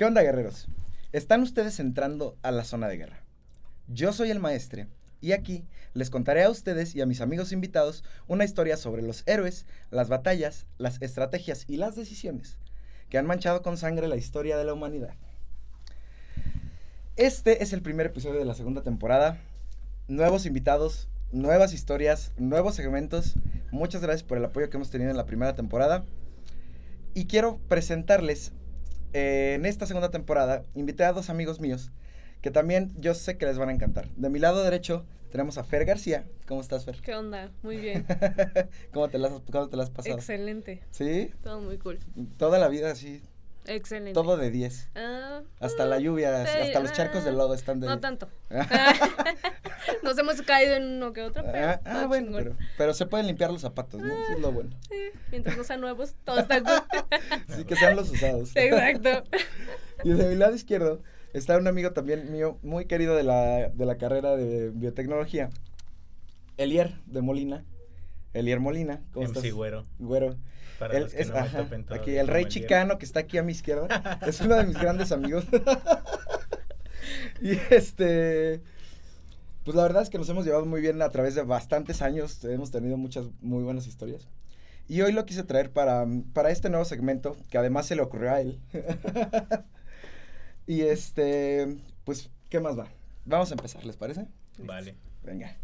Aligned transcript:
¿Qué 0.00 0.06
onda, 0.06 0.22
guerreros? 0.22 0.66
Están 1.12 1.42
ustedes 1.42 1.78
entrando 1.78 2.38
a 2.40 2.52
la 2.52 2.64
zona 2.64 2.88
de 2.88 2.96
guerra. 2.96 3.20
Yo 3.86 4.14
soy 4.14 4.30
el 4.30 4.40
maestre 4.40 4.88
y 5.20 5.32
aquí 5.32 5.66
les 5.92 6.08
contaré 6.08 6.42
a 6.42 6.48
ustedes 6.48 6.94
y 6.94 7.02
a 7.02 7.06
mis 7.06 7.20
amigos 7.20 7.52
invitados 7.52 8.02
una 8.26 8.46
historia 8.46 8.78
sobre 8.78 9.02
los 9.02 9.22
héroes, 9.26 9.66
las 9.90 10.08
batallas, 10.08 10.64
las 10.78 11.02
estrategias 11.02 11.66
y 11.68 11.76
las 11.76 11.96
decisiones 11.96 12.56
que 13.10 13.18
han 13.18 13.26
manchado 13.26 13.60
con 13.60 13.76
sangre 13.76 14.08
la 14.08 14.16
historia 14.16 14.56
de 14.56 14.64
la 14.64 14.72
humanidad. 14.72 15.12
Este 17.16 17.62
es 17.62 17.74
el 17.74 17.82
primer 17.82 18.06
episodio 18.06 18.38
de 18.38 18.46
la 18.46 18.54
segunda 18.54 18.82
temporada. 18.82 19.36
Nuevos 20.08 20.46
invitados, 20.46 21.10
nuevas 21.30 21.74
historias, 21.74 22.32
nuevos 22.38 22.74
segmentos. 22.74 23.34
Muchas 23.70 24.00
gracias 24.00 24.22
por 24.22 24.38
el 24.38 24.46
apoyo 24.46 24.70
que 24.70 24.78
hemos 24.78 24.88
tenido 24.88 25.10
en 25.10 25.18
la 25.18 25.26
primera 25.26 25.54
temporada. 25.54 26.06
Y 27.12 27.26
quiero 27.26 27.58
presentarles 27.68 28.52
eh, 29.12 29.54
en 29.56 29.66
esta 29.66 29.86
segunda 29.86 30.10
temporada, 30.10 30.64
invité 30.74 31.04
a 31.04 31.12
dos 31.12 31.30
amigos 31.30 31.60
míos 31.60 31.92
que 32.40 32.50
también 32.50 32.92
yo 32.98 33.14
sé 33.14 33.36
que 33.36 33.46
les 33.46 33.58
van 33.58 33.68
a 33.68 33.72
encantar. 33.72 34.08
De 34.16 34.30
mi 34.30 34.38
lado 34.38 34.62
derecho 34.62 35.04
tenemos 35.30 35.58
a 35.58 35.64
Fer 35.64 35.84
García. 35.84 36.24
¿Cómo 36.46 36.60
estás, 36.60 36.84
Fer? 36.84 37.00
¿Qué 37.00 37.14
onda? 37.14 37.52
Muy 37.62 37.76
bien. 37.76 38.06
¿Cómo, 38.92 39.08
te 39.08 39.18
las, 39.18 39.32
¿Cómo 39.50 39.68
te 39.68 39.76
las 39.76 39.88
has 39.88 39.94
pasado? 39.94 40.16
Excelente. 40.16 40.82
¿Sí? 40.90 41.30
Todo 41.42 41.60
muy 41.60 41.78
cool. 41.78 41.98
Toda 42.36 42.58
la 42.58 42.68
vida 42.68 42.90
así. 42.90 43.22
Excelente. 43.70 44.14
Todo 44.14 44.36
de 44.36 44.50
10. 44.50 44.88
Ah, 44.96 45.42
hasta 45.60 45.86
la 45.86 46.00
lluvia, 46.00 46.42
hasta 46.42 46.80
los 46.80 46.92
charcos 46.92 47.22
de 47.22 47.30
ah, 47.30 47.34
lodo 47.34 47.54
están 47.54 47.78
de 47.78 47.86
No 47.86 48.00
tanto. 48.00 48.28
Nos 50.02 50.18
hemos 50.18 50.42
caído 50.42 50.74
en 50.74 50.96
uno 50.96 51.12
que 51.12 51.22
otro, 51.22 51.44
pero. 51.44 51.68
Ah, 51.68 51.80
ah, 51.84 52.06
bueno, 52.08 52.36
pero, 52.36 52.56
pero 52.76 52.94
se 52.94 53.06
pueden 53.06 53.28
limpiar 53.28 53.52
los 53.52 53.60
zapatos, 53.60 54.00
¿no? 54.00 54.12
Eso 54.12 54.32
es 54.32 54.40
lo 54.40 54.50
bueno. 54.50 54.70
Sí, 54.88 54.96
mientras 55.30 55.56
no 55.56 55.62
sean 55.62 55.80
nuevos, 55.80 56.16
todo 56.24 56.40
está 56.40 56.60
cool. 56.60 56.82
Sí, 57.56 57.64
que 57.64 57.76
sean 57.76 57.94
los 57.94 58.10
usados. 58.10 58.50
Exacto. 58.56 59.22
Y 60.02 60.10
de 60.10 60.28
mi 60.28 60.34
lado 60.34 60.52
izquierdo 60.52 61.00
está 61.32 61.56
un 61.56 61.68
amigo 61.68 61.92
también 61.92 62.32
mío, 62.32 62.58
muy 62.62 62.86
querido 62.86 63.14
de 63.14 63.22
la, 63.22 63.68
de 63.68 63.86
la 63.86 63.98
carrera 63.98 64.34
de 64.34 64.70
biotecnología, 64.70 65.50
Elier 66.56 66.94
de 67.06 67.22
Molina. 67.22 67.64
Elier 68.32 68.58
Molina, 68.58 69.00
¿cómo 69.12 69.26
MC 69.26 69.36
estás? 69.38 69.52
Güero. 69.52 69.84
Güero. 70.00 70.36
Para 70.80 70.96
Él 70.96 71.02
los 71.04 71.12
que 71.12 71.20
es- 71.20 71.28
no 71.28 71.34
me 71.34 71.40
ajá, 71.40 71.58
topen 71.58 71.86
aquí 71.90 72.16
el 72.16 72.26
rey 72.26 72.46
chicano 72.46 72.96
que 72.98 73.04
está 73.04 73.20
aquí 73.20 73.36
a 73.36 73.42
mi 73.42 73.52
izquierda 73.52 74.18
es 74.26 74.40
uno 74.40 74.56
de 74.56 74.64
mis 74.64 74.78
grandes 74.78 75.12
amigos. 75.12 75.44
y 77.42 77.50
este, 77.70 78.62
pues 79.64 79.76
la 79.76 79.82
verdad 79.82 80.02
es 80.02 80.08
que 80.08 80.16
nos 80.16 80.28
hemos 80.30 80.46
llevado 80.46 80.64
muy 80.64 80.80
bien 80.80 81.02
a 81.02 81.10
través 81.10 81.34
de 81.34 81.42
bastantes 81.42 82.00
años. 82.00 82.42
Hemos 82.44 82.70
tenido 82.70 82.96
muchas 82.96 83.26
muy 83.42 83.62
buenas 83.62 83.86
historias. 83.86 84.26
Y 84.88 85.02
hoy 85.02 85.12
lo 85.12 85.26
quise 85.26 85.44
traer 85.44 85.70
para, 85.70 86.06
para 86.32 86.50
este 86.50 86.70
nuevo 86.70 86.86
segmento, 86.86 87.36
que 87.50 87.58
además 87.58 87.86
se 87.86 87.94
le 87.94 88.02
ocurrió 88.02 88.32
a 88.32 88.40
él. 88.40 88.58
y 90.66 90.80
este, 90.80 91.76
pues, 92.04 92.30
¿qué 92.48 92.58
más 92.58 92.76
va? 92.76 92.88
Vamos 93.26 93.50
a 93.50 93.54
empezar, 93.54 93.84
¿les 93.84 93.96
parece? 93.96 94.26
Vale. 94.58 94.96
Venga. 95.22 95.56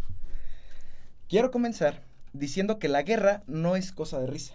Quiero 1.27 1.51
comenzar 1.51 2.03
diciendo 2.35 2.79
que 2.79 2.89
la 2.89 3.03
guerra 3.03 3.43
no 3.47 3.77
es 3.77 3.93
cosa 3.93 4.21
de 4.21 4.27
risa. 4.27 4.55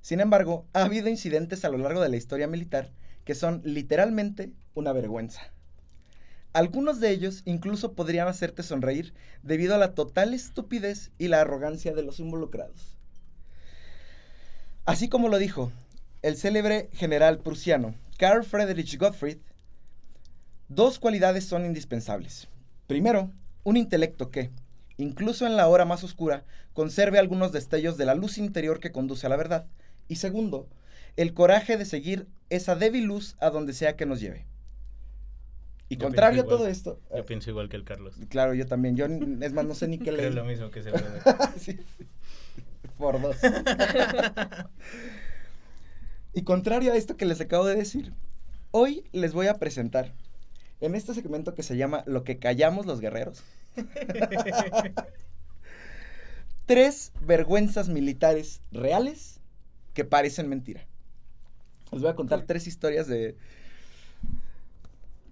Sin 0.00 0.20
embargo, 0.20 0.66
ha 0.72 0.84
habido 0.84 1.08
incidentes 1.08 1.64
a 1.64 1.68
lo 1.68 1.78
largo 1.78 2.00
de 2.00 2.08
la 2.08 2.16
historia 2.16 2.46
militar 2.46 2.90
que 3.24 3.34
son 3.34 3.60
literalmente 3.64 4.52
una 4.74 4.92
vergüenza. 4.92 5.42
Algunos 6.52 6.98
de 6.98 7.10
ellos 7.10 7.42
incluso 7.44 7.92
podrían 7.92 8.26
hacerte 8.26 8.62
sonreír 8.62 9.14
debido 9.42 9.74
a 9.74 9.78
la 9.78 9.94
total 9.94 10.34
estupidez 10.34 11.12
y 11.18 11.28
la 11.28 11.40
arrogancia 11.40 11.94
de 11.94 12.02
los 12.02 12.18
involucrados. 12.18 12.96
Así 14.84 15.08
como 15.08 15.28
lo 15.28 15.38
dijo 15.38 15.70
el 16.22 16.36
célebre 16.36 16.90
general 16.92 17.38
prusiano 17.38 17.94
Karl 18.18 18.44
Friedrich 18.44 18.98
Gottfried, 18.98 19.38
dos 20.68 20.98
cualidades 20.98 21.44
son 21.44 21.64
indispensables. 21.64 22.48
Primero, 22.86 23.30
un 23.62 23.76
intelecto 23.76 24.30
que, 24.30 24.50
incluso 24.96 25.46
en 25.46 25.56
la 25.56 25.68
hora 25.68 25.84
más 25.84 26.02
oscura, 26.02 26.44
conserve 26.72 27.18
algunos 27.18 27.52
destellos 27.52 27.96
de 27.96 28.06
la 28.06 28.14
luz 28.14 28.38
interior 28.38 28.80
que 28.80 28.92
conduce 28.92 29.26
a 29.26 29.30
la 29.30 29.36
verdad. 29.36 29.66
Y 30.10 30.16
segundo, 30.16 30.68
el 31.16 31.34
coraje 31.34 31.76
de 31.76 31.84
seguir 31.84 32.26
esa 32.48 32.74
débil 32.74 33.04
luz 33.04 33.36
a 33.38 33.48
donde 33.50 33.72
sea 33.72 33.94
que 33.96 34.06
nos 34.06 34.18
lleve. 34.20 34.44
Y 35.88 35.96
Yo 35.98 36.06
contrario 36.06 36.42
a 36.42 36.46
todo 36.46 36.66
esto, 36.66 36.98
Yo 37.12 37.18
eh, 37.18 37.22
pienso 37.22 37.48
igual 37.48 37.68
que 37.68 37.76
el 37.76 37.84
Carlos. 37.84 38.16
claro, 38.28 38.52
yo 38.54 38.66
también, 38.66 38.96
yo 38.96 39.06
es 39.06 39.52
más, 39.52 39.64
no 39.64 39.74
sé 39.76 39.86
ni 39.86 39.98
qué 39.98 40.10
leer. 40.16 40.34
lo 40.34 40.44
mismo 40.44 40.68
que 40.72 40.80
ese 40.80 40.90
brother. 40.90 41.22
Sí, 41.58 41.78
por 42.98 43.22
dos. 43.22 43.36
y 46.34 46.42
contrario 46.42 46.92
a 46.92 46.96
esto 46.96 47.16
que 47.16 47.24
les 47.24 47.40
acabo 47.40 47.66
de 47.66 47.76
decir, 47.76 48.12
hoy 48.72 49.04
les 49.12 49.32
voy 49.32 49.46
a 49.46 49.58
presentar 49.58 50.12
en 50.80 50.96
este 50.96 51.14
segmento 51.14 51.54
que 51.54 51.62
se 51.62 51.76
llama 51.76 52.02
Lo 52.06 52.24
que 52.24 52.40
callamos 52.40 52.84
los 52.84 53.00
guerreros. 53.00 53.44
tres 56.66 57.12
vergüenzas 57.20 57.88
militares 57.88 58.60
reales 58.72 59.39
que 59.94 60.04
parecen 60.04 60.48
mentira. 60.48 60.86
Les 61.92 62.00
voy 62.02 62.10
a 62.10 62.14
contar 62.14 62.42
tres 62.46 62.66
historias 62.66 63.06
de... 63.08 63.36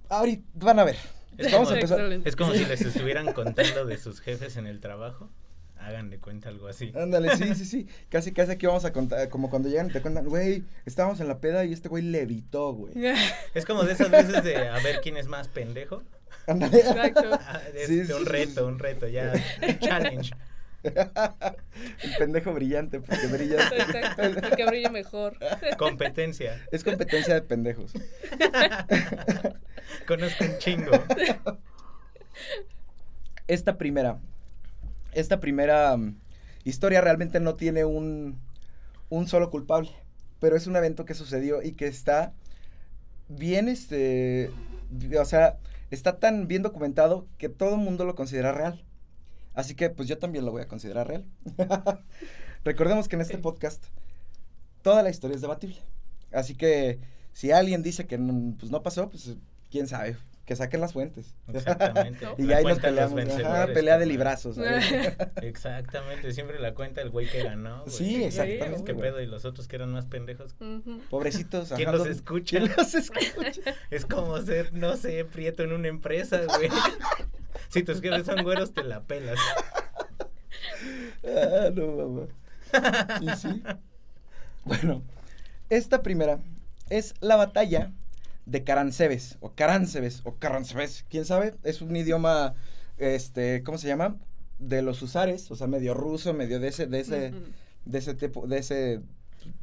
Ahorita 0.09 0.43
van 0.55 0.79
a 0.79 0.85
ver. 0.85 0.97
Es 1.37 1.53
Vamos 1.53 1.69
a 1.69 1.71
como- 1.71 1.75
empezar. 1.77 1.99
Excelente. 2.01 2.29
Es 2.29 2.37
como 2.37 2.53
si 2.55 2.65
les 2.65 2.81
estuvieran 2.83 3.33
contando 3.33 3.85
de 3.87 3.99
sus 3.99 4.21
jefes 4.21 4.57
en 4.57 4.67
el 4.67 4.81
trabajo. 4.81 5.31
Hagan 5.79 6.11
de 6.11 6.19
cuenta 6.19 6.49
algo 6.49 6.67
así. 6.67 6.93
Ándale, 6.97 7.37
sí, 7.37 7.55
sí, 7.55 7.65
sí. 7.65 7.87
Casi, 8.09 8.33
casi 8.33 8.51
aquí 8.53 8.67
vamos 8.67 8.85
a 8.85 8.93
contar, 8.93 9.29
como 9.29 9.49
cuando 9.49 9.69
llegan 9.69 9.89
y 9.89 9.93
te 9.93 10.03
cuentan, 10.03 10.25
güey, 10.27 10.65
estábamos 10.87 11.21
en 11.21 11.29
la 11.29 11.39
peda 11.39 11.65
y 11.65 11.73
este 11.73 11.89
güey 11.89 12.03
levitó, 12.03 12.73
güey. 12.73 12.93
Es 13.55 13.65
como 13.65 13.85
de 13.85 13.93
esas 13.93 14.11
veces 14.11 14.43
de 14.43 14.57
a 14.69 14.79
ver 14.81 15.01
quién 15.03 15.17
es 15.17 15.29
más 15.29 15.47
pendejo. 15.47 16.03
Ándale. 16.49 16.79
Exacto. 16.81 17.31
Ah, 17.33 17.61
es 17.75 17.87
Sí, 17.87 17.97
de 17.97 18.07
sí, 18.07 18.13
un 18.13 18.25
sí. 18.25 18.29
reto, 18.29 18.67
un 18.67 18.79
reto, 18.81 19.07
ya. 19.07 19.33
Un 19.67 19.79
challenge. 19.79 20.33
El 20.83 22.17
pendejo 22.19 22.53
brillante, 22.53 23.01
porque 23.01 23.27
brilla. 23.27 23.57
Exacto. 23.73 24.23
El 24.23 24.57
que 24.57 24.67
brille 24.67 24.91
mejor. 24.91 25.37
Competencia. 25.77 26.65
Es 26.71 26.85
competencia 26.85 27.35
de 27.35 27.43
pendejos. 27.43 27.93
Conozco 30.07 30.45
un 30.45 30.59
chingo. 30.59 30.93
Esta 33.47 33.79
primera, 33.79 34.19
esta 35.13 35.41
primera 35.41 35.97
mm, 35.97 36.19
historia 36.65 37.01
realmente 37.01 37.41
no 37.41 37.57
tiene 37.57 37.85
un, 37.85 38.39
un 39.09 39.27
solo 39.27 39.51
culpable, 39.51 39.91
pero 40.39 40.57
es 40.57 40.67
un 40.67 40.77
evento 40.77 41.05
que 41.05 41.15
sucedió 41.15 41.63
y 41.63 41.73
que 41.73 41.87
está 41.87 42.33
bien, 43.29 43.69
este, 43.69 44.51
o 45.19 45.25
sea, 45.25 45.59
está 45.91 46.19
tan 46.19 46.47
bien 46.47 46.63
documentado 46.63 47.27
que 47.39 47.49
todo 47.49 47.75
el 47.75 47.81
mundo 47.81 48.05
lo 48.05 48.15
considera 48.15 48.53
real. 48.53 48.85
Así 49.59 49.75
que 49.75 49.91
pues 49.91 50.07
yo 50.09 50.19
también 50.19 50.45
lo 50.45 50.53
voy 50.53 50.63
a 50.63 50.69
considerar 50.69 51.09
real. 51.09 51.25
Recordemos 52.65 53.09
que 53.09 53.17
en 53.17 53.23
este 53.23 53.39
podcast 53.39 53.85
toda 54.83 55.03
la 55.03 55.11
historia 55.11 55.35
es 55.35 55.41
debatible. 55.41 55.79
Así 56.31 56.55
que 56.55 57.01
si 57.33 57.51
alguien 57.51 57.83
dice 57.83 58.07
que 58.07 58.19
no, 58.19 58.55
pues 58.57 58.71
no 58.71 58.85
pasó, 58.85 59.11
pues 59.11 59.35
quién 59.69 59.89
sabe, 59.89 60.17
que 60.45 60.55
saquen 60.55 60.81
las 60.81 60.93
fuentes. 60.93 61.35
Exactamente. 61.53 62.25
y 62.39 62.43
La 62.45 62.59
ahí 62.59 62.65
nos 62.67 62.79
peleamos. 62.79 63.21
Ajá, 63.45 63.67
pelea 63.67 63.99
de 63.99 64.07
librazos. 64.07 64.59
Exactamente, 65.43 66.31
siempre 66.33 66.61
la 66.61 66.73
cuenta 66.75 67.01
el 67.01 67.11
güey 67.11 67.29
que 67.29 67.43
ganó. 67.43 67.83
güey. 67.83 67.91
Sí, 67.97 68.23
exactamente, 68.23 68.85
¿Qué 68.85 68.95
pedo? 68.95 69.21
Y 69.21 69.27
los 69.27 69.45
otros 69.45 69.67
que 69.67 69.75
eran 69.75 69.91
más 69.91 70.07
pendejos. 70.07 70.55
Pobrecitos. 71.11 71.73
¿Quién 71.75 71.91
los 71.91 71.99
¿dónde- 71.99 72.15
escucha? 72.15 72.59
¿Quién 72.59 72.73
los 72.77 72.95
escucha? 72.95 73.75
Es 73.91 74.07
como 74.07 74.41
ser, 74.41 74.73
no 74.73 74.97
sé, 74.97 75.25
prieto 75.25 75.65
en 75.65 75.73
una 75.73 75.89
empresa, 75.89 76.43
güey. 76.47 76.71
Si 77.69 77.83
tus 77.83 78.01
jefes 78.01 78.27
son 78.27 78.43
güeros, 78.43 78.73
te 78.73 78.85
la 78.85 79.03
pelas. 79.03 79.39
Ah, 81.25 81.71
no, 81.75 81.87
mamá. 81.89 82.27
Y 83.21 83.37
sí. 83.37 83.63
Bueno, 84.65 85.03
esta 85.71 86.03
primera 86.03 86.41
es 86.91 87.15
la 87.21 87.37
batalla 87.37 87.93
de 88.47 88.65
Caransebes, 88.65 89.37
o 89.41 89.53
Caransebes, 89.53 90.23
o 90.25 90.35
Caransebes, 90.37 91.05
quién 91.11 91.25
sabe, 91.25 91.55
es 91.65 91.83
un 91.83 91.95
idioma, 91.97 92.55
este, 92.97 93.63
¿cómo 93.63 93.77
se 93.79 93.89
llama? 93.89 94.17
De 94.59 94.83
los 94.83 95.03
usares, 95.03 95.51
o 95.51 95.57
sea, 95.57 95.67
medio 95.67 95.95
ruso, 95.95 96.33
medio 96.33 96.59
de 96.59 96.69
ese, 96.69 96.87
de 96.87 97.01
ese, 97.01 97.33
de 97.85 97.99
ese 97.99 98.15
tipo, 98.15 98.47
de 98.47 98.59
ese, 98.59 99.01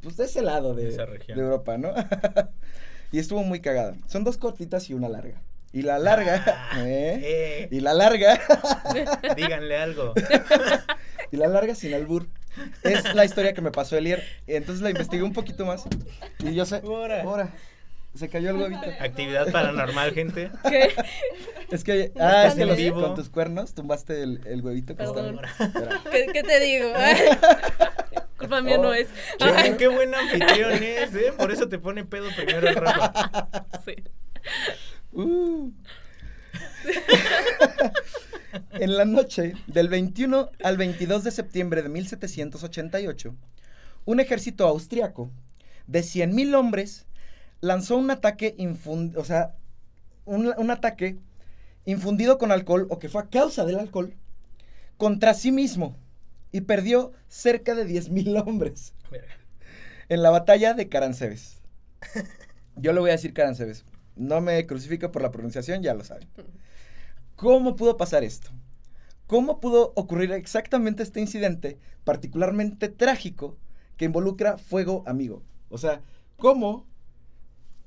pues 0.01 0.17
de 0.17 0.25
ese 0.25 0.41
lado 0.41 0.75
de, 0.75 0.83
De 0.83 0.89
esa 0.89 1.05
región. 1.05 1.37
de 1.37 1.43
Europa, 1.43 1.77
¿no? 1.77 1.93
y 3.11 3.19
estuvo 3.19 3.43
muy 3.43 3.59
cagada. 3.59 3.95
Son 4.07 4.23
dos 4.23 4.37
cortitas 4.37 4.89
y 4.89 4.93
una 4.93 5.09
larga. 5.09 5.41
Y 5.75 5.81
la 5.81 5.99
larga, 5.99 6.41
Ah, 6.71 6.79
¿eh? 6.85 7.19
eh, 7.21 7.67
Y 7.69 7.81
la 7.81 7.93
larga, 7.93 8.39
díganle 9.35 9.75
algo. 9.77 10.13
y 11.31 11.35
la 11.37 11.47
larga 11.47 11.75
sin 11.75 11.93
albur, 11.93 12.27
es 12.83 13.13
la 13.13 13.25
historia 13.25 13.53
que 13.53 13.61
me 13.61 13.71
pasó 13.71 13.97
Elier. 13.97 14.23
Entonces 14.47 14.81
la 14.81 14.89
investigué 14.89 15.23
un 15.23 15.33
poquito 15.33 15.65
más. 15.65 15.83
Y 16.39 16.55
yo 16.55 16.65
sé, 16.65 16.77
Ahora. 16.83 17.23
ahora, 17.23 17.49
se 18.15 18.29
cayó 18.29 18.51
el 18.51 18.55
huevito. 18.55 18.85
Actividad 19.01 19.51
paranormal, 19.51 20.13
gente. 20.13 20.49
¿Qué? 20.69 20.93
Es 21.69 21.83
que, 21.83 22.13
ah, 22.21 22.45
es 22.47 22.53
que 22.55 22.65
los- 22.65 22.77
vivo. 22.77 23.01
con 23.01 23.15
tus 23.15 23.27
cuernos 23.29 23.73
tumbaste 23.73 24.23
el, 24.23 24.39
el 24.45 24.61
huevito 24.61 24.93
que 24.95 25.03
Perdón. 25.03 25.41
estaba. 25.59 26.01
¿Qué, 26.09 26.27
qué 26.31 26.41
te 26.43 26.59
digo? 26.61 26.87
culpa 28.37 28.61
mía 28.61 28.77
no 28.77 28.93
es. 28.93 29.09
Qué, 29.39 29.75
qué 29.77 29.87
buen 29.89 30.15
anfitrión 30.15 30.71
es, 30.81 31.13
¿eh? 31.15 31.33
Por 31.37 31.51
eso 31.51 31.67
te 31.67 31.79
pone 31.79 32.05
pedo 32.05 32.29
primero 32.33 32.69
el 32.69 32.75
Rafa. 32.75 33.11
Sí. 33.83 33.95
Uh. 35.15 35.71
en 38.71 38.97
la 38.97 39.05
noche 39.05 39.53
del 39.67 39.89
21 39.89 40.49
al 40.63 40.77
22 40.77 41.23
de 41.23 41.31
septiembre 41.31 41.81
de 41.81 41.89
1788, 41.89 43.35
un 44.05 44.19
ejército 44.19 44.67
austriaco 44.67 45.31
de 45.87 46.01
100.000 46.01 46.55
hombres 46.55 47.05
lanzó 47.61 47.97
un 47.97 48.11
ataque 48.11 48.55
infun- 48.57 49.15
o 49.17 49.23
sea, 49.23 49.55
un, 50.25 50.53
un 50.57 50.71
ataque 50.71 51.17
infundido 51.85 52.37
con 52.37 52.51
alcohol 52.51 52.87
o 52.89 52.99
que 52.99 53.09
fue 53.09 53.21
a 53.21 53.29
causa 53.29 53.65
del 53.65 53.79
alcohol 53.79 54.13
contra 54.97 55.33
sí 55.33 55.51
mismo 55.51 55.95
y 56.51 56.61
perdió 56.61 57.13
cerca 57.27 57.75
de 57.75 57.85
10.000 57.87 58.43
hombres 58.47 58.93
en 60.09 60.21
la 60.21 60.29
batalla 60.29 60.73
de 60.73 60.87
Caranseves. 60.89 61.61
Yo 62.75 62.93
le 62.93 62.99
voy 62.99 63.09
a 63.09 63.13
decir 63.13 63.33
Caranseves. 63.33 63.85
No 64.15 64.41
me 64.41 64.65
crucifico 64.65 65.11
por 65.11 65.21
la 65.21 65.31
pronunciación, 65.31 65.81
ya 65.83 65.93
lo 65.93 66.03
saben. 66.03 66.27
¿Cómo 67.35 67.75
pudo 67.75 67.97
pasar 67.97 68.23
esto? 68.23 68.49
¿Cómo 69.27 69.59
pudo 69.59 69.91
ocurrir 69.95 70.31
exactamente 70.31 71.03
este 71.03 71.19
incidente 71.19 71.79
particularmente 72.03 72.89
trágico 72.89 73.57
que 73.97 74.05
involucra 74.05 74.57
fuego 74.57 75.03
amigo? 75.07 75.43
O 75.69 75.77
sea, 75.77 76.01
¿cómo 76.37 76.85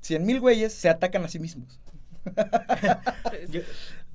100 0.00 0.26
mil 0.26 0.40
güeyes 0.40 0.72
se 0.74 0.88
atacan 0.88 1.24
a 1.24 1.28
sí 1.28 1.38
mismos? 1.38 1.80
Yo- 3.50 3.62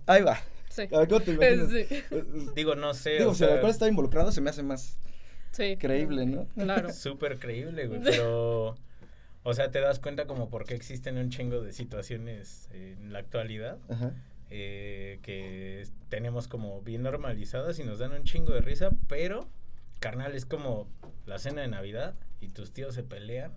Ahí 0.05 0.21
va. 0.21 0.37
Sí. 0.69 0.83
A 0.91 0.99
ver, 0.99 1.07
¿cómo 1.07 1.21
te 1.21 1.31
imaginas? 1.31 1.69
Sí. 1.69 2.03
digo, 2.55 2.75
no 2.75 2.93
sé. 2.93 3.11
Digo, 3.19 3.31
o 3.31 3.35
si 3.35 3.43
el 3.43 3.47
sea, 3.49 3.55
alcohol 3.55 3.71
está 3.71 3.87
involucrado, 3.87 4.31
se 4.31 4.41
me 4.41 4.49
hace 4.49 4.63
más 4.63 4.99
Sí. 5.51 5.77
creíble, 5.77 6.25
¿no? 6.25 6.45
Claro. 6.55 6.91
Súper 6.91 7.39
creíble, 7.39 7.87
güey, 7.87 8.01
pero... 8.01 8.75
O 9.43 9.53
sea, 9.53 9.71
te 9.71 9.79
das 9.81 9.99
cuenta 9.99 10.25
como 10.25 10.49
por 10.49 10.65
qué 10.65 10.73
existen 10.73 11.17
un 11.17 11.29
chingo 11.29 11.61
de 11.61 11.73
situaciones 11.73 12.69
en 12.71 13.11
la 13.11 13.19
actualidad 13.19 13.77
Ajá. 13.89 14.13
eh, 14.49 15.19
que 15.21 15.85
tenemos 16.09 16.47
como 16.47 16.81
bien 16.81 17.03
normalizadas 17.03 17.77
y 17.79 17.83
nos 17.83 17.99
dan 17.99 18.13
un 18.13 18.23
chingo 18.23 18.53
de 18.53 18.61
risa, 18.61 18.91
pero, 19.07 19.47
carnal, 19.99 20.33
es 20.35 20.45
como 20.45 20.87
la 21.25 21.39
cena 21.39 21.61
de 21.61 21.67
Navidad 21.67 22.15
y 22.39 22.49
tus 22.49 22.71
tíos 22.71 22.95
se 22.95 23.03
pelean 23.03 23.51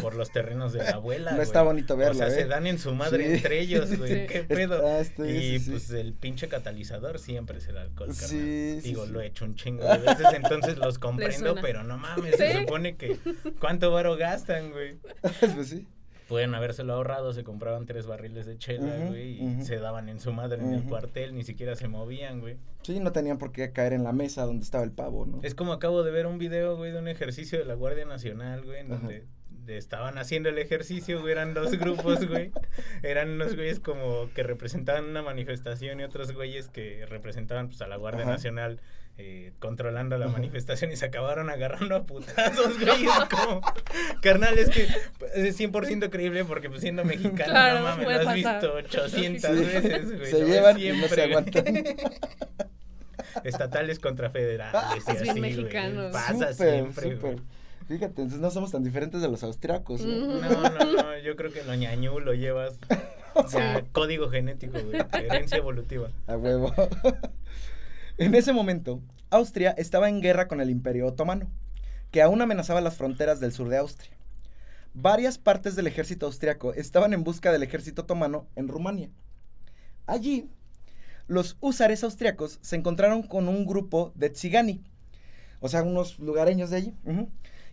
por 0.00 0.14
los 0.14 0.30
terrenos 0.30 0.72
de 0.72 0.82
la 0.84 0.90
abuela. 0.92 1.30
No 1.32 1.36
güey. 1.38 1.46
está 1.46 1.62
bonito 1.62 1.96
verlo, 1.96 2.12
O 2.14 2.18
sea, 2.18 2.28
¿eh? 2.28 2.30
se 2.42 2.46
dan 2.46 2.66
en 2.66 2.78
su 2.78 2.94
madre 2.94 3.26
Sí. 3.26 3.32
entre 3.34 3.60
ellos, 3.60 3.96
güey. 3.96 4.12
Sí. 4.12 4.26
¿Qué 4.32 4.44
pedo? 4.44 4.86
ah, 4.86 5.00
estoy- 5.00 5.30
y 5.30 5.58
sí, 5.58 5.64
sí. 5.66 5.70
pues 5.70 5.90
el 5.90 6.12
pinche 6.14 6.48
catalizador 6.48 7.18
siempre 7.18 7.58
es 7.58 7.66
el 7.68 7.76
alcohol, 7.78 8.08
carnal. 8.18 8.82
Digo, 8.82 9.06
sí. 9.06 9.12
lo 9.12 9.20
he 9.20 9.26
hecho 9.26 9.44
un 9.44 9.54
chingo 9.54 9.84
de 9.84 9.98
veces, 9.98 10.26
entonces 10.34 10.76
los 10.78 10.98
comprendo, 10.98 11.54
pero 11.60 11.82
no 11.84 11.98
mames, 11.98 12.36
se 12.36 12.60
supone 12.60 12.96
que 12.96 13.16
¿cuánto 13.60 13.90
varo 13.90 14.16
gastan, 14.16 14.70
güey? 14.72 14.98
pues 15.54 15.68
sí. 15.68 15.86
Pueden 16.28 16.56
habérselo 16.56 16.94
ahorrado, 16.94 17.32
se 17.32 17.44
compraban 17.44 17.86
tres 17.86 18.08
barriles 18.08 18.46
de 18.46 18.58
chela, 18.58 18.96
güey, 19.06 19.40
y 19.40 19.62
se 19.62 19.76
daban 19.78 20.08
en 20.08 20.18
su 20.18 20.32
madre 20.32 20.60
en 20.60 20.72
el 20.72 20.82
cuartel, 20.82 21.36
ni 21.36 21.44
siquiera 21.44 21.76
se 21.76 21.86
movían, 21.86 22.40
güey. 22.40 22.56
Sí, 22.82 22.98
no 22.98 23.12
tenían 23.12 23.38
por 23.38 23.52
qué 23.52 23.70
caer 23.70 23.92
en 23.92 24.02
la 24.02 24.10
mesa 24.10 24.44
donde 24.44 24.64
estaba 24.64 24.82
el 24.82 24.90
pavo, 24.90 25.24
¿no? 25.24 25.38
Es 25.44 25.54
como 25.54 25.72
acabo 25.72 26.02
de 26.02 26.10
ver 26.10 26.26
un 26.26 26.38
video, 26.38 26.76
güey, 26.76 26.90
de 26.90 26.98
un 26.98 27.06
ejercicio 27.06 27.60
de 27.60 27.64
la 27.64 27.74
Guardia 27.74 28.06
Nacional, 28.06 28.64
güey, 28.64 28.80
en 28.80 28.88
donde 28.88 29.20
de- 29.20 29.26
estaban 29.68 30.18
haciendo 30.18 30.48
el 30.48 30.58
ejercicio, 30.58 31.20
güey, 31.20 31.32
eran 31.32 31.54
dos 31.54 31.72
grupos, 31.78 32.26
güey. 32.26 32.52
Eran 33.02 33.30
unos 33.30 33.54
güeyes 33.56 33.80
como 33.80 34.28
que 34.34 34.42
representaban 34.42 35.04
una 35.04 35.22
manifestación 35.22 36.00
y 36.00 36.04
otros 36.04 36.32
güeyes 36.32 36.68
que 36.68 37.04
representaban 37.06 37.68
pues 37.68 37.80
a 37.82 37.86
la 37.88 37.96
Guardia 37.96 38.22
Ajá. 38.22 38.32
Nacional 38.32 38.80
eh, 39.18 39.52
controlando 39.60 40.18
la 40.18 40.26
Ajá. 40.26 40.34
manifestación 40.34 40.92
y 40.92 40.96
se 40.96 41.06
acabaron 41.06 41.48
agarrando 41.48 41.96
a 41.96 42.04
putazos, 42.04 42.78
güey. 42.80 43.04
y 43.04 43.06
Es 43.06 43.24
como, 43.30 43.62
carnal, 44.20 44.58
es 44.58 44.68
que 44.68 44.86
es 45.34 45.58
100% 45.58 46.10
creíble 46.10 46.44
porque 46.44 46.68
pues 46.68 46.82
siendo 46.82 47.02
mexicano, 47.04 47.50
Claro, 47.50 47.78
no 47.80 47.84
mames, 47.84 48.06
lo 48.22 48.28
has 48.28 48.34
visto 48.34 48.74
800 48.74 49.50
Sí. 49.58 49.64
veces, 49.64 50.16
güey. 50.18 50.30
Se 50.30 50.44
llevan 50.44 50.78
y 50.78 50.88
no 50.90 51.08
siempre, 51.08 51.52
se. 51.84 51.96
Estatales 53.44 53.98
contra 53.98 54.30
federales 54.30 55.02
y 55.06 55.10
Es 55.10 55.22
bien 55.22 55.30
así, 55.30 55.40
güey. 55.40 55.40
mexicano. 55.40 56.10
Pasa 56.12 56.52
Súper, 56.52 56.72
siempre, 56.72 57.14
güey. 57.16 57.36
Fíjate, 57.88 58.22
entonces 58.22 58.40
no 58.40 58.50
somos 58.50 58.72
tan 58.72 58.82
diferentes 58.82 59.22
de 59.22 59.28
los 59.28 59.44
austriacos. 59.44 60.04
¿no? 60.04 60.40
No, 60.40 60.50
no, 60.50 60.92
no, 60.92 61.18
yo 61.18 61.36
creo 61.36 61.52
que 61.52 61.62
lo 61.62 61.74
ñañú 61.74 62.18
lo 62.18 62.34
llevas 62.34 62.78
ya 63.52 63.84
código 63.92 64.28
genético, 64.28 64.78
güey, 64.80 65.02
herencia 65.12 65.58
evolutiva. 65.58 66.10
A 66.26 66.36
huevo. 66.36 66.72
en 68.18 68.34
ese 68.34 68.52
momento, 68.52 69.00
Austria 69.30 69.70
estaba 69.78 70.08
en 70.08 70.20
guerra 70.20 70.48
con 70.48 70.60
el 70.60 70.70
Imperio 70.70 71.06
Otomano, 71.06 71.50
que 72.10 72.22
aún 72.22 72.42
amenazaba 72.42 72.80
las 72.80 72.96
fronteras 72.96 73.38
del 73.38 73.52
sur 73.52 73.68
de 73.68 73.76
Austria. 73.78 74.16
Varias 74.94 75.36
partes 75.36 75.76
del 75.76 75.86
ejército 75.86 76.26
austriaco 76.26 76.72
estaban 76.72 77.12
en 77.12 77.22
busca 77.22 77.52
del 77.52 77.62
ejército 77.62 78.02
otomano 78.02 78.46
en 78.56 78.66
Rumania. 78.66 79.10
Allí, 80.06 80.48
los 81.28 81.56
húsares 81.60 82.02
austriacos 82.02 82.58
se 82.62 82.76
encontraron 82.76 83.22
con 83.22 83.48
un 83.48 83.66
grupo 83.66 84.12
de 84.14 84.30
tzigani, 84.30 84.82
o 85.60 85.68
sea, 85.68 85.82
unos 85.82 86.18
lugareños 86.18 86.70
de 86.70 86.76
allí, 86.76 86.94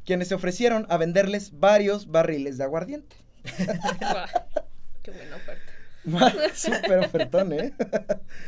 quienes 0.06 0.28
se 0.28 0.36
ofrecieron 0.36 0.86
a 0.90 0.98
venderles 0.98 1.60
varios 1.60 2.08
barriles 2.08 2.58
de 2.58 2.64
aguardiente. 2.64 3.16
Guau, 4.00 4.28
Qué 5.02 5.12
buena 5.12 5.36
oferta. 5.36 5.74
Súper 6.54 7.00
ofertón, 7.00 7.54
¿eh? 7.54 7.74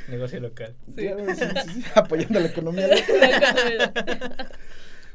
Negocio 0.08 0.40
local. 0.40 0.76
Sí. 0.88 1.04
Claro, 1.04 1.26
sí, 1.36 1.42
sí, 1.46 1.72
sí, 1.74 1.84
apoyando 1.96 2.40
la 2.40 2.48
economía 2.48 2.88
local. 2.88 4.52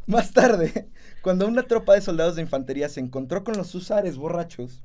Más 0.06 0.32
tarde, 0.32 0.88
cuando 1.22 1.46
una 1.46 1.64
tropa 1.64 1.94
de 1.94 2.00
soldados 2.00 2.37
de 2.37 2.42
infantería 2.42 2.88
se 2.88 3.00
encontró 3.00 3.44
con 3.44 3.56
los 3.56 3.75
húsares 3.75 4.16
borrachos, 4.16 4.82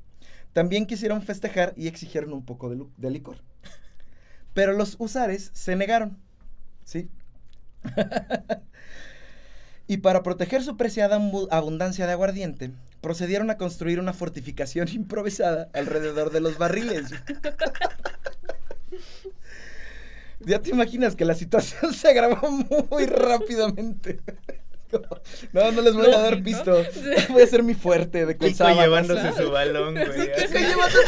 también 0.52 0.86
quisieron 0.86 1.22
festejar 1.22 1.72
y 1.76 1.88
exigieron 1.88 2.32
un 2.32 2.44
poco 2.44 2.70
de, 2.70 2.84
de 2.96 3.10
licor. 3.10 3.38
Pero 4.54 4.72
los 4.72 4.96
húsares 4.98 5.50
se 5.54 5.76
negaron, 5.76 6.18
¿sí? 6.84 7.10
Y 9.88 9.98
para 9.98 10.22
proteger 10.22 10.62
su 10.62 10.76
preciada 10.76 11.20
abundancia 11.50 12.06
de 12.06 12.12
aguardiente, 12.12 12.72
procedieron 13.00 13.50
a 13.50 13.56
construir 13.56 14.00
una 14.00 14.12
fortificación 14.12 14.88
improvisada 14.92 15.68
alrededor 15.72 16.30
de 16.30 16.40
los 16.40 16.58
barriles. 16.58 17.10
Ya 20.40 20.60
te 20.60 20.70
imaginas 20.70 21.16
que 21.16 21.24
la 21.24 21.34
situación 21.34 21.92
se 21.92 22.08
agravó 22.08 22.50
muy 22.50 23.06
rápidamente. 23.06 24.20
No, 25.52 25.72
no 25.72 25.82
les 25.82 25.94
voy 25.94 26.06
a 26.12 26.18
dar 26.20 26.42
pisto. 26.44 26.80
Voy 27.30 27.42
a 27.42 27.44
hacer 27.44 27.64
mi 27.64 27.74
fuerte 27.74 28.24
de 28.24 28.38
Kiko 28.38 28.68
llevándose 28.70 29.32
su 29.32 29.50
balón, 29.50 29.94
güey. 29.94 30.30
así. 30.30 30.46
Kiko 30.46 30.58
llevándose 30.58 31.00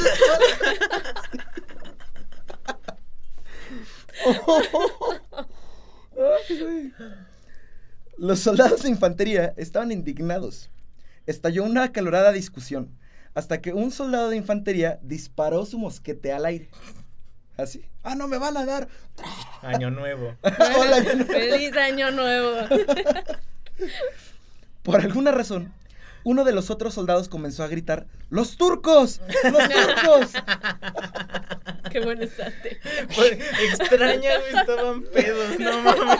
Ay, 6.16 6.58
güey. 6.58 6.92
Los 8.18 8.40
soldados 8.40 8.82
de 8.82 8.88
infantería 8.88 9.54
estaban 9.56 9.92
indignados. 9.92 10.70
Estalló 11.26 11.62
una 11.62 11.84
acalorada 11.84 12.32
discusión 12.32 12.90
hasta 13.34 13.60
que 13.60 13.72
un 13.72 13.92
soldado 13.92 14.30
de 14.30 14.36
infantería 14.36 14.98
disparó 15.02 15.64
su 15.64 15.78
mosquete 15.78 16.32
al 16.32 16.44
aire. 16.44 16.68
Así. 17.56 17.84
Ah, 18.02 18.16
no 18.16 18.26
me 18.26 18.38
van 18.38 18.56
a 18.56 18.66
dar. 18.66 18.88
Año 19.62 19.92
nuevo. 19.92 20.34
Hola, 20.42 21.04
Feliz 21.26 21.76
año 21.76 22.10
nuevo. 22.10 22.56
Por 24.82 25.00
alguna 25.00 25.30
razón, 25.30 25.72
uno 26.24 26.42
de 26.42 26.52
los 26.52 26.70
otros 26.70 26.94
soldados 26.94 27.28
comenzó 27.28 27.62
a 27.62 27.68
gritar: 27.68 28.06
¡Los 28.30 28.56
turcos! 28.56 29.20
¡Los 29.44 29.68
turcos! 29.68 30.32
Qué 31.92 32.00
buen 32.00 32.20
estante. 32.20 32.80
Fue 33.10 33.38
extraña, 33.70 34.30
estaban 34.52 35.04
pedos, 35.04 35.60
no 35.60 35.82
mames. 35.82 36.18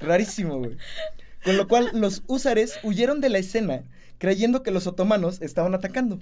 Rarísimo, 0.00 0.58
güey. 0.58 0.76
Con 1.44 1.56
lo 1.56 1.68
cual, 1.68 1.90
los 1.94 2.22
húsares 2.26 2.78
huyeron 2.82 3.20
de 3.20 3.28
la 3.28 3.38
escena 3.38 3.84
creyendo 4.18 4.62
que 4.62 4.70
los 4.70 4.86
otomanos 4.86 5.40
estaban 5.40 5.74
atacando. 5.74 6.20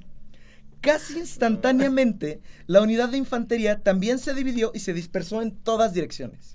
Casi 0.81 1.19
instantáneamente, 1.19 2.41
la 2.67 2.83
unidad 2.83 3.09
de 3.09 3.19
infantería 3.19 3.83
también 3.83 4.19
se 4.19 4.35
dividió 4.35 4.71
y 4.75 4.81
se 4.81 4.93
dispersó 4.93 5.43
en 5.43 5.57
todas 5.57 5.95
direcciones. 5.95 6.55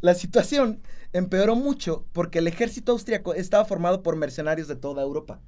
la 0.00 0.14
situación 0.14 0.82
empeoró 1.12 1.54
mucho 1.54 2.04
porque 2.12 2.40
el 2.40 2.48
ejército 2.48 2.92
austriaco 2.92 3.34
estaba 3.34 3.64
formado 3.64 4.02
por 4.02 4.16
mercenarios 4.16 4.68
de 4.68 4.76
toda 4.76 5.02
Europa. 5.02 5.40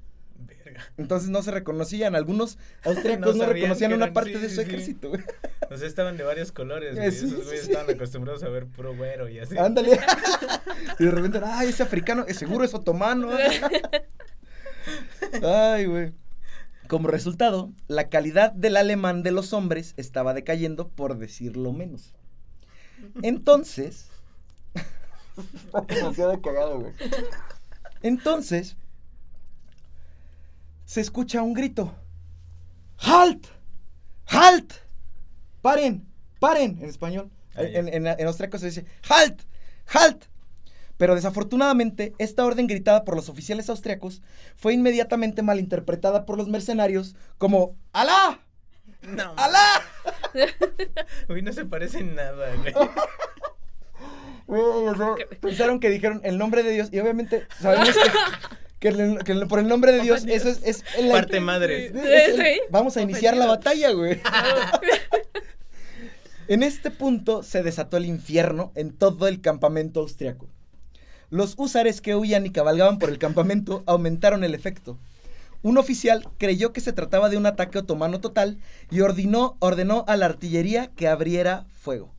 Verga. 0.75 0.91
Entonces 0.97 1.29
no 1.29 1.41
se 1.41 1.51
reconocían. 1.51 2.15
Algunos 2.15 2.57
austriacos 2.83 3.35
No 3.35 3.45
reconocían 3.45 3.93
una 3.93 4.05
eran- 4.05 4.13
parte 4.13 4.33
sí, 4.35 4.39
de 4.39 4.49
su 4.49 4.55
sí. 4.55 4.61
ejército. 4.61 5.09
güey. 5.09 5.23
O 5.71 5.77
sea, 5.77 5.87
estaban 5.87 6.15
de 6.15 6.23
varios 6.23 6.51
colores, 6.51 6.95
güey. 6.95 7.07
Eh, 7.07 7.11
sí, 7.11 7.25
Esos 7.25 7.43
güeyes 7.45 7.65
sí. 7.65 7.71
estaban 7.71 7.93
acostumbrados 7.95 8.43
a 8.43 8.49
ver 8.49 8.67
puro 8.67 8.95
güero 8.95 9.27
y 9.27 9.39
así. 9.39 9.57
Ándale. 9.57 9.99
y 10.99 11.05
de 11.05 11.11
repente, 11.11 11.41
ay, 11.43 11.69
ese 11.69 11.81
africano, 11.81 12.23
seguro 12.29 12.63
es 12.63 12.73
otomano. 12.75 13.29
ay, 15.43 15.85
güey. 15.85 16.13
Como 16.87 17.07
resultado, 17.07 17.71
la 17.87 18.09
calidad 18.09 18.51
del 18.51 18.77
alemán 18.77 19.23
de 19.23 19.31
los 19.31 19.53
hombres 19.53 19.95
estaba 19.97 20.35
decayendo, 20.35 20.87
por 20.89 21.17
decirlo 21.17 21.73
menos. 21.73 22.13
Entonces, 23.23 24.07
demasiado 25.89 26.39
cagado, 26.43 26.79
güey. 26.79 26.93
Entonces, 28.03 28.77
se 30.95 31.01
escucha 31.01 31.41
un 31.41 31.53
grito. 31.53 31.93
¡Halt! 32.99 33.47
¡Halt! 34.27 34.75
¡Paren! 35.61 36.07
¡Paren! 36.39 36.77
En 36.81 36.87
español. 36.87 37.29
En, 37.57 37.89
en, 37.89 38.07
en 38.07 38.27
austriaco 38.27 38.57
se 38.57 38.67
dice 38.67 38.85
¡Halt! 39.09 39.41
¡Halt! 39.87 40.23
Pero 40.95 41.15
desafortunadamente, 41.15 42.13
esta 42.17 42.45
orden 42.45 42.67
gritada 42.67 43.03
por 43.03 43.17
los 43.17 43.27
oficiales 43.27 43.69
austriacos 43.69 44.21
fue 44.55 44.73
inmediatamente 44.73 45.41
malinterpretada 45.41 46.25
por 46.25 46.37
los 46.37 46.47
mercenarios 46.47 47.17
como 47.37 47.75
¡Alá! 47.91 48.39
No. 49.01 49.33
¡Alá! 49.35 49.81
Güey, 51.27 51.41
no 51.41 51.51
se 51.51 51.65
parece 51.65 51.99
en 51.99 52.15
nada, 52.15 52.55
güey. 52.55 52.73
Güey, 54.47 54.61
o 54.61 54.95
sea, 54.95 55.15
pensaron 55.41 55.81
que 55.81 55.89
dijeron 55.89 56.21
el 56.23 56.37
nombre 56.37 56.63
de 56.63 56.71
Dios 56.71 56.87
y 56.93 56.99
obviamente 56.99 57.45
sabemos 57.59 57.89
que, 57.89 57.99
que 58.93 59.01
el- 59.01 59.23
que 59.23 59.31
el- 59.31 59.47
por 59.47 59.57
el 59.59 59.67
nombre 59.67 59.91
de 59.93 60.01
Dios 60.01 60.25
eso 60.27 60.49
es, 60.49 60.83
la- 61.01 61.11
Parte 61.11 61.39
madre. 61.39 61.87
es- 61.87 61.95
es- 61.95 62.35
Sí. 62.35 62.61
Vamos 62.69 62.95
a 62.97 63.01
iniciar 63.01 63.35
la 63.35 63.47
batalla, 63.47 63.91
güey. 63.91 64.21
En 66.47 66.61
este 66.61 66.91
punto 66.91 67.41
se 67.41 67.63
desató 67.63 67.97
el 67.97 68.05
infierno 68.05 68.71
en 68.75 68.91
todo 68.95 69.27
el 69.27 69.41
campamento 69.41 70.01
austriaco. 70.01 70.47
Los 71.31 71.55
húsares 71.57 72.01
que 72.01 72.15
huían 72.15 72.45
y 72.45 72.51
cabalgaban 72.51 72.99
por 72.99 73.09
el 73.09 73.17
campamento 73.17 73.81
aumentaron 73.87 74.43
el 74.43 74.53
efecto. 74.53 74.99
Un 75.63 75.79
oficial 75.79 76.27
creyó 76.37 76.71
que 76.71 76.81
se 76.81 76.93
trataba 76.93 77.29
de 77.29 77.37
un 77.37 77.47
ataque 77.47 77.79
otomano 77.79 78.21
total 78.21 78.59
y 78.91 79.01
ordenó, 79.01 79.57
ordenó 79.59 80.05
a 80.07 80.15
la 80.17 80.27
artillería 80.27 80.91
que 80.95 81.07
abriera 81.07 81.65
fuego. 81.81 82.13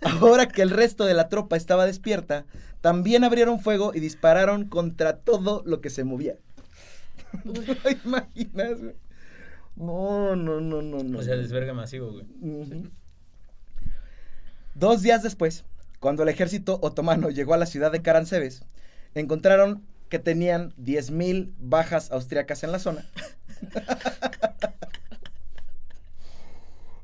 Ahora 0.00 0.48
que 0.48 0.62
el 0.62 0.70
resto 0.70 1.04
de 1.04 1.12
la 1.12 1.28
tropa 1.28 1.58
estaba 1.58 1.84
despierta, 1.84 2.46
también 2.80 3.24
abrieron 3.24 3.60
fuego 3.60 3.92
y 3.94 4.00
dispararon 4.00 4.68
contra 4.68 5.18
todo 5.18 5.62
lo 5.66 5.80
que 5.80 5.90
se 5.90 6.04
movía. 6.04 6.36
¿No 7.44 7.54
imaginas, 8.04 8.80
güey? 8.80 8.94
No, 9.76 10.36
no, 10.36 10.60
no, 10.60 10.82
no, 10.82 11.02
no. 11.02 11.18
O 11.18 11.22
sea, 11.22 11.36
desverga 11.36 11.72
masivo, 11.72 12.12
güey. 12.12 12.26
Dos 14.74 15.02
días 15.02 15.22
después, 15.22 15.64
cuando 16.00 16.22
el 16.22 16.28
ejército 16.28 16.78
otomano 16.82 17.30
llegó 17.30 17.54
a 17.54 17.58
la 17.58 17.66
ciudad 17.66 17.92
de 17.92 18.02
Caransebes, 18.02 18.64
encontraron 19.14 19.82
que 20.08 20.18
tenían 20.18 20.74
10.000 20.76 21.52
bajas 21.58 22.10
austriacas 22.10 22.64
en 22.64 22.72
la 22.72 22.78
zona. 22.78 23.06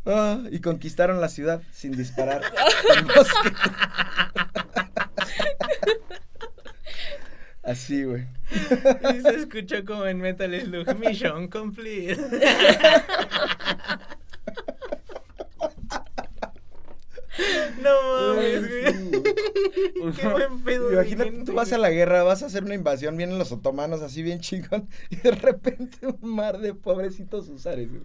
Ah, 0.07 0.41
y 0.51 0.61
conquistaron 0.61 1.21
la 1.21 1.29
ciudad 1.29 1.61
sin 1.73 1.93
disparar. 1.93 2.43
Así, 7.65 8.05
güey. 8.05 8.25
Y 9.13 9.21
se 9.23 9.35
escuchó 9.35 9.85
como 9.85 10.07
en 10.07 10.19
Metal 10.19 10.61
Slug, 10.61 10.97
Mission 10.99 11.49
Complete. 11.49 12.17
No 17.83 18.35
mames, 18.35 18.69
güey. 18.69 20.13
Qué 20.17 20.29
buen 20.29 20.61
pedo. 20.63 20.93
Imagínate, 20.93 21.45
tú 21.45 21.53
vas 21.53 21.73
a 21.73 21.79
la 21.79 21.91
guerra, 21.91 22.23
vas 22.23 22.43
a 22.43 22.47
hacer 22.47 22.65
una 22.65 22.75
invasión, 22.75 23.17
vienen 23.17 23.39
los 23.39 23.53
otomanos 23.53 24.03
así 24.03 24.23
bien 24.23 24.41
chingón, 24.41 24.89
y 25.11 25.17
de 25.17 25.31
repente 25.33 25.99
un 26.07 26.31
mar 26.35 26.59
de 26.59 26.75
pobrecitos 26.75 27.49
usares, 27.49 27.89
güey. 27.91 28.03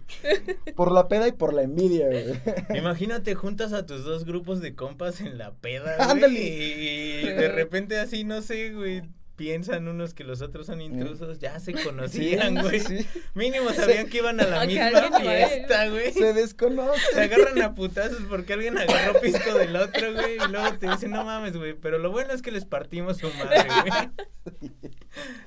Por 0.74 0.92
la 0.92 1.08
peda 1.08 1.28
y 1.28 1.32
por 1.32 1.54
la 1.54 1.62
envidia, 1.62 2.08
güey. 2.08 2.78
Imagínate, 2.78 3.34
juntas 3.34 3.72
a 3.72 3.86
tus 3.86 4.04
dos 4.04 4.24
grupos 4.24 4.60
de 4.60 4.74
compas 4.74 5.20
en 5.20 5.38
la 5.38 5.52
peda, 5.52 5.96
Ándale. 5.98 6.28
güey. 6.28 7.24
Y 7.24 7.28
de 7.28 7.48
repente 7.48 7.98
así, 7.98 8.24
no 8.24 8.42
sé, 8.42 8.72
güey. 8.72 9.02
Piensan 9.36 9.88
unos 9.88 10.12
que 10.14 10.24
los 10.24 10.42
otros 10.42 10.66
son 10.66 10.80
intrusos, 10.82 11.38
ya 11.38 11.58
se 11.58 11.72
conocían, 11.84 12.54
güey. 12.60 12.80
Sí, 12.80 12.98
sí. 12.98 13.08
Mínimo 13.34 13.70
sabían 13.70 14.08
que 14.08 14.18
iban 14.18 14.38
a 14.40 14.46
la 14.46 14.66
misma 14.66 15.18
fiesta, 15.18 15.88
güey. 15.88 16.12
Se 16.12 16.32
desconoce. 16.32 17.00
Se 17.12 17.22
agarran 17.22 17.60
a 17.62 17.74
putazos 17.74 18.22
porque 18.28 18.52
alguien 18.52 18.76
agarró 18.78 19.20
pisto 19.20 19.56
del 19.56 19.74
otro, 19.76 20.12
güey. 20.12 20.36
Y 20.36 20.50
luego 20.50 20.78
te 20.78 20.88
dicen, 20.88 21.10
no 21.10 21.24
mames, 21.24 21.56
güey. 21.56 21.74
Pero 21.74 21.98
lo 21.98 22.10
bueno 22.10 22.32
es 22.32 22.42
que 22.42 22.50
les 22.52 22.64
partimos 22.66 23.18
su 23.18 23.28
madre, 23.34 23.66
güey. 23.80 24.70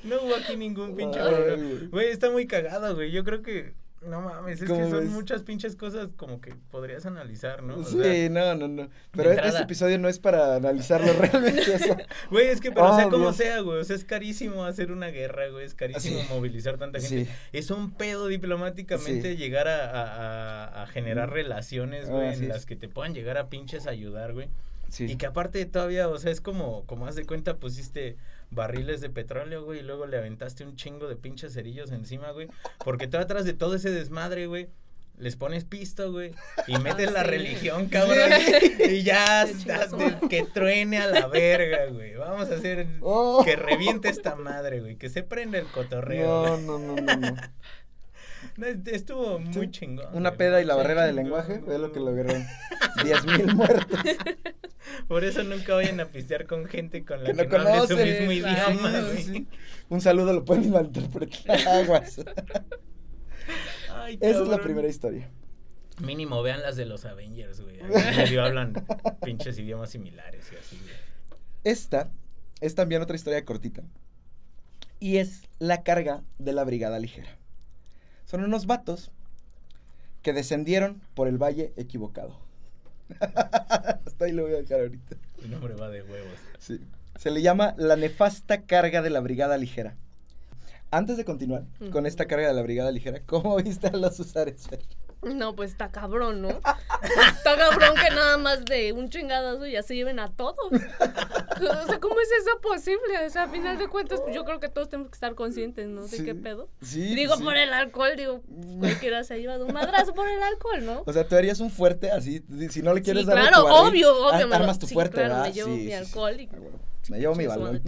No 0.04 0.22
hubo 0.22 0.36
aquí 0.36 0.56
ningún 0.56 0.96
pinche. 0.96 1.20
Güey, 1.88 2.10
está 2.10 2.30
muy 2.30 2.46
cagado, 2.46 2.94
güey. 2.94 3.12
Yo 3.12 3.24
creo 3.24 3.42
que. 3.42 3.74
No 4.08 4.22
mames, 4.22 4.62
es 4.62 4.68
que 4.70 4.74
¿Cómo 4.76 4.90
son 4.90 5.08
muchas 5.10 5.44
pinches 5.44 5.76
cosas 5.76 6.10
como 6.16 6.40
que 6.42 6.54
podrías 6.72 7.06
analizar, 7.06 7.64
¿no? 7.64 7.78
O 7.78 7.84
Sí, 7.84 7.98
sea, 8.02 8.30
no, 8.30 8.56
no, 8.56 8.68
no. 8.68 8.90
Pero 9.12 9.30
entrada. 9.32 9.50
este 9.50 9.64
episodio 9.64 9.98
no 10.00 10.08
es 10.10 10.20
para 10.20 10.56
analizarlo 10.56 11.12
realmente. 11.20 12.08
Güey, 12.30 12.48
es 12.48 12.62
que, 12.62 12.72
pero 12.72 12.96
sea 12.96 13.08
Oh, 13.08 13.10
como 13.10 13.24
Dios. 13.26 13.38
sea, 13.38 13.60
güey. 13.62 13.80
O 13.80 13.84
sea, 13.84 13.96
es 13.96 14.06
carísimo 14.06 14.64
hacer 14.66 14.92
una 14.92 15.08
guerra, 15.08 15.48
güey. 15.50 15.66
Es 15.66 15.74
carísimo 15.74 16.20
Sí. 16.22 16.28
movilizar 16.30 16.78
tanta 16.78 17.00
gente. 17.00 17.26
Sí. 17.26 17.32
Es 17.52 17.72
un 17.72 17.92
pedo 17.92 18.28
diplomáticamente 18.28 19.32
Sí. 19.32 19.38
llegar 19.38 19.68
a, 19.68 19.86
a- 19.90 20.84
a- 20.84 20.88
generar 20.88 21.30
Mm. 21.30 21.34
relaciones, 21.34 22.06
Ah, 22.08 22.12
güey, 22.12 22.28
así 22.30 22.44
en 22.44 22.50
las 22.50 22.66
que 22.66 22.76
te 22.76 22.88
puedan 22.88 23.14
llegar 23.14 23.38
a 23.38 23.50
pinches 23.50 23.88
ayudar, 23.88 24.34
güey. 24.34 24.50
sí. 24.90 25.06
Y 25.06 25.16
que 25.18 25.26
aparte 25.26 25.66
todavía, 25.66 26.08
o 26.08 26.18
sea, 26.20 26.32
es 26.32 26.42
como, 26.42 26.86
como 26.86 27.08
haz 27.08 27.16
de 27.16 27.26
cuenta, 27.26 27.58
pusiste 27.58 28.18
barriles 28.52 29.02
de 29.02 29.10
petróleo, 29.10 29.64
güey, 29.64 29.80
y 29.80 29.84
luego 29.84 30.06
le 30.06 30.18
aventaste 30.18 30.64
un 30.64 30.76
chingo 30.76 31.08
de 31.08 31.16
pinches 31.16 31.54
cerillos 31.54 31.92
encima, 31.92 32.32
güey. 32.32 32.48
Porque 32.84 33.08
tú 33.08 33.18
atrás 33.18 33.46
de 33.46 33.54
todo 33.54 33.76
ese 33.76 33.90
desmadre, 33.92 34.48
güey, 34.48 34.68
les 35.18 35.36
pones 35.38 35.64
pisto, 35.64 36.12
güey, 36.12 36.32
y 36.68 36.78
metes 36.78 37.12
la 37.12 37.24
sí. 37.24 37.30
religión, 37.30 37.88
cabrón, 37.88 38.30
y 38.90 39.04
ya, 39.04 39.48
su- 39.48 40.28
que 40.28 40.44
truene 40.54 40.98
a 41.00 41.08
la 41.08 41.28
verga, 41.28 41.86
güey. 41.88 42.16
Vamos 42.16 42.50
a 42.52 42.56
hacer 42.56 42.88
Oh. 43.02 43.42
que 43.46 43.56
reviente 43.56 44.10
esta 44.10 44.36
madre, 44.36 44.82
güey, 44.82 44.98
que 44.98 45.10
se 45.10 45.24
prenda 45.24 45.58
el 45.58 45.68
cotorreo. 45.68 46.58
No, 46.58 46.78
no, 46.80 47.02
no, 47.02 47.16
no. 47.18 47.36
Estuvo 48.86 49.40
muy 49.40 49.66
Sí. 49.66 49.72
chingón. 49.72 50.08
Una 50.16 50.30
güey. 50.30 50.38
peda 50.38 50.62
y 50.62 50.66
la 50.66 50.74
Sí, 50.74 50.78
barrera 50.78 51.06
del 51.06 51.16
lenguaje, 51.18 51.60
fue 51.60 51.78
lo 51.78 51.92
que 51.92 52.00
lograron. 52.00 52.44
10.000 53.04 53.54
muertos. 53.56 54.00
Por 55.08 55.24
eso 55.26 55.44
nunca 55.44 55.74
vayan 55.76 56.00
a 56.00 56.06
pistear 56.06 56.46
con 56.48 56.66
gente 56.66 57.04
con 57.04 57.24
la 57.24 57.32
Que 57.34 57.48
que, 57.48 57.58
no 57.58 57.64
no, 57.64 57.70
hable 57.70 57.82
su 57.82 57.88
conoces, 57.96 58.20
mismo 58.20 58.32
idioma, 58.32 58.92
Sí, 58.92 59.02
güey. 59.02 59.24
sí. 59.24 59.48
Un 59.90 60.02
saludo 60.02 60.32
lo 60.34 60.46
pueden 60.46 60.70
malinterpretar. 60.72 61.60
Aguas. 61.68 62.22
Ay, 63.94 64.18
Esa 64.22 64.42
es 64.44 64.48
la 64.48 64.58
primera 64.60 64.88
historia. 64.88 65.30
Mínimo 66.02 66.42
vean 66.44 66.62
las 66.62 66.76
de 66.76 66.86
los 66.86 67.06
Avengers, 67.06 67.62
güey. 67.62 67.78
Medio 68.18 68.44
hablan 68.44 68.74
pinches 69.24 69.58
idiomas 69.58 69.90
similares 69.92 70.46
y 70.52 70.56
así, 70.56 70.78
güey. 70.82 70.94
Esta 71.64 72.12
es 72.62 72.76
también 72.76 73.02
otra 73.02 73.16
historia 73.16 73.44
cortita. 73.46 73.84
Y 75.00 75.18
es 75.18 75.44
la 75.60 75.84
carga 75.84 76.24
de 76.38 76.54
la 76.54 76.64
Brigada 76.64 77.00
Ligera. 77.00 77.38
Son 78.26 78.44
unos 78.44 78.66
vatos 78.66 79.12
que 80.22 80.34
descendieron 80.34 81.02
por 81.14 81.28
el 81.28 81.38
valle 81.38 81.74
equivocado. 81.78 82.40
Hasta 83.20 84.26
ahí 84.26 84.32
lo 84.32 84.44
voy 84.44 84.54
a 84.54 84.58
dejar 84.58 84.80
ahorita. 84.82 85.16
El 85.44 85.52
nombre 85.52 85.76
va 85.76 85.90
de 85.90 86.02
huevos. 86.02 86.40
Sí. 86.60 86.82
Se 87.18 87.32
le 87.32 87.42
llama 87.42 87.76
la 87.78 87.96
nefasta 87.96 88.64
carga 88.64 89.02
de 89.02 89.10
la 89.10 89.20
Brigada 89.20 89.58
Ligera. 89.58 89.96
Antes 90.92 91.18
de 91.18 91.26
continuar 91.26 91.66
con 91.92 92.06
esta 92.06 92.26
carga 92.26 92.48
de 92.48 92.54
la 92.54 92.62
Brigada 92.62 92.92
Ligera, 92.92 93.22
¿cómo 93.26 93.56
viste 93.64 93.88
a 93.88 93.98
los 93.98 94.20
usares? 94.20 94.68
No, 95.34 95.56
pues 95.56 95.72
está 95.72 95.92
cabrón, 95.92 96.42
¿no? 96.42 96.50
Está 96.50 97.56
cabrón 97.58 97.96
que 97.96 98.14
nada 98.14 98.38
más 98.38 98.64
de 98.66 98.94
un 98.94 99.10
chingadazo 99.10 99.66
ya 99.66 99.82
se 99.84 99.96
lleven 99.96 100.20
a 100.20 100.32
todos. 100.32 100.56
O 100.72 101.88
sea, 101.88 102.00
¿cómo 102.00 102.20
es 102.20 102.30
eso 102.32 102.60
posible? 102.62 103.26
O 103.26 103.30
sea, 103.30 103.44
a 103.44 103.48
final 103.50 103.78
de 103.78 103.88
cuentas, 103.88 104.20
pues, 104.22 104.36
yo 104.36 104.44
creo 104.46 104.60
que 104.60 104.70
todos 104.70 104.90
tenemos 104.90 105.10
que 105.10 105.16
estar 105.16 105.34
conscientes, 105.36 105.88
¿no? 105.88 106.04
De 106.08 106.18
Sí. 106.18 106.24
qué 106.24 106.36
pedo. 106.36 106.70
Sí. 106.82 107.16
digo, 107.16 107.36
sí. 107.38 107.44
por 107.44 107.56
el 107.58 107.74
alcohol, 107.74 108.12
digo, 108.16 108.42
pues, 108.48 108.78
cualquiera 108.80 109.24
se 109.24 109.34
ha 109.34 109.38
llevado 109.38 109.66
un 109.66 109.74
madrazo 109.74 110.14
por 110.14 110.28
el 110.28 110.42
alcohol, 110.44 110.86
¿no? 110.86 111.04
O 111.06 111.14
sea, 111.14 111.28
tú 111.28 111.36
harías 111.36 111.60
un 111.60 111.72
fuerte 111.72 112.12
así. 112.12 112.44
Si 112.70 112.82
no 112.82 112.94
le 112.94 113.02
quieres 113.02 113.24
Sí, 113.24 113.28
dar 113.30 113.40
claro, 113.40 113.64
tu 113.64 113.64
barril, 113.68 114.06
obvio, 114.06 114.28
obvio. 114.28 114.48
lo- 114.48 114.56
Armas 114.56 114.80
tu 114.80 114.88
sí, 114.88 114.94
fuerte, 114.94 115.16
claro, 115.16 115.30
¿verdad? 115.36 115.48
me 115.48 115.54
llevo 115.54 115.68
Sí, 115.70 115.74
mi 115.76 115.82
sí, 115.82 115.88
sí. 115.88 115.94
alcohol 115.94 116.40
y- 116.40 116.50
Ah, 116.54 116.58
bueno. 116.60 116.80
Me 117.10 117.20
llevo 117.20 117.36
mi 117.36 117.48
balón. 117.48 117.82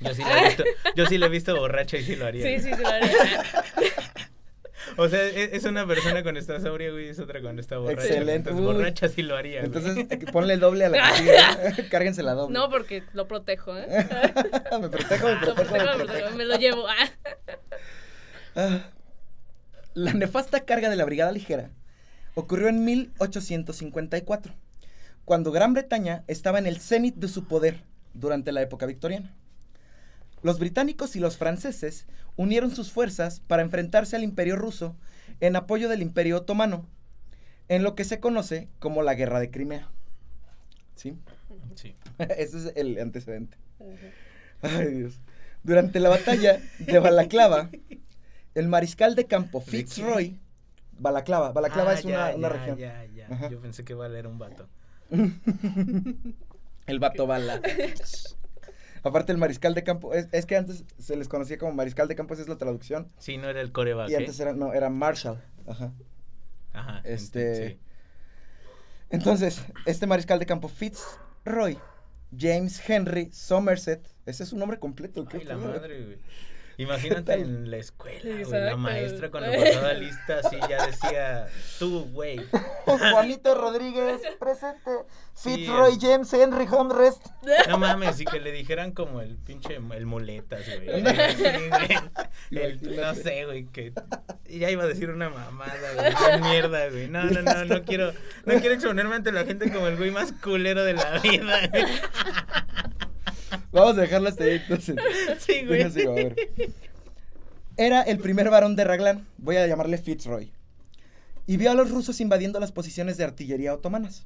Yo 0.00 0.12
sí 0.12 0.22
la 0.22 0.40
he 0.42 0.44
visto, 0.48 0.64
yo 0.96 1.06
sí 1.06 1.18
la 1.18 1.26
he 1.26 1.28
visto 1.28 1.56
borracha 1.56 1.96
y 1.96 2.02
sí 2.02 2.16
lo 2.16 2.26
haría. 2.26 2.44
Sí, 2.44 2.64
sí, 2.68 2.74
sí, 2.74 2.82
lo 2.82 2.88
haría. 2.88 3.10
O 4.96 5.08
sea, 5.08 5.22
e- 5.26 5.56
es 5.56 5.64
una 5.64 5.86
persona 5.86 6.22
cuando 6.22 6.40
está 6.40 6.60
sobria, 6.60 6.90
güey, 6.90 7.06
y 7.06 7.08
es 7.08 7.18
otra 7.18 7.40
cuando 7.40 7.60
está 7.60 7.78
borracha. 7.78 8.02
Excelente, 8.02 8.50
Entonces, 8.50 8.60
uy. 8.60 8.74
borracha 8.74 9.08
sí 9.08 9.22
lo 9.22 9.36
haría, 9.36 9.60
güey. 9.64 9.66
Entonces, 9.66 10.06
eh, 10.10 10.26
ponle 10.32 10.54
el 10.54 10.60
doble 10.60 10.84
a 10.84 10.88
la 10.90 11.10
que 11.10 11.16
sigue. 11.18 11.88
Cárguense 11.90 12.22
la 12.22 12.34
doble. 12.34 12.52
No, 12.58 12.70
porque 12.70 13.02
lo 13.12 13.26
protejo, 13.28 13.76
¿eh? 13.76 13.86
me 13.88 14.04
protejo, 14.04 14.76
me 14.78 14.82
Lo 14.82 14.90
protejo, 14.90 15.26
me 15.28 15.54
protejo, 15.54 15.84
lo 15.84 15.94
protejo. 15.94 16.04
protejo, 16.04 16.36
me 16.36 16.44
lo 16.44 16.56
llevo. 16.56 16.86
Ah. 16.88 17.10
Ah. 18.56 18.90
La 19.94 20.12
nefasta 20.12 20.60
carga 20.64 20.90
de 20.90 20.96
la 20.96 21.04
Brigada 21.04 21.32
Ligera 21.32 21.70
ocurrió 22.34 22.68
en 22.68 22.84
1854, 22.84 24.52
cuando 25.24 25.52
Gran 25.52 25.72
Bretaña 25.72 26.24
estaba 26.26 26.58
en 26.58 26.66
el 26.66 26.78
cenit 26.80 27.14
de 27.14 27.28
su 27.28 27.46
poder 27.46 27.80
durante 28.12 28.52
la 28.52 28.60
época 28.62 28.86
victoriana. 28.86 29.34
Los 30.44 30.58
británicos 30.58 31.16
y 31.16 31.20
los 31.20 31.38
franceses 31.38 32.06
unieron 32.36 32.70
sus 32.70 32.92
fuerzas 32.92 33.40
para 33.40 33.62
enfrentarse 33.62 34.14
al 34.14 34.22
imperio 34.22 34.56
ruso 34.56 34.94
en 35.40 35.56
apoyo 35.56 35.88
del 35.88 36.02
imperio 36.02 36.36
otomano, 36.36 36.86
en 37.68 37.82
lo 37.82 37.94
que 37.94 38.04
se 38.04 38.20
conoce 38.20 38.68
como 38.78 39.00
la 39.00 39.14
Guerra 39.14 39.40
de 39.40 39.50
Crimea. 39.50 39.88
¿Sí? 40.96 41.16
Sí. 41.76 41.96
Ese 42.18 42.58
es 42.58 42.72
el 42.76 42.98
antecedente. 42.98 43.56
Ay, 44.60 44.88
Dios. 44.88 45.18
Durante 45.62 45.98
la 45.98 46.10
batalla 46.10 46.60
de 46.78 46.98
Balaclava, 46.98 47.70
el 48.54 48.68
mariscal 48.68 49.14
de 49.14 49.24
campo 49.24 49.60
¿De 49.60 49.64
Fitzroy. 49.64 50.38
Balaclava. 50.98 51.52
Balaclava 51.52 51.92
Ah, 51.92 51.94
es 51.94 52.04
una, 52.04 52.30
ya, 52.32 52.36
una 52.36 52.48
ya, 52.48 52.54
región. 52.54 52.76
Ya, 52.76 53.04
ya. 53.06 53.28
Ajá. 53.30 53.48
Yo 53.48 53.62
pensé 53.62 53.82
que 53.82 53.94
Val 53.94 54.14
era 54.14 54.28
un 54.28 54.38
vato. 54.38 54.68
El 56.86 56.98
vato 56.98 57.26
bala. 57.26 57.62
Aparte, 59.04 59.32
el 59.32 59.38
mariscal 59.38 59.74
de 59.74 59.84
campo. 59.84 60.14
Es, 60.14 60.28
es 60.32 60.46
que 60.46 60.56
antes 60.56 60.84
se 60.98 61.16
les 61.16 61.28
conocía 61.28 61.58
como 61.58 61.72
mariscal 61.72 62.08
de 62.08 62.16
campo, 62.16 62.34
esa 62.34 62.42
es 62.42 62.48
la 62.48 62.56
traducción. 62.56 63.12
Sí, 63.18 63.36
no 63.36 63.48
era 63.48 63.60
el 63.60 63.70
coreback. 63.70 64.08
Y 64.08 64.14
¿eh? 64.14 64.16
antes 64.16 64.40
era, 64.40 64.54
no, 64.54 64.72
era 64.72 64.88
Marshall. 64.88 65.42
Ajá. 65.66 65.92
Ajá. 66.72 67.00
este- 67.04 67.68
sí. 67.68 67.80
Entonces, 69.10 69.62
este 69.86 70.06
mariscal 70.06 70.38
de 70.38 70.46
campo 70.46 70.68
Fitzroy, 70.68 71.78
James 72.36 72.82
Henry 72.88 73.30
Somerset, 73.32 74.08
ese 74.26 74.42
es 74.42 74.48
su 74.48 74.56
nombre 74.56 74.78
completo. 74.78 75.24
¿qué 75.26 75.36
Ay, 75.36 75.44
la 75.44 75.56
madre, 75.56 76.04
güey. 76.04 76.18
Imagínate 76.76 77.34
en 77.34 77.70
la 77.70 77.76
escuela, 77.76 78.44
güey, 78.44 78.60
la 78.64 78.76
maestra 78.76 79.30
cuando 79.30 79.52
pasaba 79.52 79.92
lista 79.94 80.40
así 80.44 80.56
ya 80.68 80.86
decía, 80.86 81.46
tú, 81.78 82.08
güey. 82.12 82.40
Juanito 82.84 83.54
Rodríguez, 83.54 84.20
presente. 84.38 84.90
Fitzroy 85.36 85.98
James 86.00 86.32
Henry 86.32 86.66
Homrest. 86.70 87.26
No 87.68 87.78
mames, 87.78 88.20
y 88.20 88.24
que 88.24 88.40
le 88.40 88.52
dijeran 88.52 88.92
como 88.92 89.20
el 89.20 89.36
pinche, 89.36 89.76
el 89.76 90.06
muletas, 90.06 90.62
güey. 90.76 91.02
El- 92.50 92.96
no 92.96 93.14
sé, 93.14 93.44
güey, 93.44 93.66
que 93.66 93.92
ya 94.48 94.70
iba 94.70 94.84
a 94.84 94.86
decir 94.86 95.10
una 95.10 95.30
mamada, 95.30 95.74
güey. 95.94 96.14
qué 96.14 96.38
mierda, 96.38 96.88
güey. 96.88 97.08
No, 97.08 97.24
no, 97.24 97.42
no, 97.42 97.64
no 97.64 97.82
quiero, 97.84 98.12
no 98.44 98.54
quiero 98.60 98.74
exponerme 98.74 99.16
ante 99.16 99.32
la 99.32 99.44
gente 99.44 99.72
como 99.72 99.86
el 99.88 99.96
güey 99.96 100.10
más 100.10 100.32
culero 100.32 100.84
de 100.84 100.94
la 100.94 101.18
vida, 101.20 101.68
güey. 101.72 101.84
Vamos 103.72 103.96
a 103.98 104.00
dejarlo 104.02 104.28
hasta 104.28 104.44
ahí 104.44 104.60
entonces. 104.62 104.96
Sí, 105.40 105.64
güey. 105.66 105.82
A 105.82 105.88
ver. 105.88 106.36
Era 107.76 108.02
el 108.02 108.18
primer 108.18 108.50
varón 108.50 108.76
de 108.76 108.84
Raglan, 108.84 109.26
voy 109.38 109.56
a 109.56 109.66
llamarle 109.66 109.98
Fitzroy, 109.98 110.52
y 111.46 111.56
vio 111.56 111.70
a 111.70 111.74
los 111.74 111.90
rusos 111.90 112.20
invadiendo 112.20 112.60
las 112.60 112.70
posiciones 112.72 113.16
de 113.16 113.24
artillería 113.24 113.74
otomanas. 113.74 114.24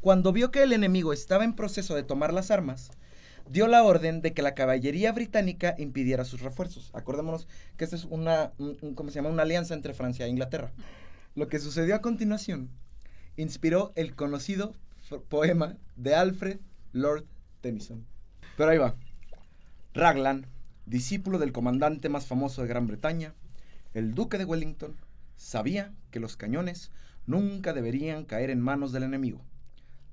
Cuando 0.00 0.32
vio 0.32 0.50
que 0.50 0.62
el 0.62 0.72
enemigo 0.72 1.12
estaba 1.12 1.44
en 1.44 1.54
proceso 1.56 1.94
de 1.94 2.02
tomar 2.02 2.32
las 2.34 2.50
armas, 2.50 2.90
dio 3.48 3.66
la 3.66 3.82
orden 3.82 4.20
de 4.20 4.34
que 4.34 4.42
la 4.42 4.54
caballería 4.54 5.10
británica 5.12 5.74
impidiera 5.78 6.24
sus 6.24 6.42
refuerzos. 6.42 6.90
Acordémonos 6.92 7.48
que 7.78 7.84
esta 7.84 7.96
es 7.96 8.04
una, 8.04 8.52
un- 8.58 8.76
un- 8.82 8.94
¿cómo 8.94 9.10
se 9.10 9.16
llama? 9.16 9.30
una 9.30 9.42
alianza 9.44 9.72
entre 9.74 9.94
Francia 9.94 10.26
e 10.26 10.28
Inglaterra. 10.28 10.72
Lo 11.34 11.48
que 11.48 11.58
sucedió 11.58 11.94
a 11.94 12.00
continuación 12.02 12.68
inspiró 13.36 13.92
el 13.96 14.14
conocido 14.14 14.74
poema 15.28 15.76
de 15.96 16.14
Alfred 16.14 16.58
Lord 16.92 17.24
Tennyson. 17.62 18.04
Pero 18.56 18.70
ahí 18.70 18.78
va. 18.78 18.94
Raglan, 19.94 20.46
discípulo 20.86 21.38
del 21.38 21.52
comandante 21.52 22.08
más 22.08 22.26
famoso 22.26 22.62
de 22.62 22.68
Gran 22.68 22.86
Bretaña, 22.86 23.34
el 23.94 24.14
duque 24.14 24.38
de 24.38 24.44
Wellington, 24.44 24.96
sabía 25.36 25.92
que 26.10 26.20
los 26.20 26.36
cañones 26.36 26.90
nunca 27.26 27.72
deberían 27.72 28.24
caer 28.24 28.50
en 28.50 28.60
manos 28.60 28.92
del 28.92 29.02
enemigo. 29.02 29.42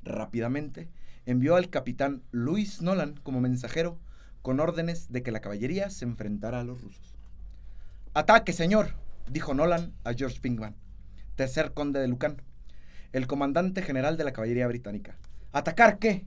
Rápidamente 0.03 0.89
envió 1.25 1.55
al 1.55 1.69
capitán 1.69 2.21
Louis 2.31 2.81
Nolan 2.81 3.19
como 3.23 3.39
mensajero 3.39 3.99
con 4.41 4.59
órdenes 4.59 5.11
de 5.11 5.23
que 5.23 5.31
la 5.31 5.39
caballería 5.39 5.89
se 5.89 6.05
enfrentara 6.05 6.59
a 6.59 6.63
los 6.63 6.81
rusos. 6.81 7.15
Ataque, 8.13 8.51
señor, 8.51 8.95
dijo 9.29 9.53
Nolan 9.53 9.93
a 10.03 10.13
George 10.13 10.39
Pinkman, 10.41 10.75
tercer 11.35 11.73
conde 11.73 11.99
de 11.99 12.07
Lucan, 12.07 12.41
el 13.13 13.27
comandante 13.27 13.81
general 13.81 14.17
de 14.17 14.25
la 14.25 14.33
caballería 14.33 14.67
británica. 14.67 15.17
¿Atacar 15.53 15.97
qué? 15.97 16.25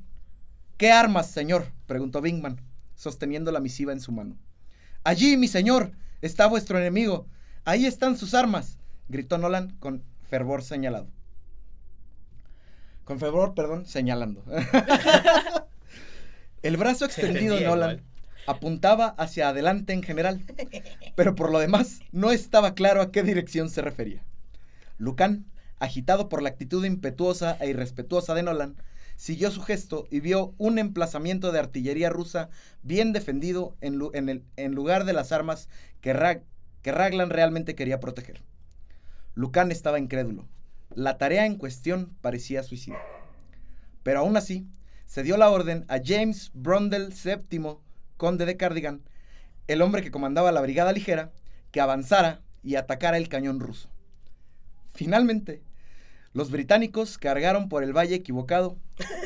¿Qué 0.77 0.93
armas, 0.93 1.31
señor? 1.31 1.73
preguntó 1.87 2.21
Bingman, 2.21 2.61
sosteniendo 2.95 3.51
la 3.51 3.61
misiva 3.61 3.93
en 3.93 4.01
su 4.01 4.13
mano. 4.13 4.37
Allí, 5.05 5.39
mi 5.39 5.49
señor, 5.49 5.93
está 6.21 6.47
vuestro 6.49 6.79
enemigo. 6.79 7.27
Ahí 7.65 7.87
están 7.87 8.19
sus 8.19 8.35
armas, 8.35 8.79
gritó 9.09 9.39
Nolan 9.39 9.71
con 9.79 10.05
fervor 10.29 10.63
señalado. 10.63 11.09
Con 13.05 13.19
fervor, 13.19 13.55
perdón, 13.55 13.87
señalando. 13.87 14.45
El 16.63 16.77
brazo 16.77 17.07
extendido 17.07 17.57
de 17.57 17.65
Nolan 17.65 17.91
igual. 17.93 18.07
apuntaba 18.47 19.07
hacia 19.17 19.49
adelante 19.49 19.95
en 19.95 20.03
general, 20.03 20.45
pero 21.15 21.35
por 21.35 21.53
lo 21.53 21.59
demás 21.59 22.01
no 22.13 22.33
estaba 22.33 22.75
claro 22.75 23.01
a 23.01 23.13
qué 23.13 23.23
dirección 23.23 23.71
se 23.71 23.81
refería. 23.81 24.23
Lucan, 24.99 25.47
agitado 25.79 26.29
por 26.29 26.43
la 26.43 26.51
actitud 26.51 26.85
impetuosa 26.85 27.57
e 27.61 27.71
irrespetuosa 27.71 28.35
de 28.35 28.43
Nolan, 28.43 28.77
siguió 29.17 29.51
su 29.51 29.63
gesto 29.63 30.07
y 30.11 30.21
vio 30.21 30.55
un 30.59 30.79
emplazamiento 30.79 31.53
de 31.53 31.59
artillería 31.59 32.11
rusa 32.11 32.51
bien 32.83 33.13
defendido 33.13 33.77
en, 33.81 33.99
lugar 34.75 35.05
de 35.05 35.13
las 35.13 35.33
armas 35.33 35.69
que, 36.01 36.43
que 36.83 36.93
Raglan 36.93 37.31
realmente 37.31 37.75
quería 37.75 38.01
proteger. 38.01 38.43
Lucan 39.35 39.71
estaba 39.71 39.99
incrédulo. 39.99 40.47
La 40.95 41.19
tarea 41.19 41.47
en 41.47 41.57
cuestión 41.57 42.17
parecía 42.21 42.63
suicida. 42.63 42.99
Pero 44.03 44.21
aún 44.21 44.37
así, 44.37 44.67
se 45.07 45.23
dio 45.23 45.37
la 45.37 45.51
orden 45.51 45.85
a 45.89 45.99
James 46.05 46.51
Brundle 46.55 47.09
VII, 47.09 47.79
conde 48.17 48.47
de 48.47 48.57
Cardigan, 48.57 49.03
el 49.67 49.83
hombre 49.83 50.03
que 50.03 50.11
comandaba 50.11 50.53
la 50.53 50.61
brigada 50.61 50.93
ligera, 50.93 51.33
que 51.71 51.81
avanzara 51.81 52.41
y 52.63 52.77
atacara 52.77 53.17
el 53.17 53.29
cañón 53.29 53.61
ruso. 53.61 53.89
Finalmente, 54.95 55.63
los 56.37 56.51
británicos 56.51 57.17
cargaron 57.17 57.71
por 57.71 57.83
el 57.83 57.97
valle 57.97 58.15
equivocado, 58.15 58.77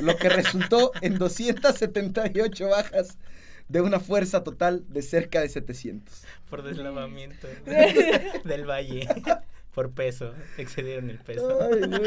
lo 0.01 0.17
que 0.17 0.29
resultó 0.29 0.93
en 1.01 1.19
278 1.19 2.69
bajas 2.69 3.19
de 3.67 3.81
una 3.81 3.99
fuerza 3.99 4.45
total 4.45 4.85
de 4.87 5.03
cerca 5.03 5.41
de 5.41 5.49
700. 5.49 6.23
Por 6.49 6.63
deslavamiento 6.63 7.49
del 8.45 8.65
valle. 8.65 9.09
Por 9.75 9.91
peso. 9.91 10.35
Excedieron 10.57 11.11
el 11.11 11.19
peso. 11.19 11.59
Ay, 11.61 11.81
no, 11.81 11.99
no. 11.99 12.07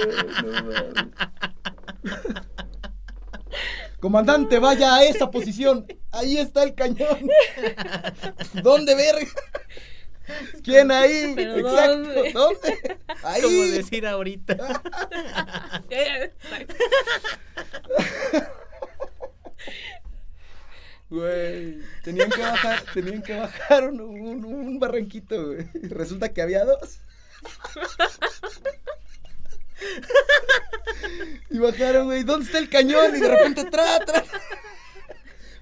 Comandante, 4.00 4.60
vaya 4.60 4.96
a 4.96 5.04
esa 5.04 5.32
posición. 5.32 5.86
Ahí 6.12 6.38
está 6.38 6.64
el 6.64 6.76
cañón. 6.76 7.30
¿Dónde 8.64 8.96
verga? 8.96 9.32
¿Quién 10.64 10.92
ahí? 10.92 11.34
¿Pero 11.36 11.58
Exacto. 11.58 11.98
dónde? 11.98 12.32
¿Dónde? 12.34 12.98
Ahí. 13.24 13.42
Como 13.42 13.64
decir 13.64 14.06
ahorita. 14.08 14.82
Güey, 21.10 21.78
tenían 22.04 22.30
que 22.32 22.42
bajar, 22.42 22.82
tenían 22.94 23.22
que 23.22 23.36
bajar 23.36 23.84
un, 23.90 24.02
un- 24.02 24.46
un 24.46 24.80
barranquito, 24.80 25.46
güey. 25.48 25.68
Resulta 25.84 26.34
que 26.34 26.42
había 26.42 26.66
dos. 26.66 26.98
Y 31.52 31.60
bajaron, 31.60 32.06
güey, 32.06 32.24
¿dónde 32.24 32.46
está 32.48 32.58
el 32.58 32.70
cañón? 32.70 33.16
Y 33.16 33.20
de 33.20 33.28
repente, 33.30 33.66
tra, 33.66 34.00
tra. 34.00 34.24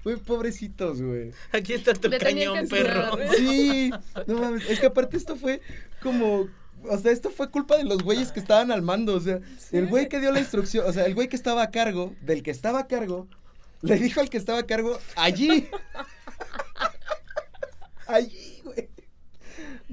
Güey, 0.04 0.16
pobrecitos, 0.16 1.00
güey. 1.00 1.32
Aquí 1.52 1.74
está 1.74 1.94
tu 1.94 2.08
Le 2.08 2.18
cañón, 2.18 2.58
que 2.60 2.66
perro. 2.66 3.16
Sí, 3.36 3.90
no 4.26 4.38
mames, 4.38 4.68
es 4.68 4.80
que 4.80 4.86
aparte 4.86 5.16
esto 5.16 5.36
fue 5.36 5.60
como, 6.02 6.48
o 6.88 6.98
sea, 6.98 7.12
esto 7.12 7.30
fue 7.30 7.50
culpa 7.50 7.76
de 7.76 7.84
los 7.84 8.02
güeyes 8.02 8.32
que 8.32 8.40
estaban 8.40 8.72
al 8.72 8.82
mando, 8.82 9.14
o 9.14 9.20
sea, 9.20 9.40
el 9.70 9.86
güey 9.86 10.08
que 10.08 10.20
dio 10.20 10.32
la 10.32 10.40
instrucción, 10.40 10.84
o 10.88 10.92
sea, 10.92 11.04
el 11.06 11.14
güey 11.14 11.28
que 11.28 11.36
estaba 11.36 11.62
a 11.62 11.70
cargo, 11.70 12.14
del 12.20 12.42
que 12.42 12.50
estaba 12.50 12.80
a 12.80 12.86
cargo, 12.88 13.28
le 13.82 13.96
dijo 13.96 14.20
al 14.20 14.30
que 14.30 14.38
estaba 14.38 14.58
a 14.60 14.66
cargo, 14.66 14.98
allí. 15.16 15.68
Allí. 18.08 18.51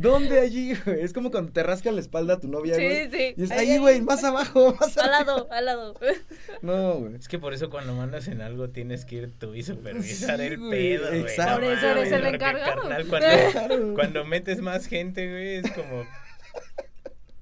¿Dónde 0.01 0.39
allí, 0.39 0.75
güey? 0.85 1.01
Es 1.01 1.11
como 1.11 1.29
cuando 1.29 1.51
te 1.51 1.61
rascan 1.61 1.93
la 1.95 2.01
espalda 2.01 2.35
a 2.35 2.39
tu 2.39 2.47
novia, 2.47 2.75
Sí, 2.75 2.81
güey. 2.85 3.11
sí. 3.11 3.33
Y 3.35 3.43
es 3.43 3.51
Ahí, 3.51 3.77
güey, 3.79 4.01
más 4.01 4.23
abajo, 4.23 4.73
más 4.79 4.97
Al 4.97 5.13
abajo. 5.13 5.25
lado, 5.25 5.47
al 5.51 5.65
lado. 5.65 5.99
No, 6.61 6.93
güey. 6.95 7.15
Es 7.15 7.27
que 7.27 7.37
por 7.37 7.53
eso 7.53 7.69
cuando 7.69 7.93
mandas 7.93 8.27
en 8.29 8.41
algo 8.41 8.69
tienes 8.69 9.03
que 9.05 9.15
ir 9.17 9.31
tú 9.37 9.53
y 9.55 9.63
supervisar 9.63 10.39
Sí, 10.39 10.45
el 10.45 10.57
güey, 10.57 10.69
pedo, 10.71 11.07
güey. 11.09 11.21
exacto. 11.21 11.55
Por 11.55 11.63
eso 11.65 11.87
eres 11.87 12.11
el 12.13 12.25
encargado. 12.25 12.81
carnal, 12.81 13.05
cuando, 13.07 13.27
Claro. 13.51 13.93
cuando 13.93 14.25
metes 14.25 14.61
más 14.61 14.85
gente, 14.85 15.29
güey, 15.29 15.55
es 15.57 15.71
como 15.71 16.05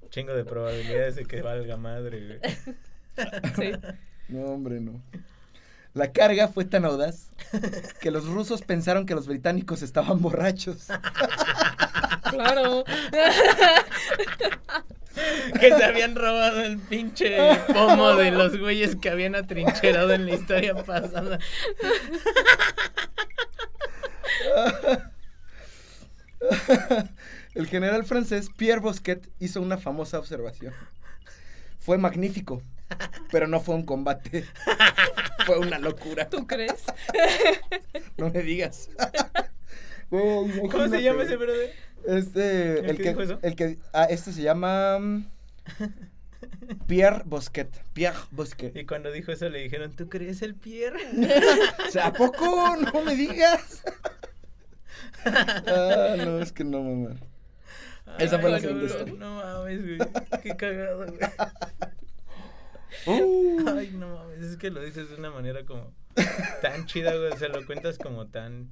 chingo 0.10 0.34
de 0.34 0.44
probabilidades 0.46 1.16
de 1.16 1.26
que 1.26 1.42
valga 1.44 1.78
madre, 1.78 2.40
güey. 2.40 2.40
Sí. 3.56 3.72
No, 4.30 4.46
hombre, 4.46 4.80
no. 4.80 5.00
La 5.94 6.12
carga 6.12 6.48
fue 6.48 6.66
tan 6.66 6.86
audaz 6.86 7.30
que 8.02 8.12
los 8.12 8.26
rusos 8.28 8.62
pensaron 8.62 9.06
que 9.06 9.16
los 9.16 9.28
británicos 9.28 9.82
estaban 9.82 10.22
borrachos. 10.22 10.88
Claro. 12.30 12.84
Que 15.60 15.74
se 15.74 15.84
habían 15.84 16.16
robado 16.16 16.62
el 16.62 16.78
pinche 16.78 17.38
pomo 17.74 18.16
de 18.16 18.30
los 18.30 18.56
güeyes 18.60 18.96
que 18.96 19.10
habían 19.10 19.34
atrincherado 19.34 20.14
en 20.14 20.28
la 20.28 20.36
historia 20.36 20.76
pasada. 20.76 21.40
El 27.56 27.68
general 27.68 28.06
francés 28.06 28.50
Pierre 28.56 28.80
Bosquet 28.80 29.28
hizo 29.40 29.62
una 29.62 29.78
famosa 29.78 30.20
observación. 30.20 30.74
Fue 31.80 31.98
magnífico, 31.98 32.62
pero 33.32 33.48
no 33.48 33.60
fue 33.60 33.76
un 33.76 33.86
combate. 33.86 34.46
fue 35.46 35.58
una 35.58 35.80
locura. 35.80 36.30
¿Tú 36.30 36.46
crees? 36.46 36.84
No 38.18 38.30
me 38.30 38.44
digas. 38.44 38.90
¿Cómo 40.10 40.88
se 40.90 41.02
llama 41.02 41.24
ese 41.24 41.36
brother? 41.36 41.87
Este, 42.06 42.80
¿El 42.80 42.90
el 42.92 42.98
que 42.98 43.04
que, 43.04 43.10
dijo 43.10 43.22
eso? 43.22 43.40
el 43.42 43.56
que, 43.56 43.78
ah, 43.94 44.06
este 44.06 44.32
se 44.32 44.42
llama 44.42 45.00
mm, 45.00 45.26
Pierre 46.88 47.24
Bosquet. 47.26 47.70
Pierre 47.94 48.18
Bosquet. 48.32 48.76
Y 48.76 48.86
cuando 48.86 49.12
dijo 49.12 49.32
eso 49.32 49.50
le 49.50 49.60
dijeron, 49.60 49.92
¿tú 49.96 50.10
crees 50.10 50.42
el 50.42 50.56
Pierre? 50.56 51.00
O 51.88 51.92
sea, 51.92 52.08
¿a 52.08 52.14
poco? 52.14 52.76
No 52.78 53.02
me 53.02 53.16
digas. 53.16 53.84
Ah, 55.26 56.16
no, 56.18 56.40
es 56.40 56.54
que 56.54 56.64
no, 56.64 56.82
mamá. 56.82 57.16
Esa 58.18 58.40
fue 58.40 58.50
la 58.50 58.62
cabrón, 58.62 58.86
historia. 58.86 59.14
No 59.18 59.36
mames, 59.36 59.84
güey. 59.84 60.10
Qué 60.42 60.56
cagado, 60.56 61.06
güey. 61.06 61.20
Uh, 63.06 63.70
Ay, 63.78 63.92
no 63.92 64.16
mames. 64.16 64.40
Es 64.40 64.58
que 64.58 64.70
lo 64.70 64.82
dices 64.82 65.10
de 65.10 65.16
una 65.16 65.32
manera 65.32 65.66
como 65.66 65.92
tan 66.62 66.86
chida, 66.86 67.14
güey. 67.16 67.32
O 67.32 67.38
sea, 67.38 67.50
lo 67.50 67.66
cuentas 67.66 67.98
como 67.98 68.28
tan 68.28 68.70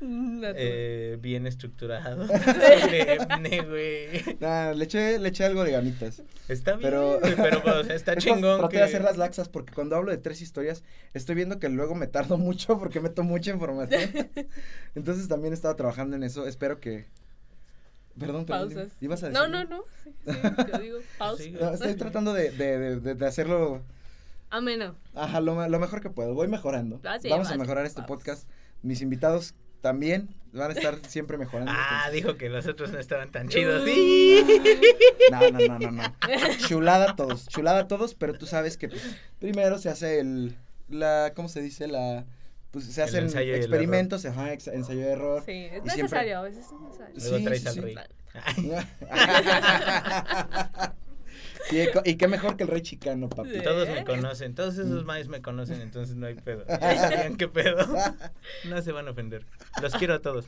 eh, 0.00 1.18
bien 1.20 1.46
estructurado. 1.46 2.26
güey. 3.68 4.36
nah, 4.40 4.72
le 4.72 4.84
eché, 4.84 5.18
le 5.18 5.28
eché 5.28 5.44
algo 5.44 5.64
de 5.64 5.72
ganitas. 5.72 6.22
Está 6.48 6.72
bien, 6.76 6.82
Pero- 6.90 7.18
pero, 7.36 7.80
o 7.80 7.84
sea, 7.84 7.94
está 7.94 8.16
chingón. 8.16 8.58
Traté 8.58 8.72
que... 8.72 8.78
de 8.78 8.84
hacerlas 8.84 9.16
laxas 9.16 9.48
porque 9.48 9.72
cuando 9.74 9.96
hablo 9.96 10.10
de 10.10 10.18
tres 10.18 10.40
historias, 10.40 10.82
estoy 11.14 11.34
viendo 11.34 11.58
que 11.58 11.68
luego 11.68 11.94
me 11.94 12.06
tardo 12.06 12.38
mucho 12.38 12.78
porque 12.78 13.00
meto 13.00 13.22
mucha 13.22 13.50
información. 13.50 14.00
Entonces 14.94 15.28
también 15.28 15.52
estaba 15.52 15.74
trabajando 15.76 16.16
en 16.16 16.22
eso. 16.22 16.46
Espero 16.46 16.80
que. 16.80 17.06
Perdón, 18.18 18.46
perdón. 18.46 18.68
Pausas. 18.74 18.92
¿Ibas 19.00 19.22
a 19.22 19.30
No, 19.30 19.48
decirlo? 19.48 19.64
no, 19.64 19.76
no. 19.78 19.84
Sí, 20.26 20.32
sí, 20.32 20.72
yo 20.72 20.78
digo 20.78 20.98
pausa. 21.18 21.42
Sí, 21.42 21.50
No, 21.52 21.70
estoy 21.72 21.94
tratando 21.94 22.32
de, 22.32 22.50
de, 22.50 23.00
de- 23.00 23.14
de- 23.14 23.26
hacerlo 23.26 23.82
Ameno. 24.50 24.96
ajá, 25.14 25.40
lo, 25.40 25.68
lo 25.68 25.78
mejor 25.78 26.00
que 26.00 26.10
puedo. 26.10 26.34
Voy 26.34 26.48
mejorando. 26.48 27.00
Ah, 27.04 27.18
sí, 27.20 27.28
Vamos 27.28 27.50
a 27.50 27.56
mejorar 27.56 27.84
este 27.86 28.02
podcast. 28.02 28.48
Mis 28.82 29.02
invitados 29.02 29.54
también 29.80 30.28
van 30.52 30.70
a 30.70 30.74
estar 30.74 30.98
siempre 31.06 31.36
mejorando. 31.38 31.70
Ah, 31.74 32.04
entonces- 32.06 32.12
dijo 32.14 32.36
que 32.36 32.48
los 32.48 32.66
otros 32.66 32.90
no 32.90 32.98
estaban 32.98 33.30
tan 33.30 33.48
chidos. 33.48 33.84
Sí. 33.84 34.42
No, 35.30 35.50
no, 35.50 35.58
no, 35.58 35.78
no, 35.78 35.90
no. 35.92 36.02
Chulada 36.68 37.14
todos, 37.16 37.46
chulada 37.48 37.86
todos, 37.88 38.14
pero 38.14 38.32
tú 38.34 38.46
sabes 38.46 38.76
que 38.76 38.88
pues, 38.88 39.02
primero 39.38 39.78
se 39.78 39.88
hace 39.90 40.20
el, 40.20 40.56
la, 40.88 41.32
¿cómo 41.36 41.48
se 41.48 41.60
dice? 41.60 41.86
La, 41.86 42.24
pues 42.70 42.84
se 42.86 43.00
El 43.02 43.08
hacen 43.08 43.24
experimentos, 43.54 44.24
ajá, 44.26 44.52
ex- 44.52 44.68
ensayo 44.68 45.00
de 45.00 45.12
error. 45.12 45.42
Sí, 45.46 45.52
es 45.52 45.70
siempre- 45.70 45.96
necesario, 45.96 46.38
a 46.38 46.42
veces 46.42 46.66
es 46.66 46.72
necesario. 46.80 47.14
Luego 47.16 47.38
Sí, 47.38 47.44
traes 47.44 47.62
sí, 47.62 47.68
al 47.68 47.74
sí. 47.74 47.80
rey. 47.80 47.96
Sí, 51.70 51.84
y 52.04 52.14
qué 52.16 52.28
mejor 52.28 52.56
que 52.56 52.62
el 52.64 52.68
rey 52.70 52.80
chicano, 52.82 53.28
papi. 53.28 53.50
Sí. 53.50 53.62
Todos 53.62 53.88
me 53.88 54.04
conocen, 54.04 54.54
todos 54.54 54.76
Mm. 54.76 54.80
esos 54.80 55.04
maes 55.04 55.28
me 55.28 55.42
conocen, 55.42 55.80
entonces 55.80 56.16
no 56.16 56.26
hay 56.26 56.34
pedo. 56.34 56.64
Ya 56.80 56.96
sabían 56.98 57.36
qué 57.36 57.48
pedo. 57.48 57.86
No 58.68 58.80
se 58.82 58.92
van 58.92 59.06
a 59.08 59.10
ofender. 59.10 59.44
Los 59.82 59.94
quiero 59.94 60.14
a 60.14 60.20
todos. 60.20 60.46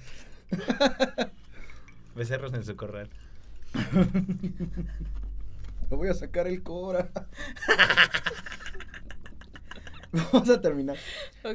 Becerros 2.14 2.52
en 2.54 2.64
su 2.64 2.74
corral. 2.76 3.08
Me 5.90 5.96
voy 5.96 6.08
a 6.08 6.14
sacar 6.14 6.46
el 6.46 6.62
cobra. 6.62 7.08
Vamos 10.12 10.48
a 10.50 10.60
terminar 10.60 10.96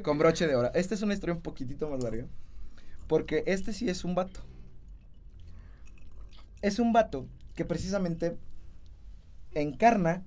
con 0.04 0.18
broche 0.18 0.48
de 0.48 0.56
oro. 0.56 0.72
Esta 0.74 0.94
es 0.96 1.02
una 1.02 1.14
historia 1.14 1.36
un 1.36 1.42
poquitito 1.42 1.90
más 1.90 2.02
larga. 2.04 2.26
Porque 3.08 3.44
este 3.48 3.74
sí 3.74 3.90
es 3.90 4.04
un 4.06 4.16
vato. 4.16 4.40
Es 6.62 6.80
un 6.80 6.94
vato 6.94 7.28
que 7.56 7.66
precisamente 7.66 8.38
encarna 9.62 10.24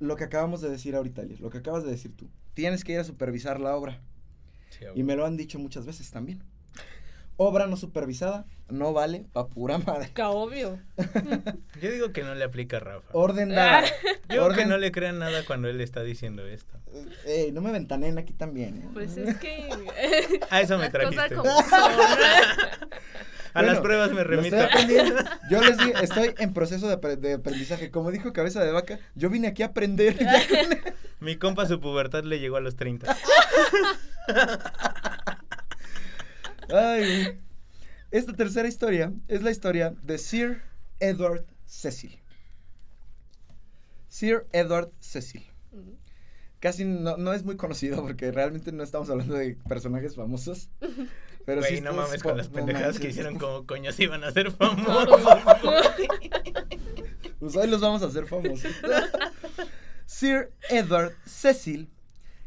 lo 0.00 0.16
que 0.16 0.24
acabamos 0.24 0.60
de 0.60 0.70
decir 0.70 0.94
ahorita, 0.96 1.22
Elias, 1.22 1.40
lo 1.40 1.50
que 1.50 1.58
acabas 1.58 1.84
de 1.84 1.90
decir 1.90 2.16
tú. 2.16 2.28
Tienes 2.54 2.84
que 2.84 2.92
ir 2.92 2.98
a 2.98 3.04
supervisar 3.04 3.60
la 3.60 3.74
obra. 3.76 4.00
Sí, 4.70 4.84
Y 4.94 5.02
me 5.02 5.16
lo 5.16 5.24
han 5.26 5.36
dicho 5.36 5.58
muchas 5.58 5.86
veces 5.86 6.10
también. 6.10 6.42
Obra 7.38 7.66
no 7.66 7.76
supervisada 7.76 8.44
no 8.68 8.92
vale 8.92 9.24
pa' 9.32 9.48
pura 9.48 9.78
madre. 9.78 10.10
Que 10.14 10.22
obvio. 10.22 10.78
Yo 11.80 11.90
digo 11.90 12.12
que 12.12 12.22
no 12.22 12.34
le 12.34 12.44
aplica 12.44 12.76
a 12.76 12.80
Rafa. 12.80 13.08
Orden 13.12 13.48
dada. 13.50 13.84
Yo 14.28 14.34
digo 14.34 14.48
que 14.48 14.62
Orden- 14.62 14.68
no 14.68 14.76
le 14.78 14.92
crean 14.92 15.18
nada 15.18 15.44
cuando 15.46 15.68
él 15.68 15.80
está 15.80 16.02
diciendo 16.02 16.46
esto. 16.46 16.78
Ey, 17.26 17.52
no 17.52 17.60
me 17.62 17.72
ventanen 17.72 18.18
aquí 18.18 18.32
también. 18.34 18.78
¿eh? 18.78 18.88
Pues 18.92 19.16
es 19.16 19.36
que. 19.38 19.68
A 20.50 20.60
eso 20.60 20.78
me 20.78 20.90
trajiste. 20.90 21.34
como 21.34 21.50
A 23.54 23.62
las 23.62 23.80
pruebas 23.80 24.12
me 24.12 24.24
remito. 24.24 24.56
aprendiendo. 24.58 25.14
Yo 25.50 25.60
les 25.60 25.76
digo, 25.78 25.98
estoy 25.98 26.34
en 26.38 26.52
proceso 26.54 26.88
de, 26.88 26.98
apre- 26.98 27.16
de 27.16 27.34
aprendizaje. 27.34 27.90
Como 27.90 28.10
dijo 28.10 28.32
Cabeza 28.32 28.64
de 28.64 28.72
Vaca, 28.72 28.98
yo 29.14 29.28
vine 29.30 29.48
aquí 29.48 29.62
a 29.62 29.66
aprender. 29.66 30.16
Mi 31.20 31.36
compa 31.36 31.66
su 31.66 31.80
pubertad 31.80 32.24
le 32.24 32.40
llegó 32.40 32.56
a 32.56 32.60
los 32.60 32.76
30. 32.76 33.14
Ay. 36.70 37.38
Esta 38.10 38.32
tercera 38.34 38.68
historia 38.68 39.12
es 39.28 39.42
la 39.42 39.50
historia 39.50 39.94
de 40.02 40.18
Sir 40.18 40.62
Edward 41.00 41.44
Cecil. 41.66 42.18
Sir 44.08 44.46
Edward 44.52 44.90
Cecil. 45.00 45.46
Casi 46.60 46.84
no, 46.84 47.16
no 47.16 47.32
es 47.32 47.42
muy 47.44 47.56
conocido 47.56 48.02
porque 48.02 48.30
realmente 48.30 48.70
no 48.70 48.82
estamos 48.84 49.08
hablando 49.10 49.34
de 49.34 49.56
personajes 49.68 50.14
famosos. 50.14 50.68
Pero 51.44 51.60
Güey, 51.60 51.76
sí 51.76 51.80
no 51.80 51.92
mames 51.92 52.22
con 52.22 52.36
las 52.36 52.48
no 52.50 52.56
pendejadas 52.56 52.98
que 52.98 53.08
hicieron 53.08 53.38
como 53.38 53.66
coños 53.66 53.98
iban 53.98 54.22
a 54.24 54.30
ser 54.30 54.50
famosos. 54.50 55.20
Pues 57.40 57.56
hoy 57.56 57.66
los 57.68 57.80
vamos 57.80 58.02
a 58.02 58.06
hacer 58.06 58.26
famosos. 58.26 58.72
Sir 60.06 60.52
Edward 60.70 61.12
Cecil, 61.26 61.90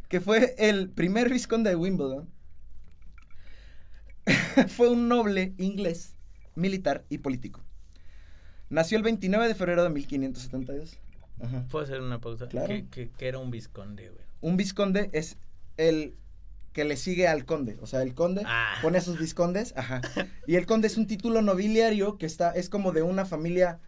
que 0.07 0.21
fue 0.21 0.55
el 0.57 0.89
primer 0.89 1.29
vizconde 1.29 1.71
de 1.71 1.75
Wimbledon, 1.75 2.29
fue 4.69 4.89
un 4.89 5.09
noble 5.09 5.53
inglés, 5.57 6.15
militar 6.55 7.03
y 7.09 7.17
político. 7.17 7.61
Nació 8.69 8.97
el 8.97 9.03
29 9.03 9.47
de 9.47 9.55
febrero 9.55 9.83
de 9.83 9.89
1572. 9.89 10.97
Ajá. 11.41 11.65
¿Puedo 11.69 11.83
hacer 11.83 12.01
una 12.01 12.21
pausa? 12.21 12.47
Claro. 12.47 12.73
Que 12.89 13.11
era 13.19 13.37
un 13.39 13.51
visconde, 13.51 14.09
güey. 14.09 14.23
Un 14.41 14.57
vizconde 14.57 15.09
es 15.11 15.37
el 15.77 16.15
que 16.75 16.83
le 16.83 16.97
sigue 16.97 17.25
al 17.29 17.45
conde. 17.45 17.77
O 17.81 17.87
sea, 17.87 18.01
el 18.01 18.13
conde 18.13 18.43
Ah. 18.45 18.75
pone 18.81 18.97
a 18.97 19.01
sus 19.01 19.17
vizcondes. 19.17 19.73
Ajá. 19.77 20.01
Y 20.45 20.55
el 20.57 20.65
conde 20.65 20.87
es 20.87 20.97
un 20.97 21.07
título 21.07 21.41
nobiliario 21.41 22.17
que 22.17 22.25
está, 22.25 22.51
es 22.51 22.67
como 22.69 22.91
de 22.91 23.01
una 23.01 23.23
familia 23.23 23.79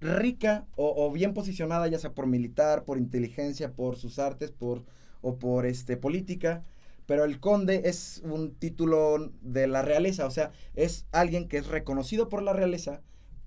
rica 0.00 0.66
o, 0.74 0.92
o 1.06 1.12
bien 1.12 1.32
posicionada, 1.32 1.86
ya 1.86 2.00
sea 2.00 2.12
por 2.14 2.26
militar, 2.26 2.84
por 2.84 2.98
inteligencia, 2.98 3.72
por 3.72 3.94
sus 3.94 4.18
artes, 4.18 4.50
por, 4.50 4.84
o 5.20 5.38
por 5.38 5.64
este, 5.64 5.96
política. 5.96 6.64
Pero 7.06 7.24
el 7.24 7.38
conde 7.38 7.82
es 7.84 8.20
un 8.24 8.52
título 8.52 9.32
de 9.40 9.68
la 9.68 9.82
realeza, 9.82 10.26
o 10.26 10.30
sea, 10.32 10.50
es 10.74 11.06
alguien 11.12 11.46
que 11.46 11.58
es 11.58 11.68
reconocido 11.68 12.28
por 12.28 12.42
la 12.42 12.52
realeza, 12.52 13.00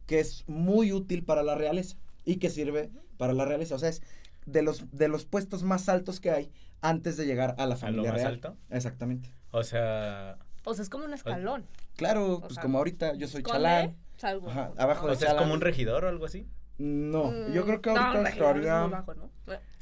que 0.08 0.22
es 0.22 0.46
muy 0.48 0.94
útil 0.94 1.26
para 1.26 1.44
la 1.44 1.56
realeza 1.56 1.98
y 2.24 2.38
que 2.38 2.50
sirve 2.50 2.90
para 3.18 3.34
la 3.34 3.44
realeza. 3.44 3.76
O 3.76 3.80
sea, 3.80 3.90
es 3.90 4.02
de 4.46 4.62
los, 4.62 4.90
de 4.98 5.10
los 5.10 5.26
puestos 5.26 5.62
más 5.64 5.90
altos 5.90 6.22
que 6.22 6.32
hay 6.32 6.52
antes 6.82 7.18
de 7.18 7.26
llegar 7.26 7.52
a 7.58 7.58
la 7.58 7.64
¿A 7.64 7.68
lo 7.68 7.76
familia 7.78 8.12
más 8.12 8.22
real. 8.22 8.34
alto? 8.34 8.58
Exactamente. 8.70 9.34
O 9.52 9.64
sea, 9.64 10.38
O 10.64 10.74
sea, 10.74 10.84
es 10.84 10.90
como 10.90 11.06
un 11.06 11.14
escalón. 11.14 11.66
Claro, 11.96 12.34
O 12.36 12.40
pues 12.42 12.54
sea, 12.56 12.64
como 12.64 12.78
ahorita 12.80 13.14
yo 13.16 13.28
soy 13.28 13.44
chalán. 13.44 13.96
salgo. 14.18 14.50
Ajá, 14.50 14.72
abajo 14.78 15.06
o 15.06 15.10
de 15.10 15.16
sea 15.16 15.28
es 15.28 15.32
chalán. 15.34 15.44
como 15.44 15.54
un 15.56 15.62
regidor 15.62 16.06
o 16.06 16.10
algo 16.10 16.26
así. 16.26 16.48
No, 16.78 17.32
Mm, 17.32 17.52
yo 17.54 17.66
creo 17.66 17.82
que 17.82 17.90
ahorita 17.92 18.30
es 18.30 18.90
bajo, 18.92 19.14
¿no? 19.14 19.30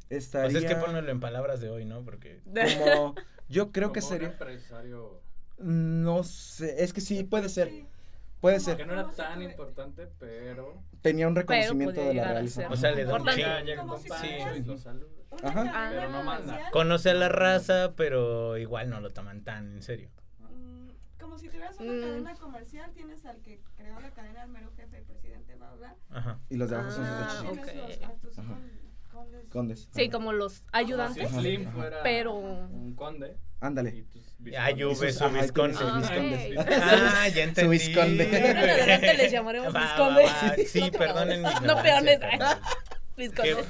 estaría 0.10 0.48
O 0.48 0.52
sea, 0.52 0.60
es 0.60 0.66
que 0.66 0.76
ponelo 0.76 1.10
en 1.12 1.20
palabras 1.20 1.62
de 1.62 1.70
hoy, 1.70 1.86
¿no? 1.86 2.04
Porque 2.04 2.42
como, 2.96 3.16
yo 3.48 3.72
creo 3.72 3.92
que 3.94 4.00
Como 4.02 4.12
un 4.12 4.18
sería, 4.18 4.28
empresario 4.32 5.22
no 5.60 6.24
sé, 6.24 6.84
es 6.84 6.94
que 6.94 7.02
sí, 7.02 7.24
puede 7.24 7.50
ser, 7.50 7.70
puede 8.42 8.60
ser. 8.60 8.78
que 8.78 8.86
no 8.86 8.94
era 8.94 9.10
tan 9.10 9.42
importante, 9.42 10.08
pero 10.20 10.82
Tenía 11.02 11.28
un 11.28 11.36
reconocimiento 11.36 12.02
de 12.02 12.14
la 12.16 12.24
realeza. 12.26 12.68
O 12.70 12.76
sea, 12.76 12.92
le 12.92 13.06
da 13.06 13.16
un 13.16 13.26
chingo. 13.28 13.98
si 13.98 14.28
y 14.58 14.64
lo 14.64 14.78
saluda. 14.78 15.08
Ajá. 15.44 15.64
Ah, 15.74 15.90
Pero 15.94 16.10
no 16.10 16.24
manda. 16.24 16.70
Conoce 16.72 17.12
a 17.12 17.14
la 17.14 17.30
raza, 17.30 17.94
pero 17.96 18.58
igual 18.58 18.90
no 18.90 19.00
lo 19.00 19.12
toman 19.12 19.44
tan 19.44 19.74
en 19.74 19.82
serio. 19.84 20.10
Mm, 20.40 20.90
Como 21.20 21.38
si 21.38 21.48
tuvieras 21.48 21.80
una 21.80 21.94
Mm. 21.94 22.02
cadena 22.02 22.34
comercial, 22.36 22.92
tienes 22.94 23.26
al 23.26 23.40
que 23.42 23.62
creó 23.78 24.00
la 24.00 24.12
cadena, 24.12 24.44
el 24.44 24.50
mero 24.50 24.72
jefe, 24.76 24.98
el 24.98 25.04
presidente, 25.04 25.56
bla, 25.56 25.72
bla. 25.76 25.96
Ajá. 26.10 26.40
Y 26.50 26.58
los 26.58 26.70
de 26.70 26.76
abajo 26.78 26.92
son 26.92 27.06
Ah, 27.06 27.30
sus 27.30 27.42
Tienes 27.52 27.70
ok. 27.70 27.76
los, 27.76 28.10
a 28.10 28.14
tus 28.16 28.40
Ajá. 28.40 28.48
con- 28.54 28.72
condes. 29.12 29.50
condes. 29.50 29.90
Sí, 29.92 30.02
Ajá. 30.04 30.12
como 30.12 30.34
los 30.34 30.54
Si 30.54 30.66
ayudantes. 30.72 31.26
Ajá. 31.32 31.40
Slim 31.40 31.68
Ajá. 31.68 31.72
fuera 31.78 32.04
Pero- 32.04 32.34
un 32.36 32.96
conde 32.96 33.38
Ándale. 33.62 33.92
tus 34.04 34.24
Ay, 34.58 34.74
vizcondes. 34.74 34.98
Juve, 34.98 35.10
sus- 35.10 35.18
su 35.18 35.26
ajá, 35.26 35.38
y 35.38 35.42
visconde. 35.42 35.78
Ah, 35.82 35.98
viscondes. 36.00 36.58
Ah, 36.82 37.28
ya 37.28 37.44
entendí. 37.44 37.78
visconde. 37.78 38.26
güey. 38.26 38.42
Más 38.42 38.64
adelante 38.64 39.14
les 39.16 39.32
llamaremos 39.32 39.74
visconde. 39.74 40.24
va. 40.24 40.56
Sí, 40.68 40.92
perdonen 40.98 41.44
No 41.64 41.82
peones. 41.82 42.20
Visconde. 43.18 43.66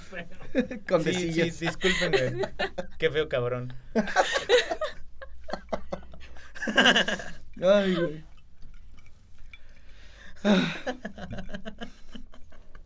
Qué- 0.88 1.14
Sí, 1.14 1.52
sí, 1.52 1.66
discúlpenme. 1.66 2.50
Qué 3.00 3.10
feo 3.10 3.28
cabrón. 3.28 3.74
Ay, 7.62 7.96
güey. 7.96 8.24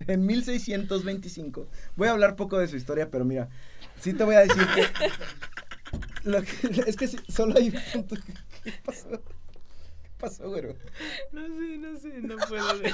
En 0.08 0.26
1625, 0.26 1.68
voy 1.96 2.08
a 2.08 2.12
hablar 2.12 2.36
poco 2.36 2.60
de 2.60 2.68
su 2.68 2.76
historia, 2.76 3.10
pero 3.10 3.26
mira, 3.26 3.50
sí 4.00 4.14
te 4.14 4.24
voy 4.24 4.36
a 4.36 4.40
decir 4.40 4.66
que 4.76 4.88
Lo 6.24 6.42
que- 6.42 6.84
es 6.88 6.96
que 6.96 7.08
sí, 7.08 7.18
solo 7.30 7.56
hay 7.58 7.70
un 7.70 7.82
punto. 7.92 8.16
¿Qué 8.64 8.72
pasó? 8.86 9.10
¿Qué 9.10 10.10
pasó, 10.20 10.50
güero? 10.50 10.76
No 11.32 11.42
sé, 11.48 11.78
no 11.78 12.00
sé, 12.00 12.22
no 12.22 12.38
puedo 12.48 12.80
ver. 12.80 12.94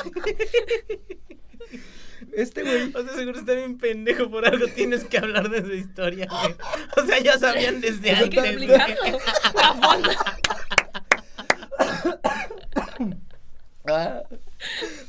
Este 2.34 2.64
güey. 2.64 2.92
O 2.96 3.04
sea, 3.04 3.14
seguro 3.16 3.40
está 3.40 3.54
bien 3.54 3.78
pendejo, 3.78 4.30
por 4.32 4.46
algo 4.46 4.68
tienes 4.68 5.04
que 5.06 5.18
hablar 5.20 5.50
de 5.50 5.62
su 5.62 5.74
historia, 5.74 6.28
güey. 6.30 6.56
O 6.98 7.06
sea, 7.08 7.20
ya 7.20 7.38
sabían 7.38 7.82
desde 7.82 8.12
Hay 8.12 8.30
que 8.30 8.40
antes. 8.40 8.54
explicarlo. 8.54 9.20
A 9.62 9.74
fondo. 9.76 10.10
Ah, 13.88 14.24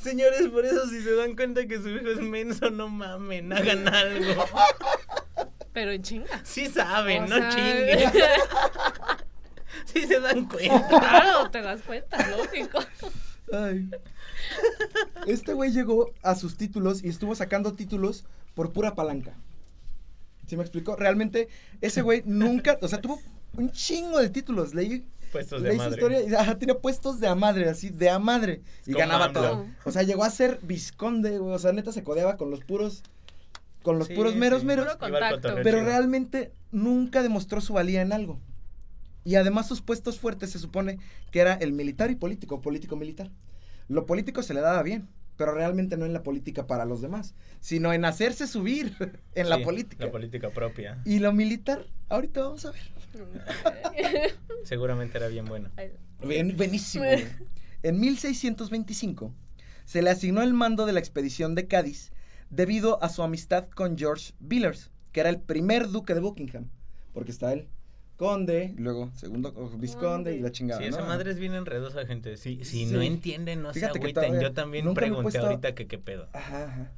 Señores, 0.02 0.48
por 0.48 0.64
eso 0.64 0.86
si 0.88 1.02
se 1.02 1.14
dan 1.14 1.34
cuenta 1.36 1.66
que 1.66 1.78
su 1.78 1.88
hijo 1.88 2.08
es 2.08 2.20
menso, 2.20 2.70
no 2.70 2.88
mamen, 2.88 3.52
hagan 3.52 3.86
algo. 3.88 4.44
Pero 5.72 5.92
en 5.92 6.02
chinga. 6.02 6.40
Sí 6.44 6.66
saben, 6.66 7.24
O 7.24 7.28
no 7.28 7.36
sea, 7.36 7.50
chinguen. 7.50 8.10
Sí 9.84 10.02
se 10.06 10.18
dan 10.20 10.46
cuenta. 10.46 10.88
Claro, 10.88 11.50
te 11.50 11.62
das 11.62 11.80
cuenta, 11.82 12.18
lógico. 12.36 12.80
ay. 13.52 13.88
Este 15.26 15.52
güey 15.54 15.70
llegó 15.72 16.12
a 16.22 16.34
sus 16.34 16.56
títulos 16.56 17.02
y 17.04 17.08
estuvo 17.08 17.34
sacando 17.34 17.74
títulos 17.74 18.24
por 18.54 18.72
pura 18.72 18.94
palanca. 18.94 19.32
¿Sí 20.46 20.56
me 20.56 20.62
explicó? 20.62 20.96
Realmente, 20.96 21.48
ese 21.80 22.02
güey 22.02 22.22
nunca, 22.26 22.78
o 22.82 22.88
sea, 22.88 23.00
tuvo 23.00 23.20
un 23.56 23.70
chingo 23.70 24.18
de 24.18 24.28
títulos. 24.28 24.74
Leí, 24.74 25.06
Puestos 25.30 25.62
de 25.62 25.72
madre. 25.74 25.90
historia 25.92 26.22
y 26.22 26.34
ajá, 26.34 26.58
tenía 26.58 26.76
puestos 26.76 27.20
de 27.20 27.28
a 27.28 27.36
madre, 27.36 27.68
así, 27.68 27.90
de 27.90 28.10
a 28.10 28.18
madre. 28.18 28.62
Y 28.86 28.92
Como 28.92 28.98
ganaba 28.98 29.26
AMLO. 29.26 29.40
todo. 29.40 29.66
O 29.84 29.92
sea, 29.92 30.02
llegó 30.02 30.24
a 30.24 30.30
ser 30.30 30.58
visconde, 30.62 31.38
güey. 31.38 31.54
O 31.54 31.58
sea, 31.60 31.72
neta 31.72 31.92
se 31.92 32.02
codeaba 32.02 32.36
con 32.36 32.50
los 32.50 32.60
puros, 32.64 33.04
con 33.82 33.98
los 33.98 34.08
Sí, 34.08 34.14
puros 34.14 34.36
meros, 34.36 34.60
sí. 34.60 34.66
meros. 34.66 34.96
Puro 34.96 35.18
Pero 35.62 35.84
realmente 35.84 36.52
nunca 36.70 37.22
demostró 37.22 37.60
su 37.60 37.72
valía 37.72 38.02
en 38.02 38.12
algo. 38.12 38.40
Y 39.24 39.34
además 39.34 39.68
sus 39.68 39.82
puestos 39.82 40.18
fuertes 40.18 40.50
se 40.50 40.58
supone 40.58 40.98
que 41.30 41.40
era 41.40 41.54
el 41.54 41.72
militar 41.72 42.10
y 42.10 42.14
político, 42.14 42.60
político-militar. 42.60 43.30
Lo 43.88 44.06
político 44.06 44.42
se 44.42 44.54
le 44.54 44.60
daba 44.60 44.82
bien, 44.82 45.08
pero 45.36 45.52
realmente 45.54 45.96
no 45.96 46.06
en 46.06 46.12
la 46.12 46.22
política 46.22 46.66
para 46.66 46.84
los 46.84 47.00
demás, 47.02 47.34
sino 47.60 47.92
en 47.92 48.04
hacerse 48.04 48.46
subir 48.46 48.94
en 49.34 49.48
la 49.48 49.62
política. 49.62 50.06
La 50.06 50.12
política 50.12 50.50
propia. 50.50 51.00
y 51.04 51.18
lo 51.18 51.32
militar, 51.32 51.86
ahorita 52.08 52.42
vamos 52.42 52.64
a 52.66 52.70
ver. 52.72 52.80
Seguramente 54.64 55.18
era 55.18 55.28
bien 55.28 55.46
bueno. 55.46 55.70
Bien, 56.26 56.56
buenísimo. 56.56 57.04
En 57.82 57.98
1625 57.98 59.32
se 59.86 60.02
le 60.02 60.10
asignó 60.10 60.42
el 60.42 60.52
mando 60.52 60.84
de 60.84 60.92
la 60.92 61.00
expedición 61.00 61.54
de 61.54 61.66
Cádiz 61.66 62.12
debido 62.50 63.02
a 63.02 63.08
su 63.08 63.22
amistad 63.22 63.68
con 63.68 63.96
George 63.96 64.32
Villiers, 64.40 64.90
que 65.12 65.20
era 65.20 65.30
el 65.30 65.40
primer 65.40 65.88
duque 65.88 66.14
de 66.14 66.20
Buckingham, 66.20 66.66
porque 67.12 67.30
está 67.30 67.52
el 67.52 67.68
conde, 68.16 68.74
luego 68.76 69.10
segundo 69.14 69.52
visconde 69.78 70.36
y 70.36 70.40
la 70.40 70.52
chingada. 70.52 70.80
Sí, 70.80 70.88
esa 70.88 71.00
¿no? 71.00 71.06
madre 71.06 71.30
es 71.30 71.38
bien 71.38 71.54
enredosa, 71.54 72.04
gente. 72.06 72.36
Si, 72.36 72.64
si 72.64 72.84
Sí. 72.86 72.92
no 72.92 73.00
entienden, 73.00 73.62
no 73.62 73.72
se 73.72 73.80
Fíjate 73.80 73.98
que 73.98 74.04
agüiten. 74.10 74.40
Yo 74.40 74.52
también 74.52 74.92
pregunté 74.92 75.22
puesto- 75.22 75.46
ahorita 75.46 75.74
que 75.74 75.86
qué 75.86 75.98
pedo. 75.98 76.28
Ajá, 76.34 76.64
ajá. 76.64 76.92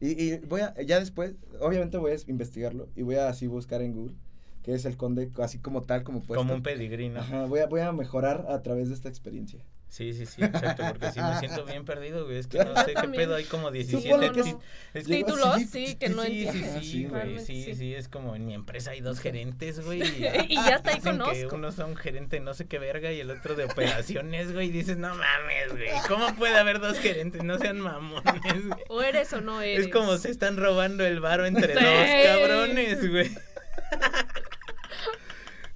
Y, 0.00 0.20
y 0.22 0.38
voy 0.38 0.60
a, 0.62 0.74
ya 0.82 0.98
después, 1.00 1.34
obviamente 1.60 1.96
voy 1.98 2.12
a 2.12 2.16
investigarlo 2.28 2.88
y 2.96 3.02
voy 3.02 3.16
a 3.16 3.28
así 3.28 3.46
buscar 3.46 3.82
en 3.82 3.92
Google 3.92 4.14
qué 4.62 4.74
es 4.74 4.84
el 4.84 4.96
conde, 4.96 5.30
así 5.40 5.58
como 5.58 5.82
tal, 5.82 6.02
como 6.02 6.20
puesto. 6.20 6.36
Como 6.36 6.54
un 6.54 6.62
pedigrí, 6.62 7.08
¿no? 7.08 7.20
Ajá, 7.20 7.46
voy 7.46 7.60
a, 7.60 7.66
voy 7.66 7.80
a 7.80 7.92
mejorar 7.92 8.46
a 8.48 8.62
través 8.62 8.88
de 8.88 8.94
esta 8.94 9.08
experiencia. 9.08 9.64
Sí, 9.90 10.12
sí, 10.12 10.26
sí, 10.26 10.44
exacto, 10.44 10.84
porque 10.86 11.10
si 11.12 11.20
me 11.20 11.38
siento 11.38 11.64
bien 11.64 11.84
perdido, 11.86 12.26
güey, 12.26 12.36
es 12.38 12.46
que 12.46 12.58
no 12.58 12.76
sé 12.84 12.92
qué 12.92 13.08
pedo, 13.08 13.34
hay 13.34 13.44
como 13.44 13.70
17 13.70 14.06
Supone 14.06 14.32
que 14.32 14.42
ti- 14.42 14.50
sí. 14.50 14.56
es 14.92 15.06
Llegó- 15.06 15.26
Títulos, 15.26 15.56
sí, 15.56 15.64
sí, 15.66 15.94
que 15.94 16.08
no 16.10 16.22
entiendo. 16.24 16.80
Sí, 16.80 16.90
sí, 16.90 17.04
güey, 17.06 17.38
sí, 17.40 17.74
sí. 17.74 17.94
es 17.94 18.06
como 18.08 18.36
en 18.36 18.44
mi 18.44 18.52
empresa 18.52 18.90
hay 18.90 19.00
dos 19.00 19.18
gerentes, 19.18 19.80
güey. 19.84 20.02
Y 20.48 20.54
ya 20.56 20.76
hasta 20.76 20.90
ahí 20.90 21.00
conozco. 21.00 21.54
uno 21.56 21.72
son 21.72 21.96
gerente 21.96 22.38
no 22.38 22.52
sé 22.52 22.66
qué 22.66 22.78
verga 22.78 23.10
y 23.12 23.20
el 23.20 23.30
otro 23.30 23.54
de 23.54 23.64
operaciones, 23.64 24.52
güey, 24.52 24.68
y 24.68 24.70
dices, 24.72 24.98
no 24.98 25.08
mames, 25.08 25.70
güey, 25.72 25.88
¿cómo 26.06 26.34
puede 26.36 26.56
haber 26.58 26.80
dos 26.80 26.98
gerentes? 26.98 27.42
No 27.42 27.58
sean 27.58 27.80
mamones, 27.80 28.66
güey. 28.68 28.80
O 28.90 29.00
eres 29.02 29.32
o 29.32 29.40
no 29.40 29.62
eres. 29.62 29.86
Es 29.86 29.92
como 29.92 30.18
se 30.18 30.30
están 30.30 30.58
robando 30.58 31.04
el 31.06 31.20
varo 31.20 31.46
entre 31.46 31.72
dos 31.72 31.82
cabrones, 32.24 33.10
güey. 33.10 33.30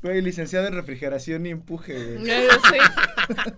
Güey, 0.02 0.20
licenciado 0.20 0.66
en 0.66 0.74
refrigeración 0.74 1.46
y 1.46 1.50
empuje, 1.50 2.16
güey. 2.18 2.30
Sí. 2.70 3.50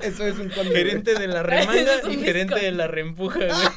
Eso 0.00 0.26
es 0.26 0.38
un 0.38 0.48
güey. 0.48 0.68
Gerente 0.72 1.14
de 1.18 1.26
la 1.28 1.42
remanga 1.42 1.94
es 1.96 2.08
y 2.08 2.16
gerente 2.18 2.54
de 2.60 2.72
la 2.72 2.86
reempuja, 2.86 3.38
güey. 3.38 3.68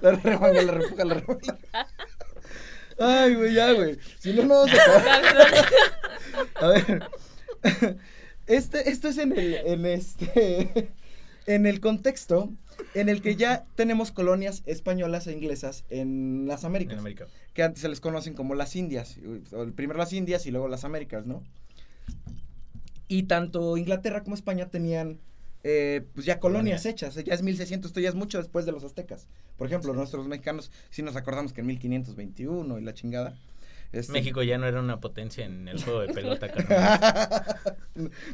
La 0.00 0.12
remanga, 0.12 0.62
la 0.62 0.72
repuja, 0.72 1.04
la 1.04 1.14
remanga. 1.14 1.58
Ay, 2.98 3.34
güey, 3.34 3.54
ya, 3.54 3.72
güey. 3.72 3.98
Si 4.18 4.32
no, 4.32 4.44
no 4.44 4.54
vamos 4.66 4.70
a 4.78 4.82
acabar. 5.16 5.22
A 6.56 6.66
ver. 6.68 7.08
Este, 8.46 8.90
esto 8.90 9.08
es 9.08 9.18
en 9.18 9.32
el, 9.36 9.54
en 9.54 9.86
este, 9.86 10.90
en 11.46 11.66
el 11.66 11.80
contexto 11.80 12.50
en 12.94 13.08
el 13.08 13.22
que 13.22 13.36
ya 13.36 13.64
tenemos 13.74 14.10
colonias 14.12 14.62
españolas 14.66 15.26
e 15.26 15.32
inglesas 15.32 15.84
en 15.90 16.46
las 16.46 16.64
Américas. 16.64 16.94
En 16.94 16.98
América. 17.00 17.26
Que 17.54 17.62
antes 17.62 17.80
se 17.82 17.88
les 17.88 18.00
conocen 18.00 18.34
como 18.34 18.54
las 18.54 18.76
Indias. 18.76 19.16
o 19.52 19.62
el- 19.62 19.72
Primero 19.72 19.98
las 19.98 20.12
Indias 20.12 20.46
y 20.46 20.50
luego 20.50 20.68
las 20.68 20.84
Américas, 20.84 21.24
¿no? 21.26 21.42
Y 23.08 23.24
tanto 23.24 23.76
Inglaterra 23.76 24.22
como 24.22 24.34
España 24.34 24.70
tenían, 24.70 25.20
eh, 25.62 26.06
pues 26.14 26.26
ya 26.26 26.40
colonias, 26.40 26.86
hechas. 26.86 27.14
Ya 27.16 27.34
es 27.34 27.42
1600, 27.42 27.90
esto 27.90 28.00
ya 28.00 28.08
es 28.08 28.14
mucho 28.14 28.38
después 28.38 28.66
de 28.66 28.72
los 28.72 28.84
aztecas. 28.84 29.26
Por 29.56 29.66
ejemplo, 29.66 29.92
nosotros 29.94 30.26
mexicanos 30.26 30.70
sí 30.90 31.02
nos 31.02 31.16
acordamos 31.16 31.52
que 31.52 31.60
en 31.60 31.66
1521 31.68 32.78
y 32.78 32.82
la 32.82 32.94
chingada. 32.94 33.36
este, 33.92 34.12
México 34.12 34.42
ya 34.42 34.58
no 34.58 34.66
era 34.66 34.80
una 34.80 35.00
potencia 35.00 35.44
en 35.44 35.68
el 35.68 35.82
juego 35.82 36.00
de 36.00 36.08
pelota. 36.14 36.48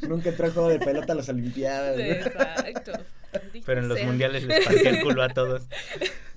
Nunca 0.08 0.30
entró 0.30 0.46
el 0.46 0.52
juego 0.52 0.68
de 0.68 0.78
pelota 0.78 1.12
a 1.12 1.16
las 1.16 1.28
Olimpiadas. 1.28 1.96
Sí. 1.96 2.02
Exacto. 2.02 2.92
Pero 3.64 3.80
en 3.80 3.88
los 3.88 3.98
Sea. 3.98 4.06
mundiales 4.06 4.44
les 4.44 4.64
partí 4.64 4.86
el 4.86 5.00
culo 5.02 5.22
a 5.22 5.28
todos. 5.28 5.68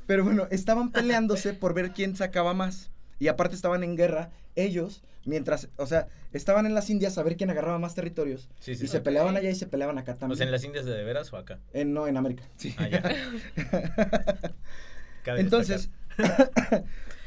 Pero 0.05 0.23
bueno, 0.25 0.47
estaban 0.51 0.91
peleándose 0.91 1.53
por 1.53 1.73
ver 1.73 1.91
quién 1.91 2.15
sacaba 2.15 2.53
más. 2.53 2.91
Y 3.23 3.29
aparte 3.29 3.55
estaban 3.55 3.83
en 3.83 3.95
guerra 3.95 4.31
ellos, 4.55 5.01
mientras, 5.23 5.69
o 5.77 5.85
sea, 5.87 6.07
estaban 6.33 6.65
en 6.65 6.73
las 6.73 6.89
Indias 6.89 7.17
a 7.17 7.23
ver 7.23 7.37
quién 7.37 7.49
agarraba 7.49 7.79
más 7.79 7.95
territorios. 7.95 8.49
Sí, 8.59 8.75
sí. 8.75 8.83
y 8.83 8.87
se 8.89 8.99
peleaban 8.99 9.37
allá 9.37 9.49
y 9.49 9.55
se 9.55 9.65
peleaban 9.65 9.97
acá 9.97 10.11
O 10.11 10.15
también. 10.17 10.37
sea, 10.37 10.45
en 10.45 10.51
las 10.51 10.63
Indias 10.65 10.83
de, 10.85 10.91
de 10.93 11.03
veras 11.05 11.31
o 11.31 11.37
acá. 11.37 11.59
En- 11.71 11.93
no, 11.93 12.05
en 12.07 12.17
América. 12.17 12.43
Sí. 12.57 12.75
Ah, 12.77 12.87
ya. 12.89 13.01
Cabe 15.23 15.39
Entonces. 15.39 15.89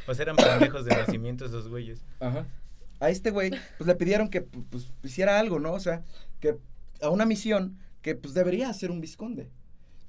O 0.07 0.13
sea, 0.15 0.23
eran 0.23 0.37
pendejos 0.37 0.85
de 0.85 0.95
nacimiento 0.95 1.47
esos 1.47 1.69
güeyes. 1.69 2.01
Ajá. 2.21 2.47
A 3.01 3.11
este 3.11 3.31
güey, 3.31 3.51
pues 3.79 3.87
le 3.89 3.95
pidieron 3.95 4.29
que 4.29 4.45
pu- 4.47 4.65
pues, 4.71 4.93
hiciera 5.03 5.39
algo, 5.39 5.59
¿no? 5.59 5.73
O 5.73 5.81
sea, 5.81 6.03
que 6.41 6.57
a 7.01 7.09
una 7.11 7.27
misión 7.27 7.79
que 8.03 8.15
pues 8.15 8.35
debería 8.35 8.69
hacer 8.69 8.91
un 8.91 9.01
visconde, 9.01 9.49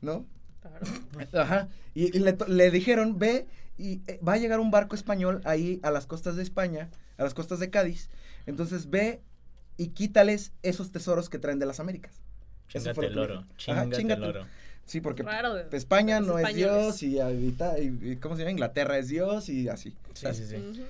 ¿no? 0.01 0.25
Claro. 0.61 0.85
Ajá. 1.33 1.69
Y, 1.93 2.15
y 2.15 2.19
le, 2.19 2.33
to- 2.33 2.47
le 2.47 2.71
dijeron, 2.71 3.17
ve 3.19 3.47
y 3.77 4.01
eh, 4.07 4.19
va 4.27 4.33
a 4.33 4.37
llegar 4.37 4.59
un 4.59 4.71
barco 4.71 4.95
español 4.95 5.41
ahí 5.45 5.79
a 5.83 5.91
las 5.91 6.05
costas 6.07 6.35
de 6.35 6.43
España, 6.43 6.89
a 7.17 7.23
las 7.23 7.33
costas 7.33 7.59
de 7.59 7.69
Cádiz. 7.69 8.09
Entonces 8.45 8.89
ve 8.89 9.21
y 9.77 9.89
quítales 9.89 10.51
esos 10.63 10.91
tesoros 10.91 11.29
que 11.29 11.37
traen 11.39 11.59
de 11.59 11.65
las 11.65 11.79
Américas. 11.79 12.21
Eso 12.73 12.93
fue 12.93 13.05
Chingate 13.05 13.07
el 13.07 13.13
que 13.13 13.19
oro. 13.33 13.45
Chingate 13.57 14.13
el 14.13 14.23
oro. 14.23 14.45
Sí, 14.85 15.01
porque 15.01 15.21
Raro 15.23 15.57
España 15.71 16.19
no 16.21 16.39
es. 16.39 16.55
Dios 16.55 17.03
y, 17.03 17.19
ahorita- 17.19 17.77
y, 17.79 17.99
y 18.01 18.15
¿cómo 18.17 18.35
se 18.35 18.41
llama? 18.43 18.51
Inglaterra 18.51 18.97
es 18.97 19.09
Dios 19.09 19.49
y 19.49 19.67
así. 19.67 19.95
Sí, 20.13 20.27
sí, 20.33 20.45
sí. 20.47 20.55
Ujú. 20.55 20.81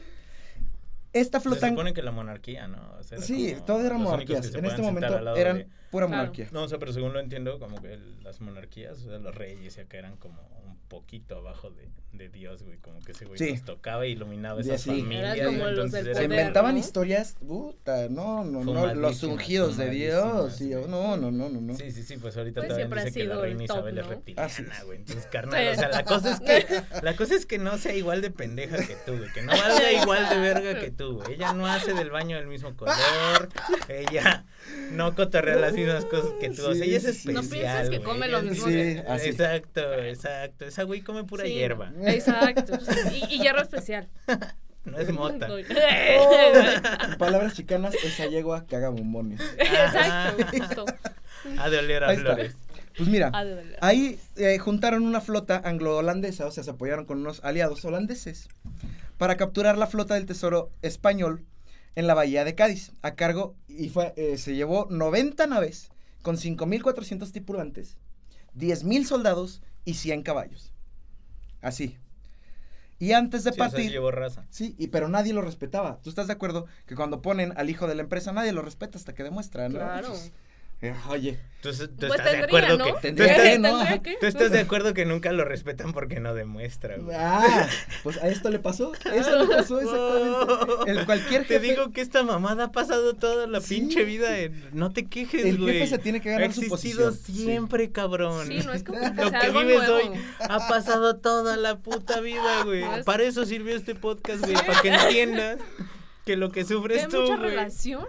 Esta 1.14 1.40
Se 1.40 1.44
flota... 1.50 1.70
supone 1.70 1.94
que 1.94 2.04
la 2.04 2.12
monarquía, 2.12 2.68
¿no? 2.68 2.78
O 3.00 3.04
sea, 3.04 3.18
era 3.18 3.26
Sí, 3.26 3.56
todas 3.66 3.86
eran 3.86 4.02
monarquías. 4.02 4.42
que 4.46 4.52
se 4.52 4.58
En 4.60 4.66
este 4.66 4.82
momento 4.82 5.36
eran 5.36 5.58
de- 5.58 5.68
pura 5.90 6.06
Claro. 6.06 6.10
monarquía. 6.22 6.48
No, 6.52 6.64
o 6.64 6.68
sea, 6.68 6.78
pero 6.78 6.94
según 6.94 7.14
lo 7.14 7.20
entiendo, 7.20 7.58
como 7.60 7.82
que 7.82 7.94
el- 7.94 8.24
las 8.24 8.40
monarquías, 8.40 9.00
o 9.00 9.10
sea, 9.10 9.18
los 9.18 9.34
reyes 9.34 9.78
y 9.78 9.80
acá 9.82 9.98
eran 9.98 10.18
como 10.18 10.38
poquito 10.88 11.38
abajo 11.38 11.70
de, 11.72 11.88
de 12.14 12.30
Dios, 12.30 12.64
güey. 12.64 12.78
Como 12.80 13.00
que 13.02 13.12
ese 13.12 13.26
güey 13.26 13.38
Sí. 13.38 13.52
nos 13.54 13.64
tocaba 13.66 14.06
y 14.08 14.12
iluminaba 14.12 14.62
esas 14.62 14.82
sí. 14.82 14.90
familias. 14.90 15.38
Eran 15.38 15.48
como 15.54 15.60
güey, 15.64 15.76
los 15.76 15.86
entonces 15.86 16.06
del 16.06 16.16
Se 16.16 16.22
poder, 16.24 16.32
inventaban 16.40 16.74
¿no? 16.74 16.80
historias, 16.80 17.36
puta, 17.46 18.08
no, 18.10 18.44
no, 18.44 18.64
no, 18.64 18.94
los 18.96 19.24
ungidos 19.24 19.78
de 19.78 19.90
Dios, 19.90 20.62
y, 20.62 20.70
no, 20.70 20.88
no, 21.18 21.18
no, 21.18 21.32
no, 21.32 21.50
no. 21.50 21.76
Sí, 21.76 21.92
sí, 21.92 22.04
sí, 22.04 22.18
pues 22.18 22.36
ahorita 22.38 22.62
Pues 22.62 22.70
también 22.70 22.90
dice 22.90 23.12
que 23.20 23.24
la 23.26 23.34
el 23.36 23.42
reina 23.42 23.66
top, 23.66 23.78
Isabel 23.78 23.98
es 23.98 24.06
¿no? 24.06 24.12
Así 24.12 24.16
reptiliana, 24.16 24.78
es. 24.80 24.86
güey. 24.86 24.98
Entonces, 25.00 25.26
carnal, 25.28 25.68
o 25.68 25.76
sea, 25.76 25.90
la 25.90 26.04
cosa 26.04 26.32
es 26.34 26.40
que 26.40 26.84
la 27.04 27.16
cosa 27.16 27.36
es 27.36 27.46
que 27.46 27.58
no 27.60 27.78
sea 27.78 27.94
igual 27.94 28.22
de 28.22 28.32
pendeja 28.32 28.78
que 28.78 28.96
tú, 29.06 29.18
güey, 29.18 29.32
que 29.34 29.42
no 29.42 29.52
valga 29.52 29.92
igual 29.92 30.30
de 30.30 30.38
verga 30.40 30.80
que 30.80 30.92
tú, 30.92 31.16
güey. 31.22 31.34
Ella 31.34 31.54
no 31.54 31.68
hace 31.68 31.94
del 31.94 32.10
baño 32.10 32.38
del 32.38 32.48
mismo 32.48 32.76
color, 32.76 33.50
ella 33.90 34.46
no 34.92 35.16
cotorrea 35.16 35.56
las 35.56 35.74
mismas 35.74 36.06
cosas 36.06 36.32
que 36.40 36.50
tú, 36.50 36.66
o 36.66 36.74
sea, 36.74 36.86
ella 36.86 36.98
es 36.98 37.06
especial, 37.06 37.34
No 37.36 37.42
pienses 37.50 37.90
que 37.90 38.02
come 38.02 38.28
lo 38.28 38.42
mismo 38.42 38.66
Sí, 38.68 38.72
que- 38.74 39.04
así. 39.08 39.30
Exacto, 39.30 39.94
exacto. 40.04 40.66
Esa 40.66 40.84
güey 40.84 41.02
come 41.02 41.24
pura 41.24 41.44
Sí, 41.46 41.54
hierba, 41.54 41.92
Exacto. 42.06 42.78
Y, 43.14 43.36
y 43.36 43.40
hierro 43.42 43.62
especial. 43.62 44.08
no 44.86 44.98
es 45.00 45.12
mota. 45.12 45.48
En 45.50 47.18
palabras 47.18 47.54
chicanas, 47.54 47.94
esa 48.04 48.26
yegua 48.28 48.66
caga 48.66 48.90
bombones. 48.90 49.40
Exacto, 49.58 50.46
justo. 50.58 50.86
Ha 51.58 51.70
de 51.70 51.78
oler 51.80 52.04
a 52.04 52.10
Ahí 52.10 52.18
está. 52.18 52.34
flores. 52.36 52.56
Pues 52.98 53.10
mira, 53.10 53.30
Ah, 53.34 53.44
ahí 53.82 54.20
eh, 54.38 54.58
juntaron 54.58 55.04
una 55.04 55.22
flota 55.22 55.62
anglo-holandesa, 55.64 56.48
o 56.48 56.52
sea, 56.52 56.64
se 56.64 56.72
apoyaron 56.72 57.06
con 57.06 57.20
unos 57.20 57.44
aliados 57.44 57.86
holandeses 57.86 58.50
para 59.20 59.38
capturar 59.38 59.78
la 59.78 59.86
flota 59.86 60.16
del 60.16 60.26
tesoro 60.26 60.72
español 60.82 61.44
en 61.98 62.06
la 62.06 62.14
bahía 62.14 62.46
de 62.46 62.54
Cádiz, 62.54 62.92
a 63.02 63.16
cargo, 63.16 63.56
y 63.68 63.90
fue, 63.90 64.14
eh, 64.18 64.38
se 64.38 64.54
llevó 64.54 64.86
90 64.92 65.48
naves 65.48 65.90
con 66.22 66.38
5.400 66.38 67.32
tripulantes, 67.32 67.98
10.000 68.56 69.04
soldados 69.04 69.64
y 69.84 69.96
100 69.96 70.22
caballos. 70.22 70.72
Así. 71.60 71.98
Y 73.00 73.14
antes 73.14 73.44
de 73.44 73.52
Sí, 73.52 73.56
o 73.60 73.64
sea, 73.64 73.70
partir... 73.70 73.90
llevó 73.90 74.12
raza. 74.12 74.46
Sí, 74.52 74.76
y, 74.78 74.90
pero 74.90 75.10
nadie 75.10 75.34
lo 75.34 75.42
respetaba. 75.42 76.00
¿Tú 76.04 76.12
estás 76.12 76.28
de 76.28 76.34
acuerdo 76.34 76.68
que 76.86 76.94
cuando 76.94 77.24
ponen 77.24 77.52
al 77.58 77.68
hijo 77.68 77.88
de 77.88 77.96
la 77.96 78.04
empresa 78.04 78.32
nadie 78.32 78.52
lo 78.52 78.62
respeta 78.62 79.00
hasta 79.00 79.16
que 79.16 79.24
demuestra, 79.24 79.68
¿no? 79.68 79.80
Claro. 79.80 80.14
Oye, 81.10 81.40
Tú, 81.60 81.72
tú 81.72 81.88
Pues 82.08 82.20
estás 82.20 82.26
de 82.34 82.38
tendría, 82.38 82.46
acuerdo 82.46 82.78
¿no? 82.78 82.86
que... 83.02 83.12
Tú 83.14 83.24
estás, 83.24 83.60
¿no? 83.60 83.78
¿Tendría 83.80 84.00
que? 84.04 84.18
tú 84.22 84.26
estás 84.28 84.52
de 84.52 84.60
acuerdo 84.60 84.94
que 84.94 85.06
nunca 85.06 85.32
lo 85.32 85.44
respetan 85.44 85.92
porque 85.92 86.20
no 86.20 86.36
demuestra, 86.36 86.98
güey. 86.98 87.18
ah, 87.20 87.68
pues 88.04 88.18
a 88.18 88.28
esto 88.28 88.52
le 88.52 88.60
pasó, 88.60 88.92
eso 89.12 89.40
le 89.44 89.48
pasó 89.48 89.80
exactamente. 89.82 90.92
El 90.92 91.06
cualquier 91.08 91.48
Te 91.48 91.56
jefe, 91.56 91.68
digo 91.72 91.92
que 91.92 92.02
esta 92.02 92.22
mamada 92.22 92.66
ha 92.66 92.72
pasado 92.72 93.16
toda 93.16 93.48
la 93.48 93.60
Sí. 93.60 93.74
pinche 93.80 94.04
vida 94.04 94.38
en... 94.38 94.70
No 94.72 94.92
te 94.92 95.08
quejes, 95.08 95.46
el 95.46 95.58
güey. 95.58 95.80
jefe 95.80 95.88
se 95.88 95.98
tiene 95.98 96.22
que 96.22 96.30
Ha 96.30 96.34
ganar 96.34 96.54
su 96.54 96.62
existido 96.62 97.10
posición. 97.10 97.36
Sí. 97.36 97.44
siempre, 97.46 97.92
cabrón. 97.92 98.46
Sí, 98.48 98.60
no 98.64 98.72
es 98.74 98.84
como 98.84 99.00
que 99.00 99.24
Lo 99.24 99.32
que 99.32 99.50
vives 99.50 99.78
nuevo. 99.80 99.96
hoy 99.96 100.12
ha 100.48 100.68
pasado 100.68 101.18
toda 101.18 101.58
la 101.58 101.80
puta 101.80 102.22
vida, 102.22 102.64
güey. 102.66 102.84
Para 103.04 103.24
eso 103.24 103.46
sirvió 103.48 103.76
este 103.76 103.96
podcast, 103.96 104.42
güey. 104.42 104.54
Para 104.54 104.80
que 104.84 104.90
entiendas 104.94 105.58
que 106.24 106.38
lo 106.38 106.52
que 106.52 106.64
sufres 106.66 107.06
Hay 107.06 107.10
tú, 107.10 107.22
mucha 107.22 107.36
güey. 107.38 107.50
relación. 107.50 108.06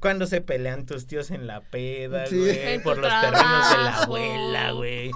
Cuando 0.00 0.26
se 0.26 0.40
pelean 0.40 0.86
tus 0.86 1.06
tíos 1.06 1.30
en 1.30 1.46
la 1.46 1.60
peda, 1.60 2.26
Sí. 2.26 2.38
güey. 2.38 2.82
Por 2.82 2.98
los 2.98 3.10
terrenos 3.20 3.70
de 3.70 3.76
la 3.84 4.02
abuela, 4.02 4.70
güey. 4.72 5.10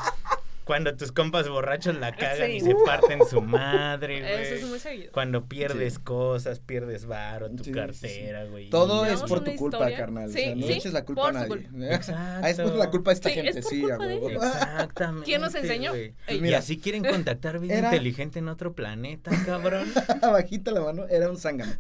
Cuando 0.65 0.97
tus 0.97 1.13
compas 1.13 1.47
borrachos 1.47 1.95
la 1.99 2.17
cagan 2.17 2.51
y 2.51 2.59
se 2.61 2.75
parten 2.87 3.21
su 3.29 3.43
madre, 3.43 4.21
güey. 4.21 4.33
Eso 4.45 4.55
es 4.55 4.65
muy 4.67 4.79
seguido. 4.79 5.13
Cuando 5.13 5.45
pierdes 5.45 5.95
Sí. 5.95 6.01
cosas, 6.01 6.59
pierdes 6.61 7.05
varo, 7.05 7.51
tu 7.51 7.59
Sí, 7.59 7.65
sí, 7.65 7.71
sí. 7.71 7.73
cartera, 7.73 8.45
güey. 8.47 8.71
Todo 8.71 9.05
es 9.05 9.21
por 9.25 9.45
tu 9.45 9.55
culpa, 9.57 9.77
historia. 9.79 9.97
carnal. 9.99 10.25
o 10.25 10.29
Sí, 10.33 10.39
sea, 10.39 10.55
no 10.55 10.67
sí, 10.67 10.73
eches 10.73 10.93
la 10.95 11.05
culpa 11.05 11.29
a 11.29 11.33
nadie. 11.33 11.69
Exacto. 11.91 12.23
Ah, 12.43 12.49
es 12.49 12.61
por 12.61 12.75
la 12.77 12.89
culpa 12.91 13.11
de 13.11 13.15
esta 13.15 13.29
es 13.29 13.35
gente, 13.35 13.61
por 13.61 13.71
sí, 13.71 13.81
culpa 13.83 13.95
a 13.95 13.99
huevo. 14.07 14.31
Exactamente. 14.31 15.25
¿Quién 15.27 15.41
nos 15.43 15.55
enseñó? 15.55 15.91
güey. 15.91 16.15
Ey. 16.29 16.39
Y 16.39 16.41
Mira. 16.41 16.59
así 16.61 16.79
quieren 16.79 17.05
contactar 17.05 17.59
vida 17.59 17.75
Era- 17.75 17.89
inteligente 17.89 18.39
en 18.39 18.49
otro 18.49 18.73
planeta, 18.73 19.31
cabrón. 19.45 19.87
Bajita 20.23 20.71
la 20.71 20.81
mano, 20.81 21.07
era 21.11 21.29
un 21.31 21.37
zángano. 21.37 21.73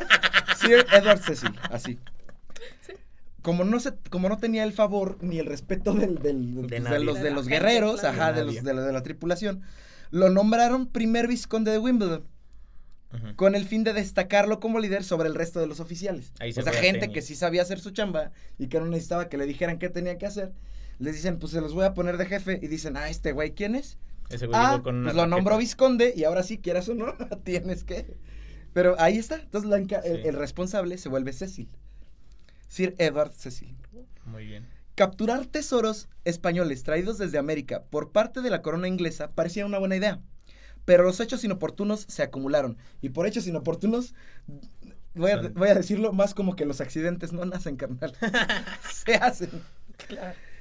Sir 0.60 0.84
Edward 0.92 1.20
Cecil, 1.20 1.54
así. 1.70 1.96
Sí. 2.86 2.92
Como 3.42 3.64
no, 3.64 3.80
se, 3.80 3.94
como 4.10 4.28
no 4.28 4.38
tenía 4.38 4.62
el 4.62 4.72
favor 4.72 5.18
ni 5.20 5.38
el 5.40 5.46
respeto 5.46 5.92
del, 5.94 6.16
del- 6.20 6.52
pues, 6.54 6.68
de, 6.68 6.80
nadie. 6.80 7.00
los, 7.04 7.20
De 7.20 7.30
los 7.32 7.48
guerreros, 7.48 8.00
claro. 8.00 8.20
ajá, 8.22 8.32
De 8.32 8.40
de, 8.40 8.46
los, 8.46 8.62
de, 8.64 8.74
la, 8.74 8.82
de 8.82 8.92
la 8.92 9.02
tripulación, 9.02 9.62
lo 10.10 10.30
nombraron 10.30 10.86
primer 10.86 11.26
vizconde 11.26 11.72
de 11.72 11.78
Wimbledon, 11.78 12.24
con 13.36 13.54
el 13.56 13.66
fin 13.66 13.82
de 13.84 13.92
destacarlo 13.92 14.60
como 14.60 14.78
líder 14.78 15.02
sobre 15.04 15.28
el 15.28 15.34
resto 15.34 15.58
de 15.60 15.66
los 15.66 15.80
oficiales. 15.80 16.32
Ahí 16.38 16.50
o 16.50 16.54
se 16.54 16.62
sea, 16.62 16.72
gente 16.72 17.10
que 17.12 17.20
sí 17.20 17.34
sabía 17.34 17.62
hacer 17.62 17.80
su 17.80 17.90
chamba 17.90 18.30
y 18.58 18.68
que 18.68 18.78
no 18.80 18.86
necesitaba 18.86 19.28
que 19.28 19.36
le 19.36 19.44
dijeran 19.46 19.78
qué 19.78 19.88
tenía 19.90 20.16
que 20.18 20.26
hacer. 20.26 20.52
Les 20.98 21.14
dicen, 21.16 21.38
pues 21.38 21.50
se 21.52 21.60
los 21.60 21.74
voy 21.74 21.84
a 21.84 21.94
poner 21.94 22.16
de 22.16 22.26
jefe. 22.26 22.58
Y 22.62 22.68
dicen, 22.68 22.96
ah, 22.96 23.10
este 23.10 23.32
güey, 23.32 23.52
¿quién 23.54 23.74
es? 23.74 23.98
Ese 24.30 24.46
güey 24.46 24.58
Ah, 24.58 24.70
llegó 24.72 24.84
con 24.84 24.96
una 24.96 25.06
pues 25.06 25.16
lo 25.16 25.26
nombró 25.26 25.58
vizconde 25.58 26.14
y 26.16 26.24
ahora 26.24 26.42
sí, 26.42 26.58
quieras 26.58 26.88
o 26.88 26.94
no, 26.94 27.14
tienes 27.44 27.82
que. 27.84 28.16
Pero 28.72 28.94
ahí 28.98 29.18
está. 29.18 29.34
Entonces 29.40 29.68
la 29.68 29.76
el, 29.78 29.88
Sí. 29.88 30.28
el 30.28 30.34
responsable 30.34 30.96
se 30.96 31.08
vuelve 31.08 31.32
Cecil. 31.32 31.68
Sir 32.72 32.94
Edward 32.96 33.32
Cecil. 33.34 33.76
Muy 34.24 34.46
bien. 34.46 34.66
Capturar 34.94 35.44
tesoros 35.44 36.08
españoles 36.24 36.84
traídos 36.84 37.18
desde 37.18 37.36
América 37.36 37.82
por 37.90 38.12
parte 38.12 38.40
de 38.40 38.48
la 38.48 38.62
corona 38.62 38.88
inglesa 38.88 39.30
parecía 39.32 39.66
una 39.66 39.76
buena 39.78 39.96
idea. 39.96 40.22
Pero 40.86 41.02
los 41.02 41.20
hechos 41.20 41.44
inoportunos 41.44 42.06
se 42.08 42.22
acumularon. 42.22 42.78
Y 43.02 43.10
por 43.10 43.26
hechos 43.26 43.46
inoportunos, 43.46 44.14
voy 45.14 45.32
a, 45.32 45.42
Son- 45.42 45.52
voy 45.52 45.68
a 45.68 45.74
decirlo 45.74 46.14
más 46.14 46.32
como 46.32 46.56
que 46.56 46.64
los 46.64 46.80
accidentes 46.80 47.34
no 47.34 47.44
nacen, 47.44 47.76
carnal. 47.76 48.16
se 49.04 49.16
hacen. 49.16 49.50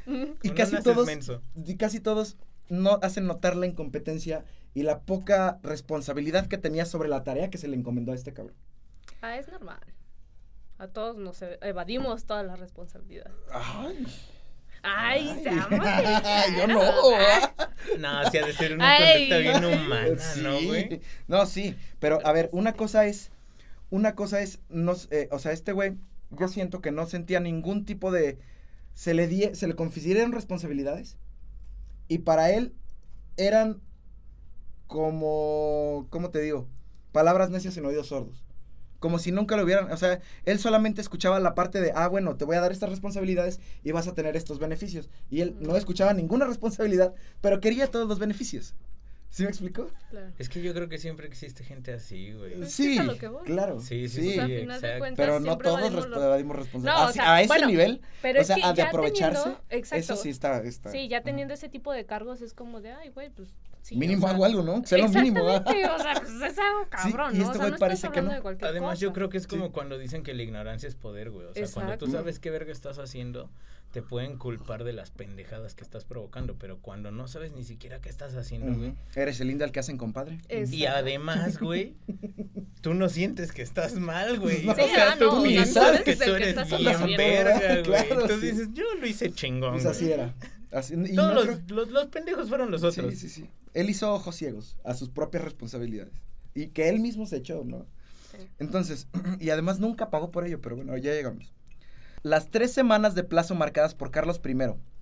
Y 0.06 0.50
Uno 0.50 0.56
casi 0.56 0.84
todos, 0.84 1.08
y 1.66 1.78
casi 1.78 2.02
todos 2.02 2.36
no 2.68 3.00
hacen 3.04 3.26
notar 3.26 3.56
la 3.56 3.68
incompetencia 3.68 4.44
y 4.74 4.84
la 4.84 5.00
poca 5.00 5.60
responsabilidad 5.64 6.48
que 6.48 6.58
tenía 6.58 6.86
sobre 6.86 7.08
la 7.08 7.24
tarea 7.24 7.50
que 7.50 7.58
se 7.58 7.70
le 7.70 7.78
encomendó 7.78 8.12
a 8.12 8.16
este 8.16 8.34
cabrón. 8.34 8.56
Ah, 9.22 9.38
es 9.38 9.48
normal. 9.48 9.80
A 10.82 10.88
todos 10.88 11.16
nos 11.16 11.40
e- 11.44 11.60
evadimos 11.62 12.26
toda 12.26 12.42
la 12.42 12.56
responsabilidad. 12.56 13.30
Ay, 13.52 14.04
Ay, 14.82 15.40
seamos 15.44 15.80
yo 16.58 16.66
no. 16.68 16.82
No, 18.00 18.32
sí 18.32 18.38
ha 18.40 18.46
de 18.48 18.54
ser 18.54 18.74
una 18.74 18.98
conducta 18.98 19.38
bien 19.38 19.66
humana, 19.66 20.20
Sí. 20.20 20.42
¿no, 20.42 20.60
güey? 20.64 21.02
No, 21.28 21.46
sí, 21.46 21.76
pero 22.00 22.20
a 22.26 22.32
ver, 22.32 22.50
una 22.52 22.74
cosa 22.74 23.06
es, 23.06 23.30
una 23.92 24.16
cosa 24.16 24.42
es, 24.42 24.60
no, 24.70 24.94
eh, 25.12 25.28
o 25.32 25.38
sea, 25.38 25.52
este 25.52 25.72
güey, 25.72 25.98
yo 26.32 26.48
siento 26.48 26.82
que 26.82 26.92
no 26.92 27.06
sentía 27.06 27.40
ningún 27.40 27.86
tipo 27.86 28.12
de, 28.12 28.40
se 28.96 29.14
le 29.14 29.28
die, 29.28 29.54
se 29.54 29.68
le 29.68 29.76
confirieron 29.76 30.32
responsabilidades 30.32 31.16
y 32.08 32.20
para 32.20 32.50
él 32.50 32.74
eran 33.38 33.82
como, 34.88 36.08
¿cómo 36.10 36.32
te 36.32 36.40
digo? 36.40 36.68
Palabras 37.12 37.52
necias 37.52 37.78
en 37.78 37.86
oídos 37.86 38.08
sordos. 38.08 38.44
Como 39.02 39.20
si 39.20 39.34
nunca 39.34 39.58
lo 39.58 39.64
hubieran, 39.64 39.92
o 39.92 39.98
sea, 39.98 40.22
él 40.46 40.60
solamente 40.60 41.02
escuchaba 41.02 41.42
la 41.42 41.54
parte 41.56 41.82
de, 41.82 41.92
ah, 41.94 42.08
bueno, 42.08 42.38
te 42.38 42.46
voy 42.46 42.56
a 42.56 42.62
dar 42.62 42.72
estas 42.72 42.90
responsabilidades 42.90 43.60
y 43.84 43.92
vas 43.92 44.08
a 44.08 44.14
tener 44.14 44.38
estos 44.38 44.60
beneficios. 44.60 45.10
Y 45.30 45.42
él 45.42 45.58
no 45.60 45.76
escuchaba 45.76 46.14
ninguna 46.14 46.46
responsabilidad, 46.46 47.14
pero 47.42 47.60
quería 47.60 47.88
todos 47.88 48.08
los 48.08 48.20
beneficios. 48.20 48.74
¿Sí 49.32 49.44
me 49.44 49.50
explicó? 49.50 49.90
Claro. 50.10 50.28
Es 50.40 50.50
que 50.50 50.62
yo 50.62 50.74
creo 50.74 50.90
que 50.90 50.98
siempre 50.98 51.26
existe 51.26 51.64
gente 51.64 51.94
así, 51.94 52.34
güey. 52.34 52.56
Pues 52.58 52.74
Sí, 52.74 52.94
es 52.96 53.00
a 53.00 53.04
lo 53.06 53.18
que 53.18 53.28
voy. 53.30 53.44
claro. 53.46 53.80
Sí, 53.80 54.10
sí, 54.10 54.34
sí. 54.34 54.38
a 54.40 54.46
final 54.46 54.50
de 54.50 54.62
exacto. 54.76 55.00
cuentas, 55.00 55.26
Pero 55.26 55.40
no 55.40 55.58
todos 55.58 55.80
evadimos 55.80 56.06
resp- 56.06 56.10
lo- 56.10 56.24
evadimos 56.26 56.74
No, 56.84 57.06
o 57.08 57.12
sea, 57.14 57.36
a 57.36 57.40
ese 57.42 57.48
bueno, 57.48 57.68
nivel, 57.68 58.02
Pero 58.22 58.40
o 58.40 58.42
es 58.42 58.48
sea, 58.48 58.58
que 58.58 58.64
a 58.64 58.74
de 58.74 58.82
aprovecharse, 58.82 59.42
teniendo, 59.42 59.64
exacto. 59.70 59.96
eso 60.14 60.16
sí 60.18 60.30
está, 60.30 60.62
está. 60.64 60.92
Sí, 60.92 61.08
ya 61.08 61.22
teniendo 61.24 61.54
ese 61.54 61.70
tipo 61.70 61.94
de 61.94 62.06
cargos 62.06 62.42
es 62.42 62.54
como 62.54 62.82
de, 62.82 62.92
ay, 62.92 63.10
güey, 63.10 63.30
pues 63.30 63.48
sí. 63.82 63.96
mínimo 63.96 64.26
o 64.26 64.28
sea, 64.28 64.36
hago 64.36 64.46
algo, 64.46 64.64
¿no? 64.64 64.84
Sé 64.86 64.98
lo 64.98 65.10
mínimo. 65.10 65.44
¿verdad? 65.46 65.66
O 65.68 66.00
sea, 66.02 66.14
pues 66.16 66.52
es 66.52 66.58
algo 66.60 66.88
cabrón, 66.90 67.36
y 67.36 67.40
¿no? 67.40 67.46
este 67.46 67.50
o 67.50 67.54
sea, 67.54 67.60
güey 67.62 67.72
no 67.72 67.78
parece 67.78 68.10
que 68.10 68.22
no. 68.22 68.32
Además, 68.62 69.00
yo 69.00 69.14
creo 69.14 69.30
que 69.30 69.38
es 69.38 69.48
como 69.48 69.66
Sí. 69.68 69.72
cuando 69.74 69.98
dicen 69.98 70.24
que 70.24 70.34
la 70.34 70.44
ignorancia 70.44 70.88
es 70.88 70.96
poder, 70.96 71.30
güey. 71.32 71.48
O 71.48 71.54
sea, 71.54 71.68
cuando 71.74 71.98
tú 71.98 72.08
sabes 72.08 72.40
qué 72.40 72.50
verga 72.50 72.72
estás 72.72 72.98
haciendo, 73.00 73.50
te 73.92 74.02
pueden 74.02 74.38
culpar 74.38 74.86
de 74.86 74.94
las 74.94 75.12
pendejadas 75.12 75.76
que 75.76 75.84
estás 75.84 76.06
provocando. 76.06 76.56
Pero 76.58 76.78
cuando 76.80 77.12
no 77.12 77.28
sabes 77.28 77.52
ni 77.52 77.64
siquiera 77.66 78.00
qué 78.00 78.08
estás 78.10 78.34
haciendo, 78.36 78.74
güey. 78.78 78.94
Eres 79.16 79.42
el 79.42 79.50
lindo 79.50 79.66
al 79.66 79.72
que 79.74 79.82
hacen 79.82 79.98
compadre. 79.98 80.40
Y 80.50 80.86
además, 80.86 81.60
güey, 81.60 81.96
tú 82.82 82.94
no 82.94 83.10
sientes 83.10 83.52
que 83.52 83.62
estás 83.62 83.96
mal, 83.96 84.40
güey. 84.40 84.64
No. 84.64 84.72
o 84.72 84.76
sea, 84.76 84.86
Sí, 85.14 85.20
tú 85.20 85.26
ah, 85.30 85.34
no, 85.36 85.42
ni 85.44 85.54
sea, 85.56 85.66
sabes 85.66 86.00
tú 86.00 86.06
que 86.06 86.16
tú 86.16 86.36
eres 86.36 86.70
bien 86.78 87.18
verga, 87.18 87.84
güey. 87.86 88.02
Entonces 88.12 88.40
sí. 88.40 88.52
dices, 88.52 88.68
yo 88.74 88.86
lo 88.98 89.06
hice 89.06 89.32
chingón, 89.34 89.72
Pues 89.74 89.84
güey. 89.84 89.96
así 89.96 90.12
era. 90.12 90.34
Así- 90.72 90.94
y 90.96 91.16
Todos 91.16 91.30
no 91.30 91.34
los, 91.36 91.46
creo- 91.46 91.62
los, 91.76 91.90
los 91.92 92.06
pendejos 92.08 92.50
fueron 92.50 92.72
los 92.72 92.84
otros. 92.84 93.14
Sí, 93.14 93.20
sí, 93.20 93.30
sí. 93.30 93.50
Él 93.74 93.90
hizo 93.90 94.14
ojos 94.14 94.36
ciegos 94.36 94.78
a 94.84 94.94
sus 94.94 95.10
propias 95.10 95.44
responsabilidades. 95.44 96.14
Y 96.54 96.68
que 96.68 96.90
él 96.90 97.00
mismo 97.00 97.26
se 97.26 97.38
echó, 97.38 97.64
¿no? 97.66 97.86
Sí. 98.32 98.38
Entonces, 98.60 99.08
y 99.40 99.50
además 99.50 99.80
nunca 99.80 100.10
pagó 100.10 100.32
por 100.32 100.46
ello, 100.46 100.62
pero 100.62 100.76
bueno, 100.76 100.96
ya 100.98 101.12
llegamos. 101.14 101.54
Las 102.24 102.50
tres 102.52 102.72
semanas 102.72 103.16
de 103.16 103.24
plazo 103.24 103.56
marcadas 103.56 103.96
por 103.96 104.12
Carlos 104.12 104.40
I 104.46 104.56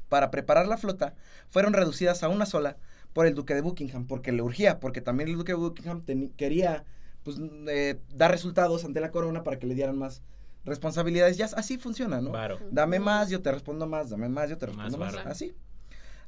para 0.08 0.32
preparar 0.32 0.67
la 0.67 0.77
flota 0.77 1.13
fueron 1.49 1.73
reducidas 1.73 2.23
a 2.23 2.29
una 2.29 2.45
sola 2.45 2.77
por 3.13 3.25
el 3.27 3.36
duque 3.36 3.53
de 3.55 3.62
Buckingham, 3.62 4.08
porque 4.08 4.32
le 4.32 4.41
urgía, 4.41 4.79
porque 4.79 5.01
también 5.01 5.29
el 5.29 5.36
duque 5.36 5.51
de 5.51 5.58
Buckingham 5.58 6.03
quería 6.38 6.86
pues, 7.23 7.38
eh, 7.67 7.99
dar 8.15 8.32
resultados 8.32 8.86
ante 8.86 9.01
la 9.01 9.12
corona 9.12 9.43
para 9.43 9.60
que 9.60 9.67
le 9.67 9.75
dieran 9.75 9.97
más 9.97 10.21
responsabilidades. 10.65 11.37
Ya 11.37 11.45
así 11.45 11.77
funciona, 11.77 12.21
¿no? 12.21 12.31
Varo. 12.31 12.60
Dame 12.71 12.99
más, 12.99 13.29
yo 13.29 13.41
te 13.41 13.51
respondo 13.51 13.87
más, 13.87 14.10
dame 14.10 14.29
más, 14.29 14.49
yo 14.49 14.57
te 14.57 14.67
respondo 14.67 14.97
más. 14.97 15.15
Así. 15.25 15.53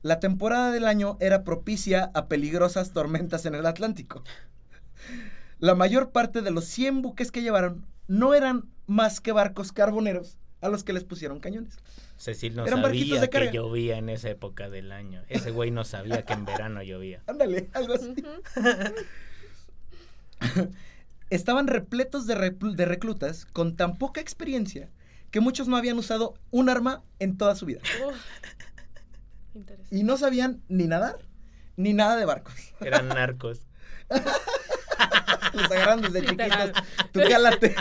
La 0.01 0.19
temporada 0.19 0.71
del 0.71 0.86
año 0.86 1.17
era 1.19 1.43
propicia 1.43 2.11
a 2.13 2.27
peligrosas 2.27 2.91
tormentas 2.91 3.45
en 3.45 3.55
el 3.55 3.65
Atlántico. 3.65 4.23
La 5.59 5.75
mayor 5.75 6.11
parte 6.11 6.41
de 6.41 6.49
los 6.49 6.65
100 6.65 7.03
buques 7.03 7.32
que 7.32 7.43
llevaron 7.43 7.86
no 8.07 8.34
eran 8.34 8.65
más 8.88 9.21
que 9.21 9.32
barcos 9.32 9.71
carboneros 9.71 10.38
a 10.59 10.69
los 10.69 10.84
que 10.84 10.93
les 10.93 11.03
pusieron 11.03 11.39
cañones. 11.39 11.77
Cecil 12.17 12.55
no 12.55 12.65
Eran 12.65 12.82
sabía 12.82 13.19
de 13.19 13.29
que 13.29 13.51
llovía 13.51 13.97
en 13.97 14.09
esa 14.09 14.29
época 14.29 14.69
del 14.69 14.91
año. 14.91 15.23
Ese 15.27 15.51
güey 15.51 15.71
no 15.71 15.84
sabía 15.86 16.23
que 16.23 16.34
en 16.34 16.45
verano 16.45 16.84
llovía. 16.84 17.23
Ándale, 17.27 17.69
algo 17.73 17.93
así. 17.93 18.15
Estaban 21.32 21.65
repletos 21.67 22.27
de, 22.27 22.38
reclu- 22.38 22.75
de 22.75 22.86
reclutas 22.86 23.45
con 23.45 23.75
tan 23.75 23.97
poca 23.97 24.21
experiencia 24.21 24.89
que 25.32 25.39
muchos 25.39 25.67
no 25.67 25.77
habían 25.77 25.97
usado 25.97 26.36
un 26.51 26.69
arma 26.69 27.01
en 27.19 27.38
toda 27.38 27.55
su 27.55 27.65
vida. 27.65 27.79
Interesante. 29.55 29.95
Y 29.95 30.03
no 30.03 30.17
sabían 30.17 30.61
ni 30.67 30.86
nadar 30.88 31.17
ni 31.77 31.93
nada 31.93 32.15
de 32.17 32.25
barcos. 32.25 32.53
Eran 32.82 33.07
narcos. 33.09 33.61
Los 35.53 35.65
agarran 35.71 36.01
desde 36.01 36.21
Literal. 36.21 36.73
chiquitos. 36.73 37.09
Tú 37.11 37.19
cálate. 37.29 37.75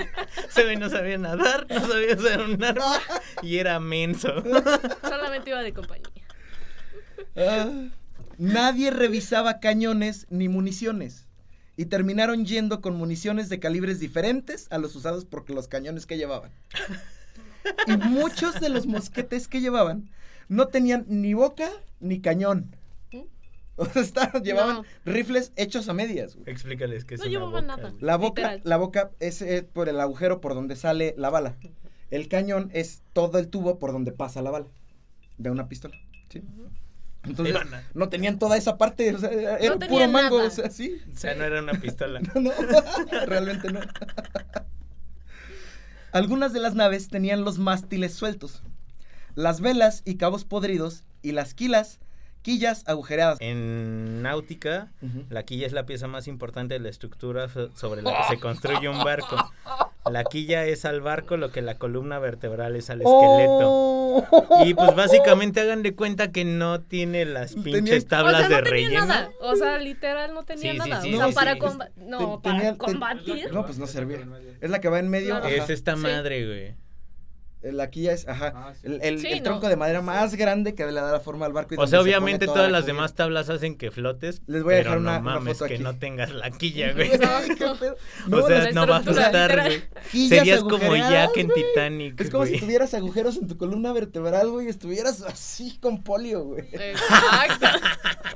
Ese 0.48 0.64
güey 0.64 0.76
no 0.76 0.88
sabía 0.88 1.18
nadar, 1.18 1.66
no 1.68 1.86
sabía 1.86 2.14
usar 2.16 2.40
un 2.42 2.62
arma 2.64 2.98
y 3.42 3.58
era 3.58 3.78
menso. 3.78 4.28
Solamente 5.02 5.50
iba 5.50 5.62
de 5.62 5.72
compañía. 5.72 6.06
Ah, 7.36 7.68
nadie 8.38 8.90
revisaba 8.90 9.60
cañones 9.60 10.26
ni 10.30 10.48
municiones. 10.48 11.26
Y 11.80 11.86
terminaron 11.86 12.44
yendo 12.44 12.82
con 12.82 12.94
municiones 12.94 13.48
de 13.48 13.58
calibres 13.58 14.00
diferentes 14.00 14.66
a 14.70 14.76
los 14.76 14.94
usados 14.96 15.24
por 15.24 15.48
los 15.48 15.66
cañones 15.66 16.04
que 16.04 16.18
llevaban. 16.18 16.50
Y 17.86 17.96
muchos 17.96 18.60
de 18.60 18.68
los 18.68 18.86
mosquetes 18.86 19.48
que 19.48 19.62
llevaban 19.62 20.10
no 20.50 20.68
tenían 20.68 21.06
ni 21.08 21.32
boca 21.32 21.70
ni 22.00 22.20
cañón. 22.20 22.76
O 23.76 23.86
sea, 23.86 24.02
estaban- 24.02 24.44
llevaban 24.44 24.76
No. 24.76 24.84
rifles 25.06 25.52
hechos 25.56 25.88
a 25.88 25.94
medias. 25.94 26.36
güey. 26.36 26.50
Explícales 26.50 27.06
qué 27.06 27.14
es 27.14 27.20
No 27.20 27.24
una 27.24 27.30
llevaban 27.30 27.52
boca, 27.66 27.76
nada. 27.76 27.88
güey. 27.92 28.02
La 28.02 28.16
boca, 28.16 28.42
Literal. 28.42 28.60
la 28.64 28.76
boca 28.76 29.10
es 29.20 29.40
eh, 29.40 29.62
por 29.62 29.88
el 29.88 29.98
agujero 30.00 30.42
por 30.42 30.52
donde 30.54 30.76
sale 30.76 31.14
la 31.16 31.30
bala. 31.30 31.56
El 32.10 32.28
cañón 32.28 32.68
es 32.74 33.02
todo 33.14 33.38
el 33.38 33.48
tubo 33.48 33.78
por 33.78 33.92
donde 33.92 34.12
pasa 34.12 34.42
la 34.42 34.50
bala 34.50 34.66
de 35.38 35.48
una 35.50 35.66
pistola. 35.66 35.96
¿sí? 36.28 36.42
A- 37.22 37.82
no 37.94 38.08
tenían 38.08 38.38
toda 38.38 38.56
esa 38.56 38.78
parte, 38.78 39.14
o 39.14 39.18
sea, 39.18 39.30
era 39.30 39.58
No 39.74 39.78
puro 39.78 40.08
mango, 40.08 40.38
nada. 40.38 40.48
o 40.48 40.52
sea, 40.52 40.70
sí. 40.70 41.00
O 41.14 41.18
sea, 41.18 41.34
no 41.34 41.44
era 41.44 41.60
una 41.62 41.74
pistola. 41.74 42.20
No, 42.34 42.50
realmente 43.26 43.70
no. 43.72 43.80
Algunas 46.12 46.52
de 46.52 46.60
las 46.60 46.74
naves 46.74 47.08
tenían 47.08 47.44
los 47.44 47.58
mástiles 47.58 48.14
sueltos, 48.14 48.62
las 49.36 49.60
velas 49.60 50.02
y 50.04 50.16
cabos 50.16 50.44
podridos 50.44 51.04
y 51.22 51.32
las 51.32 51.54
quilas, 51.54 52.00
quillas 52.42 52.82
agujereadas. 52.88 53.38
En 53.40 54.22
náutica, 54.22 54.90
la 55.28 55.44
quilla 55.44 55.66
es 55.66 55.72
la 55.72 55.86
pieza 55.86 56.08
más 56.08 56.26
importante 56.26 56.74
de 56.74 56.80
la 56.80 56.88
estructura 56.88 57.48
so- 57.48 57.70
sobre 57.76 58.02
la 58.02 58.16
que 58.16 58.34
se 58.34 58.40
construye 58.40 58.88
un 58.88 59.04
barco. 59.04 59.36
La 60.10 60.24
quilla 60.24 60.64
es 60.64 60.84
al 60.84 61.00
barco 61.02 61.36
lo 61.36 61.50
que 61.52 61.60
la 61.62 61.76
columna 61.76 62.18
vertebral 62.18 62.74
es 62.76 62.88
al 62.90 63.00
esqueleto. 63.02 63.58
Oh. 63.62 64.64
Y 64.64 64.74
pues 64.74 64.94
básicamente 64.96 65.60
hagan 65.60 65.82
de 65.82 65.94
cuenta 65.94 66.32
que 66.32 66.44
no 66.44 66.80
tiene 66.80 67.24
las 67.26 67.54
Tenía- 67.54 67.64
pinches 67.74 68.04
O 68.04 68.08
tablas 68.08 68.38
sea, 68.38 68.48
no 68.48 68.56
de 68.56 68.62
tenía 68.62 68.70
relleno. 68.88 69.06
nada. 69.06 69.30
O 69.40 69.56
sea, 69.56 69.78
literal 69.78 70.32
no 70.34 70.42
tenía 70.44 70.72
Sí, 70.72 70.78
nada. 70.78 71.00
sí, 71.02 71.14
o 71.14 71.18
sea, 71.18 71.28
sí, 71.28 71.34
para 71.34 71.52
sí. 71.54 71.58
comba- 71.60 71.90
No, 71.96 72.40
para 72.40 72.76
combatir. 72.76 73.52
No, 73.52 73.64
pues 73.64 73.78
no 73.78 73.86
servía. 73.86 74.18
Es 74.60 74.70
la 74.70 74.80
que 74.80 74.88
va 74.88 74.98
en 74.98 75.08
medio. 75.08 75.42
Es 75.44 75.70
esta 75.70 75.96
madre, 75.96 76.46
güey. 76.46 76.74
La 77.62 77.90
quilla 77.90 78.12
es, 78.12 78.26
ajá. 78.26 78.52
Ah, 78.56 78.72
sí. 78.74 78.86
El, 78.86 79.02
el- 79.02 79.20
Sí, 79.20 79.26
el 79.26 79.38
no. 79.38 79.44
tronco 79.44 79.68
de 79.68 79.76
madera 79.76 80.00
más 80.00 80.34
grande 80.34 80.74
que 80.74 80.86
le 80.86 80.92
da 80.94 81.12
la 81.12 81.20
forma 81.20 81.44
al 81.44 81.52
barco. 81.52 81.74
y 81.74 81.78
O 81.78 81.86
sea, 81.86 81.98
se 81.98 82.02
obviamente 82.02 82.46
toda 82.46 82.56
todas 82.56 82.72
la 82.72 82.78
las 82.78 82.84
comida. 82.86 82.94
demás 82.94 83.14
tablas 83.14 83.50
hacen 83.50 83.76
que 83.76 83.90
flotes. 83.90 84.40
Les 84.46 84.62
voy 84.62 84.72
a 84.72 84.76
pero 84.78 84.84
dejar 84.92 84.98
una- 84.98 85.12
no 85.12 85.20
una 85.20 85.34
mames 85.34 85.58
foto 85.58 85.68
que 85.68 85.74
aquí. 85.74 85.82
no 85.82 85.94
tengas 85.98 86.32
la 86.32 86.50
quilla, 86.52 86.92
güey. 86.94 87.10
No, 88.28 88.38
o 88.38 88.46
sea, 88.48 88.72
no 88.72 88.86
va 88.86 88.96
a 88.96 89.00
flotar, 89.02 89.60
güey. 89.66 90.28
Serías 90.28 90.60
como 90.60 90.96
Jack 90.96 91.36
en 91.36 91.48
güey. 91.48 91.62
Titanic, 91.64 92.20
Es 92.20 92.30
como 92.30 92.46
si 92.46 92.58
tuvieras 92.58 92.94
agujeros 92.94 93.36
en 93.36 93.46
tu 93.46 93.58
columna 93.58 93.92
vertebral, 93.92 94.48
güey, 94.48 94.66
y 94.66 94.70
estuvieras 94.70 95.20
así 95.22 95.76
con 95.80 96.02
polio, 96.02 96.42
güey. 96.44 96.64
Exacto. 96.72 97.66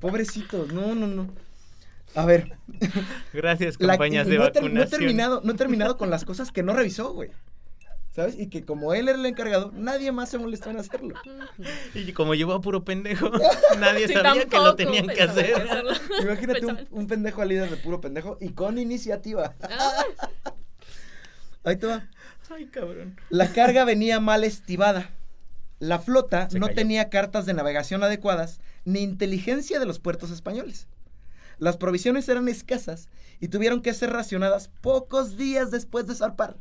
Pobrecitos, 0.00 0.72
no, 0.72 0.94
no, 0.94 1.06
no. 1.06 1.28
A 2.14 2.24
ver, 2.24 2.56
Gracias, 3.32 3.76
compañías 3.76 4.26
de 4.26 4.38
no, 4.38 4.46
he 4.46 4.50
ter- 4.50 4.62
vacunación. 4.62 4.74
no 4.74 4.82
he 4.82 4.86
terminado, 4.86 5.40
no 5.44 5.52
he 5.52 5.56
terminado 5.56 5.96
con 5.98 6.10
las 6.10 6.24
cosas 6.24 6.50
que 6.50 6.62
no 6.62 6.72
revisó, 6.72 7.12
güey. 7.12 7.30
¿Sabes? 8.16 8.38
Y 8.38 8.48
que 8.48 8.64
como 8.64 8.94
él 8.94 9.08
era 9.08 9.18
el 9.18 9.26
encargado, 9.26 9.70
nadie 9.74 10.10
más 10.10 10.30
se 10.30 10.38
molestó 10.38 10.70
en 10.70 10.78
hacerlo. 10.78 11.14
Y 11.94 12.12
como 12.14 12.34
llevó 12.34 12.54
a 12.54 12.62
puro 12.62 12.82
pendejo, 12.82 13.30
nadie 13.78 14.08
Sí, 14.08 14.14
sabía 14.14 14.46
que 14.46 14.56
lo 14.56 14.74
tenían 14.74 15.06
que 15.06 15.22
hacer. 15.22 15.66
Imagínate 16.22 16.86
un, 16.90 17.06
pendejo 17.06 17.42
al 17.42 17.50
líder 17.50 17.68
de 17.68 17.76
puro 17.76 18.00
pendejo 18.00 18.38
y 18.40 18.50
con 18.54 18.78
iniciativa. 18.78 19.54
Ah, 19.62 20.04
Ahí 21.64 21.76
te 21.76 21.86
va. 21.86 22.08
Ay, 22.48 22.66
cabrón. 22.66 23.20
La 23.28 23.52
carga 23.52 23.84
venía 23.84 24.18
mal 24.18 24.44
estivada. 24.44 25.10
La 25.78 25.98
flota 25.98 26.48
Se 26.48 26.58
no 26.58 26.68
cayó. 26.68 26.76
tenía 26.76 27.10
cartas 27.10 27.44
de 27.44 27.52
navegación 27.52 28.02
adecuadas 28.02 28.60
ni 28.86 29.00
inteligencia 29.00 29.78
de 29.78 29.84
los 29.84 29.98
puertos 29.98 30.30
españoles. 30.30 30.86
Las 31.58 31.76
provisiones 31.76 32.26
eran 32.30 32.48
escasas 32.48 33.10
y 33.40 33.48
tuvieron 33.48 33.82
que 33.82 33.92
ser 33.92 34.10
racionadas 34.10 34.70
pocos 34.80 35.36
días 35.36 35.70
después 35.70 36.06
de 36.06 36.14
zarpar. 36.14 36.56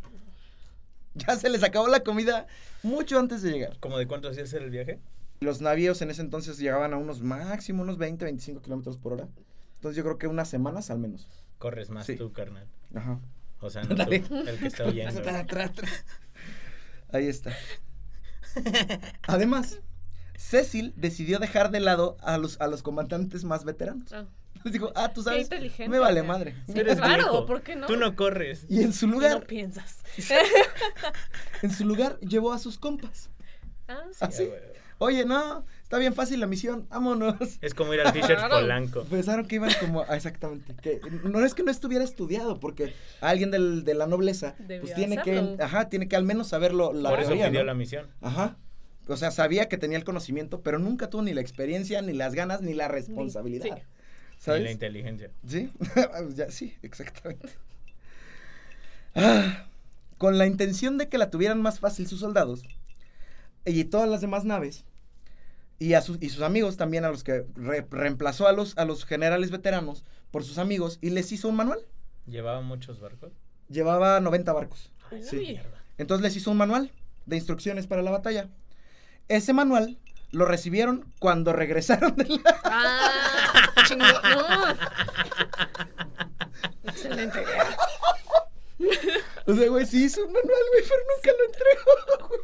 Ya 1.15 1.35
se 1.35 1.49
les 1.49 1.63
acabó 1.63 1.87
la 1.87 2.01
comida 2.01 2.45
mucho 2.83 3.17
antes 3.19 3.41
de 3.41 3.51
llegar. 3.51 3.77
¿Cómo 3.79 3.97
de 3.97 4.07
cuánto 4.07 4.29
hacía 4.29 4.45
ser 4.45 4.61
el 4.63 4.69
viaje? 4.69 4.99
Los 5.39 5.61
navíos 5.61 6.01
en 6.01 6.11
ese 6.11 6.21
entonces 6.21 6.57
llegaban 6.57 6.93
a 6.93 6.97
unos 6.97 7.21
máximo, 7.21 7.83
unos 7.83 7.97
20, 7.97 8.25
25 8.25 8.61
kilómetros 8.61 8.97
por 8.97 9.13
hora. 9.13 9.27
Entonces 9.75 9.97
yo 9.97 10.03
creo 10.03 10.17
que 10.17 10.27
unas 10.27 10.47
semanas 10.49 10.89
al 10.91 10.99
menos. 10.99 11.27
Corres 11.57 11.89
más 11.89 12.05
Sí. 12.05 12.15
tú, 12.15 12.31
carnal. 12.33 12.67
Ajá. 12.93 13.19
O 13.61 13.69
sea, 13.69 13.83
no 13.85 13.95
Dale. 13.95 14.19
tú, 14.19 14.35
el 14.35 14.59
que 14.59 14.67
está 14.67 14.85
oyendo. 14.85 15.21
Tra, 15.21 15.45
tra, 15.45 15.71
tra. 15.71 15.87
Ahí 17.11 17.27
está. 17.27 17.51
Además, 19.27 19.79
Cecil 20.37 20.93
decidió 20.95 21.39
dejar 21.39 21.71
de 21.71 21.79
lado 21.79 22.17
a 22.21 22.37
los, 22.37 22.59
a 22.61 22.67
los 22.67 22.83
comandantes 22.83 23.43
más 23.43 23.63
veteranos. 23.65 24.11
ah. 24.13 24.25
Les 24.63 24.73
dijo, 24.73 24.91
ah, 24.95 25.09
tú 25.13 25.21
Qué 25.21 25.25
sabes, 25.29 25.43
inteligente. 25.43 25.89
me 25.89 25.99
vale 25.99 26.23
madre. 26.23 26.55
Sí, 26.67 26.79
eres 26.79 26.97
claro, 26.97 27.15
viejo. 27.15 27.45
¿por 27.45 27.61
qué 27.61 27.75
no? 27.75 27.85
Tú 27.87 27.97
no 27.97 28.15
corres. 28.15 28.65
Y 28.69 28.81
en 28.81 28.93
su 28.93 29.05
No 29.07 29.13
lugar, 29.15 29.45
piensas. 29.45 29.99
en 31.61 31.71
su 31.71 31.85
lugar 31.85 32.19
llevó 32.19 32.53
a 32.53 32.59
sus 32.59 32.77
compas. 32.77 33.29
Ah, 33.87 34.01
sí. 34.11 34.17
Ah, 34.21 34.31
sí. 34.31 34.49
Oye, 34.97 35.25
no, 35.25 35.65
está 35.83 35.97
bien 35.97 36.13
fácil 36.13 36.39
la 36.39 36.47
misión, 36.47 36.87
vámonos. 36.89 37.35
Es 37.61 37.73
como 37.73 37.93
ir 37.93 37.99
al 37.99 38.13
Fisher. 38.13 38.37
Polanco. 38.49 39.03
Pensaron 39.03 39.45
que 39.45 39.55
iban 39.55 39.69
como, 39.81 40.01
ah, 40.07 40.15
exactamente, 40.15 40.73
que 40.81 41.01
no 41.25 41.43
es 41.45 41.53
que 41.53 41.63
no 41.63 41.69
estuviera 41.71 42.03
estudiado, 42.03 42.59
porque 42.61 42.93
alguien 43.19 43.51
del- 43.51 43.83
de 43.83 43.93
la 43.93 44.07
nobleza, 44.07 44.55
pues 44.65 44.93
tiene 44.95 45.17
que, 45.21 45.57
ajá, 45.61 45.89
tiene 45.89 46.07
que 46.07 46.15
al 46.15 46.23
menos 46.23 46.47
saberlo 46.47 46.93
la 46.93 47.09
Por 47.09 47.19
eso 47.19 47.31
pidió 47.33 47.51
¿no? 47.51 47.63
la 47.65 47.73
misión. 47.73 48.07
Ajá. 48.21 48.57
O 49.07 49.17
sea, 49.17 49.31
sabía 49.31 49.67
que 49.67 49.77
tenía 49.77 49.97
el 49.97 50.05
conocimiento, 50.05 50.61
pero 50.61 50.79
nunca 50.79 51.09
tuvo 51.09 51.21
ni 51.23 51.33
la 51.33 51.41
experiencia, 51.41 52.01
ni 52.01 52.13
las 52.13 52.33
ganas, 52.33 52.61
ni 52.61 52.73
la 52.73 52.87
responsabilidad. 52.87 53.65
sí. 53.65 53.83
Y 54.47 54.59
la 54.59 54.71
inteligencia. 54.71 55.31
Sí, 55.47 55.71
ya, 56.35 56.49
sí, 56.51 56.75
exactamente. 56.81 57.49
Ah, 59.15 59.65
con 60.17 60.37
la 60.37 60.45
intención 60.45 60.97
de 60.97 61.09
que 61.09 61.17
la 61.17 61.29
tuvieran 61.29 61.61
más 61.61 61.79
fácil 61.79 62.07
sus 62.07 62.19
soldados 62.19 62.63
y 63.65 63.83
todas 63.85 64.09
las 64.09 64.21
demás 64.21 64.45
naves, 64.45 64.83
y, 65.79 65.93
a 65.93 66.01
sus, 66.01 66.17
y 66.21 66.29
sus 66.29 66.41
amigos 66.41 66.77
también, 66.77 67.03
a 67.03 67.09
los 67.09 67.23
que 67.23 67.45
re- 67.55 67.85
reemplazó 67.89 68.47
a 68.47 68.53
los, 68.53 68.77
a 68.77 68.85
los 68.85 69.05
generales 69.05 69.51
veteranos 69.51 70.05
por 70.31 70.43
sus 70.43 70.57
amigos 70.57 70.99
y 71.01 71.09
les 71.09 71.31
hizo 71.31 71.49
un 71.49 71.55
manual. 71.55 71.79
¿Llevaba 72.27 72.61
muchos 72.61 72.99
barcos? 73.01 73.33
Llevaba 73.69 74.19
90 74.21 74.53
barcos. 74.53 74.91
Sí. 75.21 75.59
Entonces 75.97 76.23
les 76.23 76.35
hizo 76.35 76.51
un 76.51 76.57
manual 76.57 76.91
de 77.25 77.35
instrucciones 77.37 77.87
para 77.87 78.01
la 78.03 78.11
batalla. 78.11 78.47
Ese 79.27 79.51
manual 79.53 79.97
lo 80.31 80.45
recibieron 80.45 81.11
cuando 81.19 81.51
regresaron 81.53 82.15
de 82.15 82.25
la... 82.25 82.41
Ah, 82.63 83.21
chingón. 83.85 84.07
No. 86.85 86.91
Excelente 86.91 87.41
idea. 87.41 87.77
O 89.47 89.53
sea, 89.55 89.69
güey, 89.69 89.85
sí 89.85 90.05
hizo 90.05 90.21
un 90.25 90.33
manual, 90.33 90.63
güey, 90.71 90.83
pero 90.87 91.01
nunca 91.15 91.31
lo 91.37 91.45
entregó. 91.45 92.27
güey. 92.27 92.39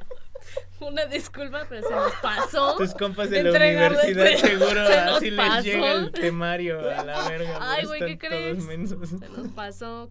Una 0.92 1.06
disculpa, 1.06 1.66
pero 1.70 1.88
se 1.88 1.94
nos 1.94 2.12
pasó. 2.16 2.76
Tus 2.76 2.94
compas 2.96 3.30
de 3.30 3.44
la 3.44 3.52
universidad 3.52 4.26
se- 4.26 4.38
seguro 4.39 4.88
se 4.88 4.94
así 4.94 5.30
les 5.32 5.48
pasó. 5.48 5.62
llega 5.64 5.92
el 5.92 6.12
temario 6.12 6.80
a 6.80 7.04
la 7.04 7.30
verga. 7.30 7.58
Ay, 7.62 7.86
güey, 7.86 8.00
¿qué 8.02 8.18
crees? 8.18 8.64
mensos. 8.66 9.10
Se 9.10 9.30
nos 9.30 9.48
pasó. 9.50 10.10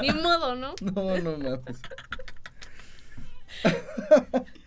Ni 0.00 0.10
modo, 0.12 0.54
¿no? 0.54 0.74
No, 0.80 1.18
no 1.18 1.36
mames. 1.38 1.80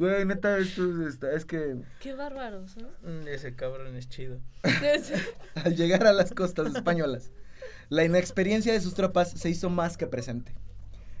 Güey, 0.00 0.24
neta, 0.24 0.56
esto 0.56 1.06
está, 1.06 1.30
es 1.34 1.44
que 1.44 1.76
Qué 2.00 2.14
bárbaros, 2.14 2.74
¿no? 2.78 2.88
Mm, 3.02 3.28
Ese 3.28 3.54
cabrón 3.54 3.94
es 3.96 4.08
chido. 4.08 4.40
Al 5.54 5.76
llegar 5.76 6.06
a 6.06 6.14
las 6.14 6.32
costas 6.32 6.74
españolas, 6.74 7.32
la 7.90 8.02
inexperiencia 8.02 8.72
de 8.72 8.80
sus 8.80 8.94
tropas 8.94 9.30
se 9.30 9.50
hizo 9.50 9.68
más 9.68 9.98
que 9.98 10.06
presente. 10.06 10.54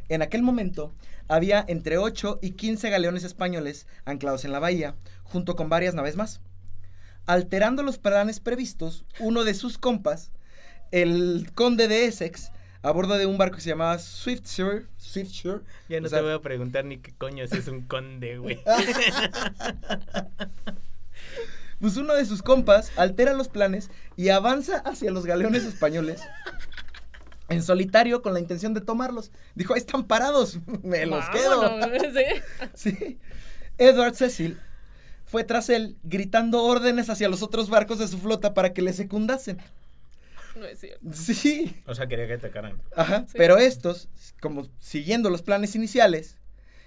En 0.08 0.22
aquel 0.22 0.40
momento, 0.40 0.94
había 1.28 1.62
entre 1.68 1.98
8 1.98 2.38
y 2.40 2.52
15 2.52 2.88
galeones 2.88 3.24
españoles 3.24 3.86
anclados 4.06 4.46
en 4.46 4.52
la 4.52 4.60
bahía, 4.60 4.96
junto 5.24 5.56
con 5.56 5.68
varias 5.68 5.94
naves 5.94 6.16
más. 6.16 6.40
Alterando 7.26 7.82
los 7.82 7.98
planes 7.98 8.40
previstos, 8.40 9.04
uno 9.18 9.44
de 9.44 9.52
sus 9.52 9.76
compas, 9.76 10.32
el 10.90 11.50
conde 11.54 11.86
de 11.86 12.06
Essex, 12.06 12.50
a 12.82 12.90
bordo 12.92 13.16
de 13.18 13.26
un 13.26 13.38
barco 13.38 13.56
que 13.56 13.62
se 13.62 13.70
llamaba 13.70 13.98
Swiftshire, 13.98 14.86
Swiftshire, 14.96 15.60
Ya 15.88 16.00
no 16.00 16.06
o 16.06 16.10
sea, 16.10 16.20
te 16.20 16.24
voy 16.24 16.34
a 16.34 16.40
preguntar 16.40 16.84
ni 16.84 16.98
qué 16.98 17.12
coño 17.12 17.46
si 17.46 17.58
es 17.58 17.68
un 17.68 17.82
conde, 17.82 18.38
güey. 18.38 18.60
Pues 21.80 21.96
uno 21.96 22.14
de 22.14 22.26
sus 22.26 22.42
compas 22.42 22.92
altera 22.96 23.32
los 23.32 23.48
planes 23.48 23.90
y 24.14 24.28
avanza 24.28 24.80
hacia 24.80 25.10
los 25.10 25.24
galeones 25.24 25.64
españoles 25.64 26.20
en 27.48 27.62
solitario 27.62 28.20
con 28.20 28.34
la 28.34 28.40
intención 28.40 28.74
de 28.74 28.82
tomarlos. 28.82 29.30
Dijo, 29.54 29.72
ahí 29.72 29.80
están 29.80 30.04
parados, 30.04 30.58
me 30.82 31.06
los 31.06 31.24
quedo. 31.30 31.78
Sí. 32.12 32.24
Sí. 32.74 33.18
Edward 33.78 34.14
Cecil 34.14 34.58
fue 35.24 35.42
tras 35.42 35.70
él 35.70 35.96
gritando 36.02 36.62
órdenes 36.62 37.08
hacia 37.08 37.30
los 37.30 37.42
otros 37.42 37.70
barcos 37.70 37.98
de 37.98 38.08
su 38.08 38.18
flota 38.18 38.52
para 38.52 38.74
que 38.74 38.82
le 38.82 38.92
secundasen. 38.92 39.58
No 40.60 40.66
es 40.66 40.78
cierto. 40.78 41.00
Sí. 41.12 41.74
O 41.86 41.94
sea, 41.94 42.06
quería 42.06 42.26
que 42.26 42.34
atacaran. 42.34 42.80
Ajá. 42.94 43.24
Sí. 43.26 43.34
Pero 43.36 43.56
estos, 43.58 44.08
como 44.40 44.68
siguiendo 44.78 45.30
los 45.30 45.42
planes 45.42 45.74
iniciales, 45.74 46.36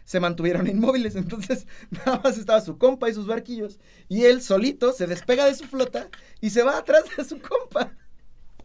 se 0.05 0.19
mantuvieron 0.19 0.67
inmóviles. 0.67 1.15
Entonces, 1.15 1.65
nada 2.05 2.21
más 2.24 2.38
estaba 2.38 2.61
su 2.61 2.78
compa 2.78 3.09
y 3.09 3.13
sus 3.13 3.28
barquillos. 3.28 3.80
Y 4.09 4.26
él 4.26 4.41
solito 4.41 4.91
se 4.93 5.07
despega 5.07 5.45
de 5.45 5.55
su 5.55 5.65
flota 5.65 6.09
y 6.41 6.49
se 6.51 6.61
va 6.63 6.78
atrás 6.78 7.03
de 7.17 7.24
su 7.26 7.39
compa. 7.39 7.93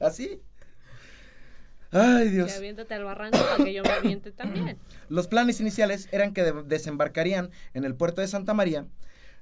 Así. 0.01 0.41
Ay, 1.91 2.25
Que 2.27 2.31
Dios. 2.31 2.53
aviéntate 2.57 2.93
al 2.95 3.05
barranco 3.05 3.39
para 3.39 3.65
que 3.65 3.73
yo 3.73 3.83
me 3.83 3.89
aviente 3.91 4.31
también. 4.31 4.79
Los 5.09 5.27
planes 5.27 5.59
iniciales 5.61 6.09
eran 6.13 6.35
que 6.35 6.43
de- 6.43 6.63
desembarcarían 6.65 7.51
en 7.73 7.85
el 7.85 7.95
puerto 7.95 8.21
de 8.21 8.29
Santa 8.29 8.53
María, 8.53 8.87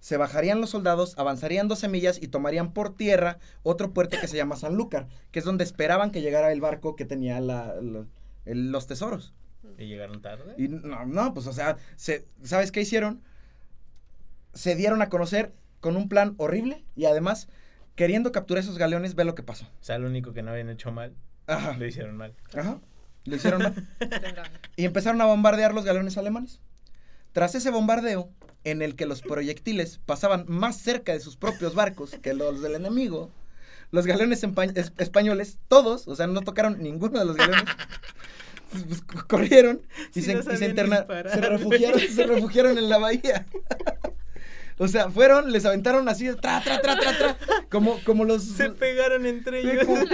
se 0.01 0.17
bajarían 0.17 0.61
los 0.61 0.71
soldados, 0.71 1.19
avanzarían 1.19 1.69
12 1.69 1.89
millas 1.89 2.23
y 2.23 2.29
tomarían 2.29 2.73
por 2.73 2.95
tierra 2.95 3.39
otro 3.63 3.93
puerto 3.93 4.17
que 4.21 4.29
se 4.29 4.37
llama 4.37 4.57
Sanlúcar, 4.57 5.09
que 5.31 5.39
es 5.41 5.45
donde 5.45 5.65
esperaban 5.65 6.11
que 6.11 6.23
llegara 6.23 6.53
el 6.53 6.61
barco 6.61 6.97
que 6.97 7.05
tenía 7.05 7.41
la- 7.41 7.75
la- 7.81 8.07
el- 8.45 8.71
los 8.71 8.87
tesoros. 8.87 9.35
¿Y 9.79 9.87
llegaron 9.87 10.23
tarde? 10.23 10.55
Y 10.57 10.69
no, 10.69 11.05
no, 11.07 11.35
pues 11.35 11.47
o 11.47 11.53
sea, 11.53 11.77
se, 11.97 12.27
¿sabes 12.43 12.71
qué 12.73 12.81
hicieron? 12.81 13.21
Se 14.55 14.75
dieron 14.75 15.03
a 15.03 15.09
conocer 15.09 15.53
con 15.81 15.97
un 15.97 16.09
plan 16.09 16.35
horrible 16.39 16.85
y 16.95 17.05
además, 17.05 17.49
queriendo 17.95 18.33
capturar 18.33 18.63
esos 18.63 18.79
galeones, 18.79 19.15
ve 19.15 19.25
lo 19.25 19.35
que 19.35 19.43
pasó. 19.43 19.67
O 19.67 19.85
sea, 19.85 19.99
lo 19.99 20.07
único 20.07 20.33
que 20.33 20.43
no 20.43 20.53
habían 20.53 20.71
hecho 20.71 20.93
mal, 20.93 21.15
Ajá. 21.47 21.77
lo 21.77 21.85
hicieron 21.87 22.17
mal. 22.17 22.35
Ajá. 22.55 22.81
Lo 23.25 23.37
hicieron 23.37 23.63
mal. 23.63 23.75
Y 24.77 24.85
empezaron 24.85 25.21
a 25.21 25.27
bombardear 25.27 25.75
los 25.75 25.85
galeones 25.85 26.17
alemanes. 26.17 26.61
Tras 27.37 27.55
ese 27.55 27.69
bombardeo, 27.69 28.31
en 28.65 28.81
el 28.81 28.97
que 28.97 29.05
los 29.05 29.21
proyectiles 29.21 30.01
pasaban 30.07 30.47
más 30.49 30.79
cerca 30.79 31.13
de 31.13 31.21
sus 31.21 31.37
propios 31.37 31.75
barcos 31.75 32.13
que 32.23 32.33
los 32.33 32.63
del 32.63 32.77
enemigo, 32.77 33.31
los 33.91 34.07
galeones 34.07 34.43
es- 34.43 34.93
españoles, 34.97 35.59
todos, 35.69 36.09
o 36.09 36.17
sea, 36.17 36.29
no 36.29 36.41
tocaron 36.41 36.83
ninguno 36.83 37.19
de 37.19 37.27
los 37.27 37.37
galeones, 37.37 37.65
pues, 38.73 39.03
corrieron 39.25 39.83
y 40.15 40.15
Sí, 40.15 40.23
se, 40.23 40.33
no 40.33 40.41
y 40.41 40.45
se 40.45 40.51
sabían 40.53 40.71
interna- 40.71 40.97
disparar, 41.01 41.31
se 41.35 41.39
güey. 41.41 41.51
refugiaron, 41.51 42.01
se 42.01 42.23
refugiaron 42.27 42.79
en 42.79 42.89
la 42.89 42.97
bahía. 42.97 43.47
O 44.79 44.89
sea, 44.89 45.09
fueron, 45.11 45.53
les 45.53 45.65
aventaron 45.65 46.07
así, 46.09 46.27
tra, 46.35 46.61
tra, 46.63 46.81
tra, 46.83 46.99
tra, 46.99 47.17
tra, 47.17 47.37
como, 47.71 47.99
como 48.05 48.25
los... 48.27 48.45
Se 48.45 48.69
pegaron 48.71 49.25
entre 49.25 49.61
ellos. 49.61 49.87
como, 49.87 50.05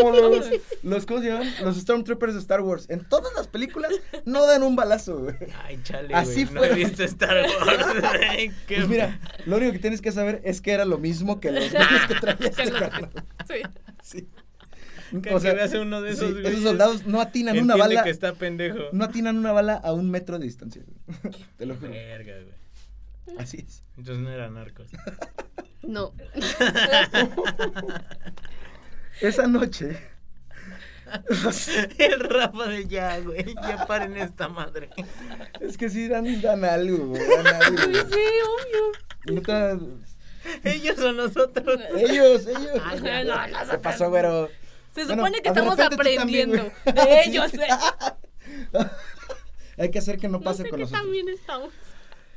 como 0.00 0.10
los, 0.10 0.46
los, 0.82 1.06
¿cómo 1.06 1.20
se 1.20 1.28
llaman? 1.28 1.48
Los 1.62 1.76
Stormtroopers 1.76 2.34
de 2.34 2.40
Star 2.40 2.60
Wars. 2.60 2.86
En 2.88 3.08
todas 3.08 3.32
las 3.36 3.46
películas 3.46 3.92
no 4.24 4.46
dan 4.46 4.64
un 4.64 4.74
balazo, 4.74 5.20
güey. 5.20 5.36
Ay, 5.64 5.78
chale, 5.84 6.12
Así 6.12 6.44
güey. 6.44 6.54
No 6.54 6.64
he 6.64 6.74
visto 6.74 7.04
Star 7.04 7.36
Wars. 7.46 7.86
Qué- 8.66 8.76
Pues 8.76 8.88
mira, 8.88 9.20
lo 9.46 9.56
único 9.58 9.72
que 9.72 9.78
tienes 9.78 10.00
que 10.00 10.10
saber 10.10 10.40
es 10.44 10.60
que 10.60 10.72
era 10.72 10.84
lo 10.84 10.98
mismo 10.98 11.38
que 11.38 11.52
los 11.52 11.70
güeyes 11.70 12.06
que 12.08 12.14
traía 12.16 12.36
este. 12.48 12.64
Sí. 13.46 13.62
Sí. 14.02 14.28
Que- 15.22 15.30
que 15.30 15.52
veas 15.52 15.72
a 15.72 15.80
uno 15.80 16.02
de 16.02 16.10
esos 16.10 16.32
sí, 16.34 16.40
esos 16.44 16.62
soldados 16.64 17.06
no 17.06 17.20
atinan 17.20 17.56
una 17.60 17.76
bala. 17.76 18.02
que 18.02 18.10
está 18.10 18.32
pendejo. 18.32 18.78
No 18.92 19.04
atinan 19.04 19.36
una 19.38 19.52
bala 19.52 19.74
a 19.74 19.92
un 19.92 20.10
metro 20.10 20.38
de 20.40 20.46
distancia. 20.46 20.82
Te 21.56 21.66
lo 21.66 21.76
juro. 21.76 21.90
Verga, 21.92 22.32
güey. 22.40 22.63
Así 23.38 23.64
es. 23.66 23.82
Entonces 23.96 24.22
no 24.24 24.30
eran 24.30 24.54
narcos. 24.54 24.88
No. 25.82 26.12
Esa 29.20 29.46
noche. 29.46 29.96
El 31.98 32.20
Rafa 32.20 32.66
de 32.68 32.86
ya, 32.86 33.18
güey. 33.20 33.54
Ya 33.54 33.86
paren 33.86 34.16
esta 34.16 34.48
madre. 34.48 34.90
Es 35.60 35.76
que 35.76 35.88
sí 35.90 36.08
dan, 36.08 36.40
dan 36.42 36.64
algo, 36.64 37.06
güey. 37.08 37.22
Dan 37.28 37.46
algo. 37.46 37.78
Sí, 38.10 38.20
güey. 39.26 39.36
Neta, 39.36 39.78
Ellos 40.64 40.98
o 40.98 41.12
nosotros. 41.12 41.80
ellos, 41.96 42.46
ellos. 42.46 42.82
Ay, 42.84 43.00
no, 43.00 43.24
no, 43.24 43.70
¿Qué 43.70 43.78
pasó, 43.78 44.10
güero? 44.10 44.48
Se 44.94 45.04
Bueno, 45.04 45.14
supone 45.22 45.42
que 45.42 45.48
estamos 45.48 45.76
también, 45.76 46.00
aprendiendo. 46.00 46.72
De 46.84 47.22
ellos, 47.24 47.52
eh. 47.54 47.68
Hay 49.78 49.90
que 49.90 49.98
hacer 49.98 50.18
que 50.18 50.28
no 50.28 50.38
No 50.38 50.44
pase 50.44 50.62
sé 50.64 50.68
con 50.68 50.78
qué 50.78 50.82
nosotros. 50.84 51.02
también 51.02 51.28
estamos. 51.28 51.70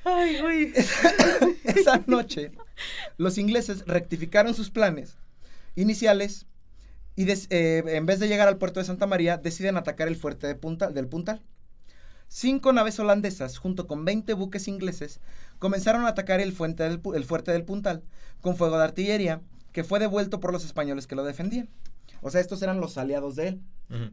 Esa 1.64 2.04
noche, 2.08 2.52
los 3.18 3.38
ingleses 3.38 3.86
rectificaron 3.86 4.54
sus 4.54 4.70
planes 4.70 5.18
iniciales 5.76 6.46
y 7.16 7.30
eh, 7.30 7.84
en 7.88 8.06
vez 8.06 8.20
de 8.20 8.28
llegar 8.28 8.48
al 8.48 8.58
puerto 8.58 8.80
de 8.80 8.86
Santa 8.86 9.08
María, 9.08 9.38
deciden 9.38 9.78
atacar 9.78 10.08
el 10.08 10.16
fuerte 10.16 10.46
de 10.48 10.56
Punta- 10.56 10.90
del 10.92 11.08
Puntal. 11.08 11.42
Cinco 12.30 12.74
naves 12.74 13.00
holandesas, 13.00 13.58
junto 13.58 13.88
con 13.88 14.06
20 14.06 14.34
buques 14.34 14.68
ingleses, 14.68 15.20
comenzaron 15.60 16.06
a 16.06 16.10
atacar 16.10 16.42
el, 16.42 16.52
fuente 16.52 16.84
del 16.84 17.02
el 17.16 17.26
fuerte 17.26 17.52
del 17.52 17.64
Puntal 17.64 18.04
con 18.42 18.56
fuego 18.58 18.78
de 18.78 18.84
artillería 18.84 19.42
que 19.72 19.84
fue 19.84 20.00
devuelto 20.00 20.40
por 20.40 20.52
los 20.52 20.66
españoles 20.66 21.08
que 21.08 21.16
lo 21.16 21.24
defendían. 21.24 21.70
O 22.22 22.30
sea, 22.32 22.42
estos 22.42 22.62
eran 22.62 22.80
los 22.80 22.98
aliados 22.98 23.36
de 23.36 23.48
él. 23.50 23.62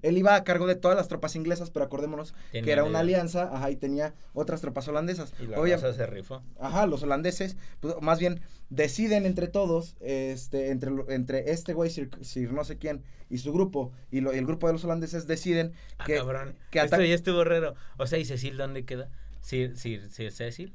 Él 0.03 0.17
iba 0.19 0.35
a 0.37 0.45
cargo 0.45 0.67
de 0.67 0.77
todas 0.77 0.97
las 0.97 1.09
tropas 1.09 1.35
inglesas, 1.37 1.71
pero 1.71 1.85
acordémonos 1.85 2.35
que 2.53 2.71
era 2.71 2.85
una 2.85 3.01
alianza. 3.01 3.51
ajá, 3.55 3.71
y 3.71 3.77
tenía 3.77 4.15
otras 4.33 4.61
tropas 4.61 4.87
holandesas. 4.89 5.33
Y 5.41 5.47
la 5.47 5.59
Obvia- 5.59 5.77
raza 5.77 5.93
se 5.95 6.07
rifó. 6.07 6.43
Ajá, 6.61 6.87
los 6.87 7.03
holandeses, 7.03 7.57
pues, 7.81 7.95
más 8.01 8.19
bien 8.21 8.41
deciden 8.71 9.27
entre 9.27 9.49
todos, 9.49 9.97
este, 10.01 10.71
entre, 10.71 10.91
lo- 10.91 11.11
entre 11.11 11.51
este 11.51 11.73
güey, 11.75 11.91
Sir, 11.91 12.11
Sir 12.23 12.53
no 12.53 12.65
sé 12.65 12.79
quién, 12.79 13.03
y 13.31 13.39
su 13.39 13.53
grupo, 13.53 13.93
y, 14.11 14.21
lo- 14.21 14.33
y 14.35 14.39
el 14.39 14.47
grupo 14.47 14.67
de 14.69 14.75
los 14.75 14.85
holandeses 14.85 15.27
deciden 15.27 15.73
Ah, 15.99 16.05
que, 16.07 16.17
cabrón. 16.17 16.57
que 16.71 16.79
Esto 16.81 17.03
ya 17.03 17.15
estuvo 17.15 17.43
raro. 17.45 17.75
O 17.99 18.07
sea, 18.07 18.19
¿y 18.19 18.25
Cecil 18.25 18.57
dónde 18.57 18.85
queda? 18.85 19.11
¿Sir, 19.41 19.77
Sir, 19.77 20.09
Sir 20.11 20.31
Cecil? 20.33 20.75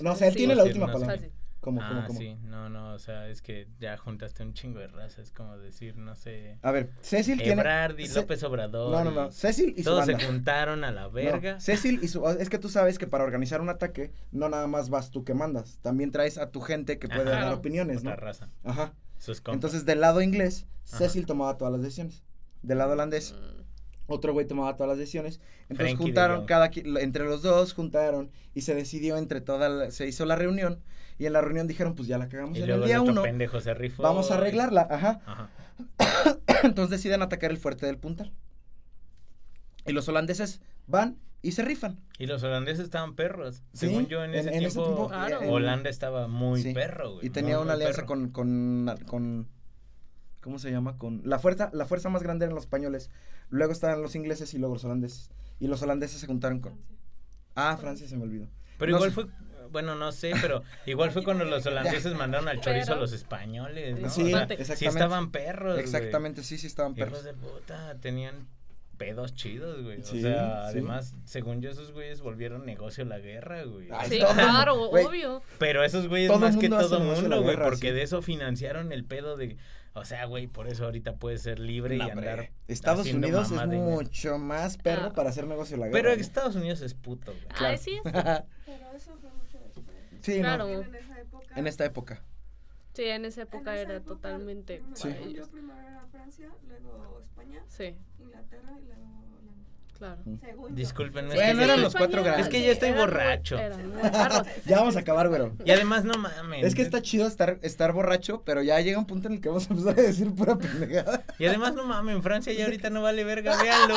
No, 0.00 0.12
o 0.12 0.16
sea, 0.16 0.26
él 0.28 0.32
Sí. 0.32 0.38
tiene 0.38 0.54
la 0.56 0.64
última 0.64 0.86
no 0.86 0.92
palabra. 0.94 1.16
Fácil. 1.16 1.30
¿Cómo, 1.64 1.80
ah, 1.82 1.88
cómo, 1.88 2.06
cómo? 2.08 2.18
sí. 2.18 2.36
No, 2.42 2.68
no, 2.68 2.92
o 2.92 2.98
sea, 2.98 3.26
es 3.30 3.40
que 3.40 3.66
ya 3.80 3.96
juntaste 3.96 4.42
un 4.42 4.52
chingo 4.52 4.80
de 4.80 4.86
razas. 4.88 5.18
Es 5.20 5.32
como 5.32 5.56
decir, 5.56 5.96
no 5.96 6.14
sé... 6.14 6.58
A 6.60 6.70
ver, 6.70 6.90
Cecil 7.00 7.38
tiene... 7.38 7.52
Ebrard 7.62 7.98
y 7.98 8.06
Ce- 8.06 8.20
López 8.20 8.42
Obrador. 8.42 8.92
No, 8.92 9.02
no, 9.02 9.10
y 9.10 9.14
no, 9.14 9.32
Cecil 9.32 9.72
y 9.74 9.82
su 9.82 9.88
Todos 9.90 10.04
se 10.04 10.12
banda. 10.12 10.26
juntaron 10.26 10.84
a 10.84 10.92
la 10.92 11.02
No, 11.04 11.10
verga. 11.10 11.58
Cecil 11.60 12.00
y 12.02 12.08
su... 12.08 12.28
Es 12.28 12.50
que 12.50 12.58
tú 12.58 12.68
sabes 12.68 12.98
que 12.98 13.06
para 13.06 13.24
organizar 13.24 13.62
un 13.62 13.70
ataque, 13.70 14.12
no 14.30 14.50
nada 14.50 14.66
más 14.66 14.90
vas 14.90 15.10
tú 15.10 15.24
que 15.24 15.32
mandas, 15.32 15.78
también 15.80 16.10
traes 16.10 16.36
a 16.36 16.50
tu 16.50 16.60
gente 16.60 16.98
que 16.98 17.08
puede 17.08 17.32
Ajá. 17.32 17.44
dar 17.46 17.54
opiniones, 17.54 18.00
Otra 18.00 18.10
¿no? 18.10 18.16
raza. 18.16 18.48
Ajá. 18.62 18.92
Sus. 19.18 19.42
Entonces, 19.46 19.86
del 19.86 20.00
lado 20.02 20.20
inglés, 20.20 20.66
Ajá. 20.88 20.98
Cecil 20.98 21.24
tomaba 21.24 21.56
todas 21.56 21.72
las 21.72 21.80
decisiones. 21.82 22.22
Del 22.60 22.76
lado 22.76 22.92
holandés, 22.92 23.32
Mm. 23.32 23.62
otro 24.12 24.34
güey 24.34 24.46
tomaba 24.46 24.76
todas 24.76 24.90
las 24.90 24.98
decisiones. 24.98 25.40
Entonces 25.70 25.76
Frankie 25.94 26.02
juntaron 26.02 26.44
cada 26.44 26.70
entre 26.74 27.24
los 27.24 27.40
dos 27.40 27.72
juntaron 27.72 28.30
y 28.54 28.60
se 28.60 28.74
decidió 28.74 29.16
entre 29.16 29.40
toda 29.40 29.70
la- 29.70 29.90
se 29.90 30.06
hizo 30.06 30.26
la 30.26 30.36
reunión 30.36 30.82
y 31.18 31.26
en 31.26 31.32
la 31.32 31.40
reunión 31.40 31.66
dijeron, 31.66 31.94
pues 31.94 32.08
ya 32.08 32.18
la 32.18 32.28
cagamos 32.28 32.56
Y 32.58 32.60
en 32.62 32.66
luego 32.68 32.82
el 32.84 32.88
día 32.88 33.00
uno. 33.00 33.22
pendejo 33.22 33.60
se 33.60 33.72
rifó. 33.74 34.02
Vamos 34.02 34.30
a 34.30 34.34
arreglarla, 34.34 34.86
ajá. 34.90 35.20
Ajá. 35.26 35.48
Entonces 36.64 36.90
deciden 36.98 37.22
atacar 37.22 37.50
el 37.50 37.58
fuerte 37.58 37.86
del 37.86 37.98
Puntal. 37.98 38.32
Y 39.86 39.92
los 39.92 40.08
holandeses 40.08 40.60
van 40.86 41.18
y 41.42 41.52
se 41.52 41.62
rifan. 41.62 42.00
Y 42.18 42.26
los 42.26 42.42
holandeses 42.42 42.84
estaban 42.84 43.14
perros. 43.14 43.56
Sí, 43.74 43.86
Según 43.88 44.06
yo, 44.06 44.24
en 44.24 44.34
ese 44.34 44.48
en- 44.48 44.54
en 44.56 44.62
ese 44.64 44.78
tiempo, 44.80 45.10
en- 45.12 45.50
Holanda 45.50 45.90
estaba 45.90 46.26
muy 46.26 46.62
Sí. 46.62 46.72
perro, 46.72 47.14
güey. 47.14 47.26
Y 47.26 47.30
tenía 47.30 47.56
muy, 47.56 47.64
una 47.64 47.74
muy 47.74 47.82
alianza 47.82 48.06
con, 48.06 48.30
con, 48.30 48.94
con- 49.06 49.46
¿cómo 50.40 50.58
se 50.58 50.70
llama? 50.70 50.96
Con 50.96 51.20
la 51.24 51.38
fuerza, 51.38 51.70
la 51.74 51.84
fuerza 51.86 52.08
más 52.08 52.22
grande 52.22 52.46
eran 52.46 52.54
los 52.54 52.64
españoles. 52.64 53.10
Luego 53.50 53.72
estaban 53.72 54.00
los 54.00 54.14
ingleses 54.16 54.54
y 54.54 54.58
luego 54.58 54.74
los 54.74 54.84
holandeses. 54.84 55.30
Y 55.60 55.66
los 55.66 55.82
holandeses 55.82 56.18
se 56.20 56.26
juntaron 56.26 56.60
con. 56.60 56.80
Ah, 57.54 57.76
Francia 57.78 58.08
se 58.08 58.16
me 58.16 58.24
olvidó. 58.24 58.48
Pero 58.78 58.92
no 58.92 58.96
igual 58.96 59.10
sé. 59.10 59.14
fue, 59.14 59.26
bueno, 59.70 59.94
no 59.94 60.12
sé, 60.12 60.32
pero 60.40 60.62
igual 60.86 61.10
fue 61.10 61.22
cuando 61.24 61.44
los 61.44 61.64
holandeses 61.66 62.14
mandaron 62.14 62.48
al 62.48 62.60
chorizo 62.60 62.86
Pero- 62.86 62.96
a 62.96 63.00
los 63.00 63.12
españoles, 63.12 63.98
¿no? 64.00 64.08
Sí, 64.10 64.22
O 64.22 64.26
sea, 64.26 64.42
exactamente. 64.42 64.76
sí 64.76 64.84
estaban 64.86 65.30
perros, 65.30 65.72
güey. 65.74 65.84
Exactamente, 65.84 66.42
sí, 66.42 66.58
sí 66.58 66.66
estaban 66.66 66.92
Hijos 66.96 67.08
perros. 67.08 67.24
de 67.24 67.34
puta, 67.34 67.96
tenían 68.00 68.46
pedos 68.96 69.34
chidos, 69.34 69.82
güey. 69.82 70.02
Sí, 70.04 70.18
o 70.18 70.22
sea, 70.22 70.34
sí. 70.34 70.78
además, 70.78 71.14
según 71.24 71.60
yo, 71.60 71.70
esos 71.70 71.90
güeyes 71.92 72.20
volvieron 72.20 72.64
negocio 72.64 73.04
la 73.04 73.18
guerra, 73.18 73.64
güey. 73.64 73.88
Ay, 73.90 74.08
Sí, 74.08 74.18
todo- 74.20 74.32
claro, 74.34 74.86
güey. 74.88 75.04
obvio. 75.04 75.42
Pero 75.58 75.82
esos 75.82 76.06
güeyes 76.08 76.28
Todo 76.30 76.38
más 76.40 76.56
que 76.56 76.68
todo 76.68 77.00
mundo, 77.00 77.42
güey, 77.42 77.56
guerra, 77.56 77.64
porque 77.64 77.88
sí. 77.88 77.94
de 77.94 78.02
eso 78.02 78.22
financiaron 78.22 78.92
el 78.92 79.04
pedo 79.04 79.36
de... 79.36 79.56
O 79.96 80.04
sea, 80.04 80.24
güey, 80.26 80.48
por 80.48 80.66
eso 80.66 80.86
ahorita 80.86 81.14
puedes 81.16 81.42
ser 81.42 81.60
libre 81.60 81.96
No, 81.96 82.08
y 82.08 82.10
hombre, 82.10 82.30
andar 82.30 82.50
Estados 82.66 83.06
Unidos 83.12 83.52
es 83.52 83.58
de- 83.70 83.76
mucho 83.76 84.38
más 84.38 84.76
perro 84.76 85.06
Ah. 85.10 85.12
para 85.12 85.30
hacer 85.30 85.46
negocio 85.46 85.76
la 85.76 85.86
guerra. 85.86 86.00
Pero. 86.10 86.10
Estados 86.20 86.56
Unidos 86.56 86.80
es 86.80 86.94
puto, 86.94 87.30
güey. 87.32 87.46
Claro. 87.46 87.66
Ay, 87.66 87.78
sí, 87.78 87.92
es- 87.92 88.02
Pero 88.66 88.92
eso 88.96 89.16
fue. 89.20 89.30
Sí, 90.24 90.40
Claro. 90.40 90.66
no, 90.66 90.82
En 90.82 90.94
esa 90.94 91.20
época. 91.20 91.54
en 91.56 91.66
esta 91.66 91.84
época. 91.84 92.22
sí, 92.94 93.04
en 93.04 93.24
esa 93.24 93.42
época 93.42 93.72
en 93.72 93.76
esa 93.78 93.82
era 93.90 93.94
época, 93.96 94.14
totalmente 94.14 94.82
Sí. 94.94 95.08
para 95.08 95.20
yo, 95.30 95.46
primero 95.48 95.80
era 95.80 96.06
Francia, 96.10 96.48
luego 96.68 97.20
España, 97.22 97.62
Sí, 97.68 97.96
Inglaterra 98.20 98.72
y 98.80 98.84
luego 98.86 99.02
Holanda. 99.38 99.68
claro. 99.98 100.20
Mm. 100.24 100.38
Según. 100.40 100.74
Discúlpenme. 100.74 101.34
Bueno, 101.34 101.62
eran 101.62 101.82
los 101.82 101.94
cuatro 101.94 102.22
grandes. 102.22 102.46
Es 102.46 102.52
que 102.52 102.64
yo 102.64 102.72
estoy 102.72 102.92
borracho. 102.92 103.56
Ya 104.66 104.78
vamos 104.78 104.96
a 104.96 105.00
acabar, 105.00 105.28
güero. 105.28 105.52
Y 105.64 105.70
además, 105.72 106.04
no 106.04 106.14
mames. 106.14 106.64
Es 106.64 106.74
que 106.74 106.82
está 106.82 107.02
chido 107.02 107.26
estar, 107.26 107.58
estar 107.62 107.92
borracho, 107.92 108.42
pero 108.44 108.62
ya 108.62 108.80
llega 108.80 108.98
un 108.98 109.06
punto 109.06 109.28
en 109.28 109.34
el 109.34 109.40
que 109.40 109.48
vamos 109.48 109.68
a 109.68 109.72
empezar 109.74 109.98
a 109.98 110.02
decir 110.02 110.32
pura 110.34 110.56
pendejada. 110.56 111.22
Y 111.38 111.46
además, 111.46 111.74
no 111.74 111.84
mames, 111.84 112.16
en 112.16 112.22
Francia 112.22 112.52
ya 112.52 112.64
ahorita 112.64 112.90
no 112.90 113.02
vale 113.02 113.24
verga, 113.24 113.60
véanlo. 113.60 113.96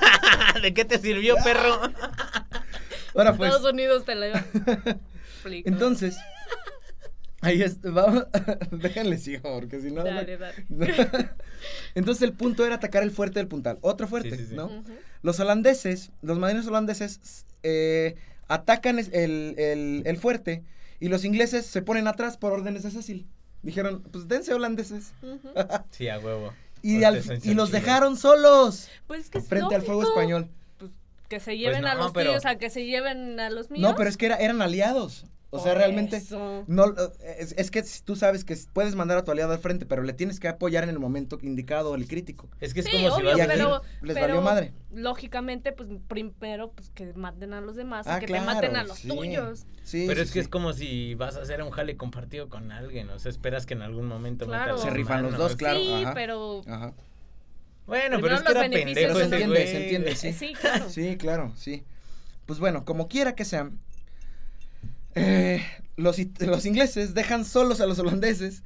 ¿De 0.62 0.74
qué 0.74 0.84
te 0.84 0.98
sirvió, 0.98 1.36
perro? 1.44 1.80
Ahora 3.14 3.34
pues, 3.34 3.50
Estados 3.52 3.72
Unidos 3.72 4.04
te 4.04 4.14
la 4.16 4.28
iba. 4.28 4.44
Explico. 5.44 5.68
entonces, 5.68 6.16
ahí 7.40 7.62
es, 7.62 7.80
vamos, 7.82 8.26
déjenle 8.70 9.18
sigo, 9.18 9.42
porque 9.60 9.80
si 9.80 9.90
no... 9.90 10.02
Dale, 10.04 10.36
dale. 10.36 10.64
Entonces 11.94 12.22
el 12.22 12.32
punto 12.32 12.64
era 12.66 12.76
atacar 12.76 13.02
el 13.02 13.10
fuerte 13.10 13.38
del 13.38 13.48
puntal, 13.48 13.78
otro 13.80 14.06
fuerte, 14.08 14.30
Sí, 14.32 14.36
sí, 14.44 14.46
sí. 14.50 14.54
¿no? 14.54 14.84
Los 15.22 15.40
holandeses, 15.40 16.10
los 16.22 16.38
marinos 16.38 16.66
holandeses, 16.66 17.46
eh, 17.62 18.16
atacan 18.48 18.98
el, 18.98 19.08
el- 19.12 20.02
el 20.04 20.16
fuerte 20.18 20.64
y 21.00 21.08
los 21.08 21.24
ingleses 21.24 21.66
se 21.66 21.82
ponen 21.82 22.06
atrás 22.08 22.36
por 22.36 22.52
órdenes 22.52 22.82
de 22.82 22.90
Cecil. 22.90 23.26
Dijeron, 23.62 24.02
pues 24.12 24.28
dense 24.28 24.52
holandeses. 24.52 25.12
Sí, 25.90 26.08
a 26.08 26.18
huevo. 26.18 26.52
Y, 26.82 27.02
al- 27.04 27.22
los 27.54 27.70
dejaron 27.70 28.18
solos 28.18 28.90
Pues 29.06 29.22
es 29.22 29.30
que 29.30 29.38
es 29.38 29.48
frente 29.48 29.74
al 29.74 29.80
fuego 29.82 30.02
español. 30.02 30.50
Que 31.34 31.40
se 31.40 31.56
lleven 31.58 31.84
a 31.84 31.94
no, 31.94 32.02
los 32.04 32.12
pero- 32.12 32.30
tuyos, 32.30 32.46
a 32.46 32.54
que 32.58 32.70
se 32.70 32.84
lleven 32.84 33.40
a 33.40 33.50
los 33.50 33.68
míos. 33.68 33.82
No, 33.82 33.96
pero 33.96 34.08
es 34.08 34.16
que 34.16 34.26
era- 34.26 34.36
eran 34.36 34.62
aliados. 34.62 35.26
O 35.50 35.58
sea, 35.60 35.72
Por 35.72 35.78
realmente. 35.82 36.16
eso. 36.16 36.64
No, 36.66 36.86
es, 37.38 37.54
es 37.56 37.70
que 37.72 37.82
tú 38.04 38.14
sabes 38.16 38.44
que 38.44 38.56
puedes 38.72 38.94
mandar 38.96 39.18
a 39.18 39.24
tu 39.24 39.30
aliado 39.32 39.52
al 39.52 39.58
frente, 39.60 39.84
pero 39.86 40.02
le 40.02 40.12
tienes 40.12 40.38
que 40.40 40.46
apoyar 40.48 40.82
en 40.84 40.90
el 40.90 40.98
momento 40.98 41.38
indicado 41.42 41.94
el 41.96 42.06
crítico. 42.08 42.48
Es 42.60 42.72
que 42.74 42.80
es 42.80 42.86
Sí, 42.86 42.92
como 42.92 43.16
si 43.16 43.22
obvio, 43.22 43.32
a 43.44 43.46
pero, 43.46 43.82
les 44.02 44.14
pero 44.14 44.26
valió 44.28 44.42
madre. 44.42 44.72
Lógicamente, 44.92 45.70
pues 45.72 45.88
primero, 46.08 46.70
pues 46.72 46.90
que 46.90 47.12
maten 47.14 47.52
a 47.52 47.60
los 47.60 47.74
demás 47.76 48.06
Ah, 48.08 48.16
y 48.16 48.20
que 48.20 48.26
claro, 48.26 48.46
te 48.46 48.54
maten 48.54 48.76
a 48.76 48.84
los 48.84 48.98
sí. 48.98 49.08
tuyos. 49.08 49.66
Sí, 49.84 50.04
Pero 50.08 50.18
sí, 50.20 50.22
es 50.24 50.28
que 50.30 50.32
sí. 50.34 50.38
es 50.40 50.48
como 50.48 50.72
si 50.72 51.14
vas 51.14 51.36
a 51.36 51.42
hacer 51.42 51.62
un 51.62 51.70
jale 51.70 51.96
compartido 51.96 52.48
con 52.48 52.72
alguien, 52.72 53.10
o 53.10 53.18
sea, 53.20 53.30
esperas 53.30 53.64
que 53.66 53.74
en 53.74 53.82
algún 53.82 54.06
momento 54.06 54.46
Claro. 54.46 54.78
Se 54.78 54.90
rifan 54.90 55.22
los 55.24 55.36
dos, 55.36 55.56
Claro, 55.56 55.78
sí, 55.78 55.92
ajá. 56.02 56.14
pero. 56.14 56.62
Ajá. 56.66 56.94
Bueno, 57.86 58.16
Primero 58.18 58.22
pero 58.22 58.34
es 58.36 58.40
que 58.42 58.44
los 58.44 58.52
era 58.52 58.60
pendejo 58.62 58.94
Pero 58.94 59.12
ese 59.12 59.24
entiende, 59.24 59.46
güey. 59.54 59.66
se 59.68 59.82
entiende, 59.82 60.16
sí. 60.16 60.32
Sí, 60.32 60.54
claro. 60.54 60.90
Sí, 60.90 61.16
claro, 61.16 61.52
sí. 61.56 61.84
Pues 62.46 62.58
bueno, 62.58 62.84
como 62.84 63.08
quiera 63.08 63.34
que 63.34 63.44
sea, 63.44 63.70
eh, 65.14 65.62
los, 65.96 66.16
los 66.40 66.66
ingleses 66.66 67.14
dejan 67.14 67.44
solos 67.44 67.80
a 67.80 67.86
los 67.86 67.98
holandeses 67.98 68.62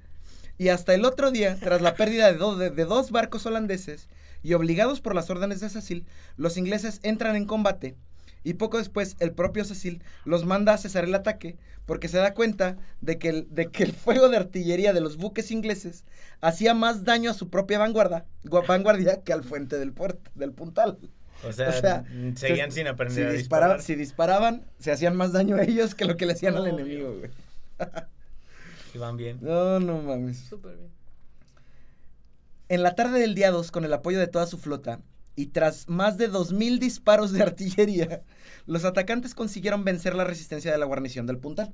y 0.56 0.68
hasta 0.70 0.94
el 0.94 1.04
otro 1.04 1.30
día, 1.30 1.56
tras 1.60 1.82
la 1.82 1.94
pérdida 1.94 2.32
de, 2.32 2.38
do- 2.38 2.56
de- 2.56 2.70
de 2.70 2.84
dos 2.84 3.10
barcos 3.10 3.46
holandeses 3.46 4.08
y 4.42 4.54
obligados 4.54 5.00
por 5.00 5.14
las 5.14 5.30
órdenes 5.30 5.60
de 5.60 5.68
Cecil, 5.68 6.06
los 6.36 6.56
ingleses 6.56 7.00
entran 7.02 7.36
en 7.36 7.44
combate 7.44 7.96
y 8.44 8.54
poco 8.54 8.78
después 8.78 9.16
el 9.20 9.32
propio 9.32 9.64
Cecil 9.64 10.02
los 10.24 10.44
manda 10.44 10.72
a 10.74 10.78
cesar 10.78 11.04
el 11.04 11.14
ataque 11.14 11.56
porque 11.86 12.08
se 12.08 12.18
da 12.18 12.34
cuenta 12.34 12.76
de 13.00 13.18
que 13.18 13.28
el, 13.30 13.46
de 13.50 13.70
que 13.70 13.82
el 13.82 13.92
fuego 13.92 14.28
de 14.28 14.36
artillería 14.36 14.92
de 14.92 15.00
los 15.00 15.16
buques 15.16 15.50
ingleses 15.50 16.04
hacía 16.40 16.74
más 16.74 17.04
daño 17.04 17.30
a 17.30 17.34
su 17.34 17.48
propia 17.48 17.78
vanguardia, 17.78 18.26
gua- 18.44 18.66
vanguardia 18.66 19.22
que 19.22 19.32
al 19.32 19.42
fuente 19.44 19.78
del 19.78 19.92
puerto, 19.92 20.30
del 20.34 20.52
puntal. 20.52 20.98
O 21.46 21.52
sea, 21.52 21.68
O 21.68 21.72
sea, 21.72 22.04
seguían 22.34 22.70
se- 22.72 22.78
sin 22.80 22.88
aprender 22.88 23.14
si 23.16 23.22
a 23.22 23.24
dispara- 23.32 23.66
disparar. 23.68 23.82
Si 23.82 23.94
disparaban, 23.94 24.66
se 24.80 24.90
hacían 24.92 25.16
más 25.16 25.32
daño 25.32 25.56
a 25.56 25.62
ellos 25.62 25.94
que 25.94 26.04
lo 26.04 26.16
que 26.16 26.26
le 26.26 26.32
hacían 26.34 26.56
al 26.56 26.66
enemigo, 26.66 27.14
güey. 27.16 27.30
Iban 28.94 29.16
bien. 29.16 29.38
No, 29.42 29.78
no 29.80 30.02
mames. 30.02 30.38
Súper 30.38 30.76
bien. 30.76 30.90
En 32.68 32.82
la 32.82 32.94
tarde 32.94 33.18
del 33.20 33.34
día 33.34 33.50
2, 33.50 33.70
con 33.70 33.84
el 33.84 33.92
apoyo 33.92 34.18
de 34.18 34.26
toda 34.26 34.46
su 34.46 34.58
flota, 34.58 35.00
y 35.38 35.46
tras 35.46 35.88
más 35.88 36.18
de 36.18 36.28
2.000 36.28 36.80
disparos 36.80 37.30
de 37.30 37.42
artillería, 37.44 38.22
los 38.66 38.84
atacantes 38.84 39.36
consiguieron 39.36 39.84
vencer 39.84 40.16
la 40.16 40.24
resistencia 40.24 40.72
de 40.72 40.78
la 40.78 40.84
guarnición 40.84 41.26
del 41.26 41.38
Puntal. 41.38 41.72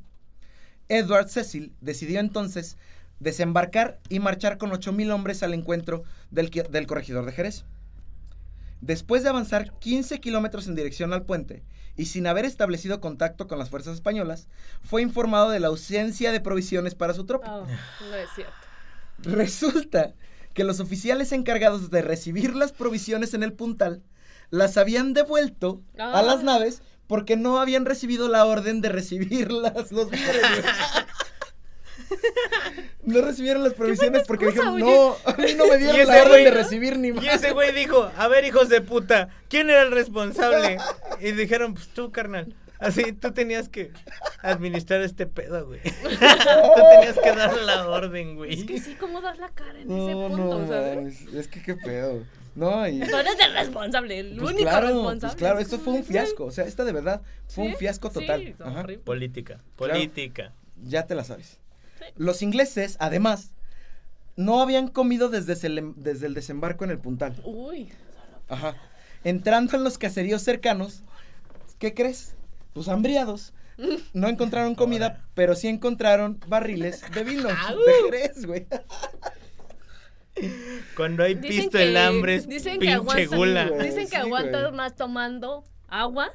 Edward 0.91 1.31
Cecil 1.31 1.73
decidió 1.81 2.21
entonces 2.21 2.77
desembarcar 3.21 4.01
y 4.11 4.21
marchar 4.21 4.59
con 4.59 4.71
8.000 4.71 5.11
hombres 5.13 5.43
al 5.43 5.55
encuentro 5.55 6.05
del, 6.31 6.51
corregidor 6.87 7.25
de 7.25 7.33
Jerez. 7.33 7.65
Después 8.83 9.23
de 9.23 9.31
avanzar 9.31 9.73
15 9.79 10.21
kilómetros 10.21 10.69
en 10.69 10.75
dirección 10.75 11.15
al 11.15 11.25
puente 11.25 11.63
y 11.97 12.05
sin 12.05 12.27
haber 12.27 12.45
establecido 12.45 13.01
contacto 13.01 13.49
con 13.49 13.59
las 13.59 13.71
fuerzas 13.71 13.95
españolas, 13.95 14.47
fue 14.83 15.01
informado 15.01 15.49
de 15.49 15.61
la 15.61 15.69
ausencia 15.69 16.33
de 16.33 16.41
provisiones 16.43 16.95
para 16.95 17.15
su 17.15 17.25
tropa. 17.25 17.51
Oh, 17.51 17.67
no 17.67 18.15
es 18.15 18.29
cierto. 18.35 18.53
Resulta 19.23 20.13
que 20.55 20.65
los 20.65 20.81
oficiales 20.81 21.33
encargados 21.33 21.91
de 21.91 22.01
recibir 22.03 22.55
las 22.57 22.73
provisiones 22.73 23.35
en 23.35 23.43
el 23.43 23.53
puntal 23.53 24.03
las 24.51 24.77
habían 24.77 25.13
devuelto 25.13 25.83
a 25.99 26.23
las 26.23 26.39
Ah. 26.41 26.43
naves 26.45 26.81
porque 27.07 27.37
no 27.37 27.61
habían 27.61 27.85
recibido 27.85 28.29
la 28.29 28.47
orden 28.47 28.81
de 28.81 28.89
recibirlas 28.89 29.93
los. 29.93 30.09
No 33.03 33.21
recibieron 33.21 33.63
las 33.63 33.75
provisiones 33.75 34.23
porque 34.27 34.47
excusa, 34.47 34.71
dijeron, 34.73 34.81
no, 34.97 35.17
a 35.31 35.37
mí 35.37 35.55
no 35.57 35.67
me 35.67 35.75
Y 35.75 35.79
dieron 35.79 36.07
la 36.07 36.23
orden 36.23 36.33
güey- 36.41 36.45
de 36.45 36.51
recibir 36.51 36.99
ni 36.99 37.09
Y 37.09 37.13
más. 37.13 37.25
ese 37.27 37.53
güey 37.53 37.73
dijo, 37.75 38.11
a 38.17 38.29
ver, 38.29 38.45
hijos 38.45 38.69
de 38.71 38.81
puta, 38.81 39.29
¿quién 39.49 39.69
era 39.69 39.83
el 39.83 39.91
responsable? 39.91 40.79
Y 41.21 41.33
dijeron, 41.33 41.75
pues 41.75 41.89
tú, 41.89 42.11
carnal. 42.11 42.55
Así, 42.79 43.13
tú 43.13 43.33
tenías 43.33 43.69
que 43.69 43.93
administrar 44.43 45.01
este 45.03 45.27
pedo, 45.27 45.67
güey. 45.67 45.81
tú 45.83 46.83
tenías 46.91 47.19
que 47.23 47.33
dar 47.35 47.57
la 47.63 47.89
orden, 47.89 48.37
güey. 48.37 48.55
Es 48.55 48.65
que 48.65 48.81
sí, 48.81 48.95
¿cómo 48.95 49.21
das 49.21 49.39
la 49.39 49.51
cara 49.51 49.81
en 49.81 49.91
ese 49.91 50.13
punto, 50.13 50.37
no, 50.61 50.67
sabes? 50.67 50.97
mames, 50.97 51.23
es 51.35 51.49
que 51.49 51.63
qué 51.63 51.75
pedo. 51.77 52.25
No, 52.55 52.87
y... 52.87 53.01
Tú 53.01 53.17
eres 53.17 53.35
el 53.45 53.53
responsable, 53.53 54.19
el 54.21 54.37
Pues 54.37 54.51
único 54.51 54.63
claro, 54.71 54.87
responsable. 54.87 55.21
pues 55.21 55.35
claro, 55.37 55.59
Es 55.59 55.65
esto 55.67 55.79
fue 55.81 55.93
un 55.95 56.05
fiasco. 56.05 56.45
O 56.45 56.51
sea, 56.53 56.65
esta 56.67 56.85
de 56.85 56.93
verdad 56.93 57.23
fue 57.49 57.65
un 57.65 57.75
fiasco 57.77 58.11
total. 58.11 58.55
Política, 59.05 59.61
Claro. 59.77 59.95
política. 59.95 60.53
Ya 60.83 61.07
te 61.07 61.15
la 61.17 61.25
sabes. 61.25 61.59
Sí. 61.99 62.05
Los 62.17 62.43
ingleses, 62.43 62.97
además, 63.01 63.51
no 64.37 64.61
habían 64.61 64.89
comido 64.89 65.29
desde 65.31 65.55
el, 65.67 65.95
desde 65.97 66.27
el 66.27 66.35
desembarco 66.35 66.85
en 66.85 66.91
el 66.91 66.99
puntal. 66.99 67.41
Uy, 67.45 67.93
Ajá. 68.49 68.77
Entrando 69.25 69.77
en 69.77 69.83
los 69.85 69.97
caseríos 69.99 70.43
cercanos, 70.43 71.03
¿qué 71.79 71.95
crees? 71.95 72.35
Pues 72.75 72.89
hambriados. 72.89 73.55
No 74.13 74.29
encontraron 74.29 74.75
comida, 74.77 75.07
Ahora. 75.07 75.25
pero 75.35 75.57
sí 75.57 75.67
encontraron 75.67 76.39
barriles 76.47 77.03
de 77.13 77.25
vino. 77.25 77.49
De 77.49 77.55
Jerez, 78.05 78.47
güey. 78.47 78.67
Cuando 80.97 81.23
hay 81.25 81.35
Dicen 81.35 81.57
pisto 81.63 81.79
que- 81.79 81.85
el 81.91 81.97
hambre 81.97 82.35
es 82.37 82.49
dicen 82.49 82.75
que 82.75 82.81
pinche 82.81 82.95
aguantan- 82.97 83.37
gula. 83.37 83.69
güey. 83.69 83.87
dicen 83.89 84.05
que 84.05 84.17
sí, 84.17 84.17
aguantas 84.17 84.73
más 84.73 84.95
tomando 84.97 85.65
agua 85.89 86.29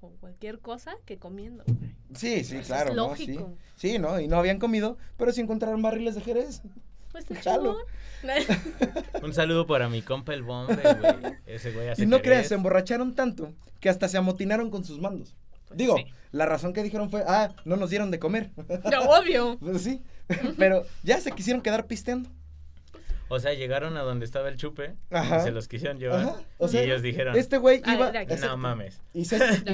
o 0.00 0.10
cualquier 0.20 0.58
cosa 0.60 0.94
que 1.04 1.18
comiendo. 1.18 1.64
güey. 1.66 1.78
Sí, 2.14 2.44
sí, 2.44 2.56
Eso 2.56 2.56
es 2.56 2.66
claro. 2.66 2.94
¿no? 2.94 3.16
Sí. 3.16 3.26
lógico. 3.26 3.54
sí, 3.76 3.98
¿no? 3.98 4.20
Y 4.20 4.28
no 4.28 4.36
habían 4.38 4.58
comido, 4.58 4.96
pero 5.16 5.32
sí 5.32 5.40
encontraron 5.40 5.82
barriles 5.82 6.14
de 6.14 6.20
Jerez. 6.20 6.62
Pues 7.10 7.26
Chalo. 7.42 7.76
Un 9.22 9.34
saludo 9.34 9.66
para 9.66 9.88
mi 9.88 10.02
compa 10.02 10.32
el 10.34 10.42
bombe, 10.42 10.76
güey. 10.76 11.34
Ese 11.46 11.72
güey 11.72 11.88
hace 11.88 12.02
Y 12.02 12.06
no 12.06 12.16
Jerez. 12.18 12.28
creas, 12.28 12.48
se 12.48 12.54
emborracharon 12.54 13.14
tanto 13.14 13.52
que 13.80 13.88
hasta 13.88 14.08
se 14.08 14.18
amotinaron 14.18 14.70
con 14.70 14.84
sus 14.84 15.00
mandos. 15.00 15.34
Digo, 15.74 15.96
sí. 15.96 16.06
la 16.30 16.46
razón 16.46 16.72
que 16.72 16.82
dijeron 16.82 17.10
fue, 17.10 17.22
ah, 17.26 17.50
no 17.64 17.76
nos 17.76 17.90
dieron 17.90 18.10
de 18.10 18.18
comer. 18.18 18.50
Ya, 18.90 19.00
obvio. 19.00 19.58
Pues 19.60 19.82
sí, 19.82 20.02
pero 20.58 20.84
ya 21.02 21.20
se 21.20 21.32
quisieron 21.32 21.62
quedar 21.62 21.86
pisteando. 21.86 22.28
O 23.28 23.40
sea, 23.40 23.54
llegaron 23.54 23.96
a 23.96 24.02
donde 24.02 24.26
estaba 24.26 24.50
el 24.50 24.58
chupe 24.58 24.94
Ajá. 25.10 25.38
y 25.38 25.40
se 25.44 25.52
los 25.52 25.66
quisieron 25.66 25.98
llevar. 25.98 26.20
Ajá, 26.20 26.36
o 26.58 26.68
sea, 26.68 26.82
y 26.82 26.84
ellos 26.84 27.00
dijeron, 27.00 27.34
Este 27.34 27.56
güey 27.56 27.80
iba... 27.86 28.10
ese- 28.10 28.44
no 28.46 28.58
mames. 28.58 29.00
y, 29.14 29.24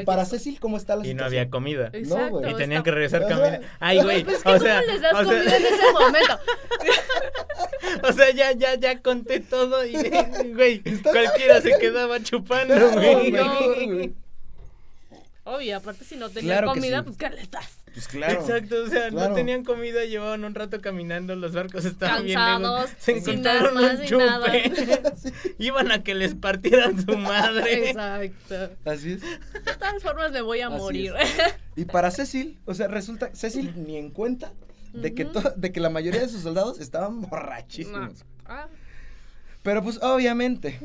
para. 0.05 0.25
Cecil, 0.27 0.61
¿cómo 0.61 0.77
está 0.77 0.95
la 0.95 1.05
Y 1.05 1.09
no 1.09 1.25
situación? 1.25 1.27
había 1.27 1.51
comida. 1.51 1.91
Exacto. 1.93 2.39
güey. 2.39 2.53
Y 2.53 2.55
tenían 2.55 2.73
está- 2.79 2.83
que 2.85 2.91
regresar 2.93 3.27
caminando. 3.27 3.67
Ay, 3.81 4.01
güey. 4.01 4.23
Pues 4.23 4.45
que 4.45 4.49
o 4.49 4.53
¿cómo 4.53 4.65
sea, 4.65 4.81
les 4.83 5.01
das 5.03 5.13
o 5.13 5.17
sea- 5.17 5.25
comida 5.27 5.57
en 5.57 5.67
ese 5.67 5.93
momento? 5.93 6.39
O 8.09 8.13
sea, 8.13 8.31
ya, 8.31 8.53
ya, 8.53 8.75
ya 8.77 9.03
conté 9.03 9.41
todo 9.41 9.85
y, 9.85 9.93
güey, 10.55 10.81
cualquiera 11.03 11.61
se 11.61 11.77
quedaba 11.81 12.23
chupando, 12.23 12.77
No, 12.79 12.93
güey. 12.93 14.15
Obvio, 15.49 15.77
aparte 15.79 16.05
si 16.05 16.17
no 16.17 16.29
tenían 16.29 16.59
Claro 16.59 16.69
comida, 16.75 16.99
sí. 16.99 17.05
pues 17.05 17.17
¿qué 17.17 17.31
les 17.31 17.51
das? 17.51 17.79
Pues 17.93 18.07
claro. 18.07 18.41
Exacto, 18.41 18.77
o 18.85 18.87
sea, 18.89 19.09
claro. 19.09 19.29
no 19.31 19.35
tenían 19.35 19.65
comida, 19.65 20.05
llevaban 20.05 20.45
un 20.45 20.55
rato 20.55 20.81
caminando, 20.81 21.35
los 21.37 21.53
barcos 21.53 21.85
estaban 21.87 22.25
bien 22.25 22.39
Cansados, 22.39 22.91
lejos. 22.91 22.97
Se 23.03 23.13
sin 23.21 23.31
encontraron 23.31 23.79
armas, 23.79 24.01
un 24.01 24.07
chupe. 24.07 25.53
Iban 25.59 25.91
a 25.91 26.03
que 26.03 26.15
les 26.15 26.35
partieran 26.35 27.03
su 27.05 27.17
madre. 27.17 27.91
Exacto. 27.91 28.71
Así 28.85 29.13
es. 29.13 29.21
De 29.23 29.75
todas 29.79 30.03
formas 30.03 30.33
me 30.33 30.43
voy 30.43 30.61
a 30.61 30.69
Así 30.69 30.77
morir. 30.77 31.15
Y 31.77 31.85
para 31.87 32.11
Cecil, 32.11 32.59
o 32.67 32.75
sea, 32.75 32.89
resulta, 32.89 33.31
Cecil 33.35 33.73
ni 33.87 33.97
en 33.97 34.11
cuenta 34.11 34.53
de 34.93 35.15
que, 35.15 35.25
to- 35.25 35.53
de 35.57 35.71
que 35.73 35.79
la 35.81 35.91
mayoría 35.91 36.21
de 36.21 36.29
sus 36.29 36.43
soldados 36.43 36.81
estaban 36.81 37.21
borrachísimos. 37.23 38.19
No. 38.19 38.25
Ah, 38.47 38.69
Pero 39.63 39.83
pues 39.83 39.99
obviamente, 40.03 40.79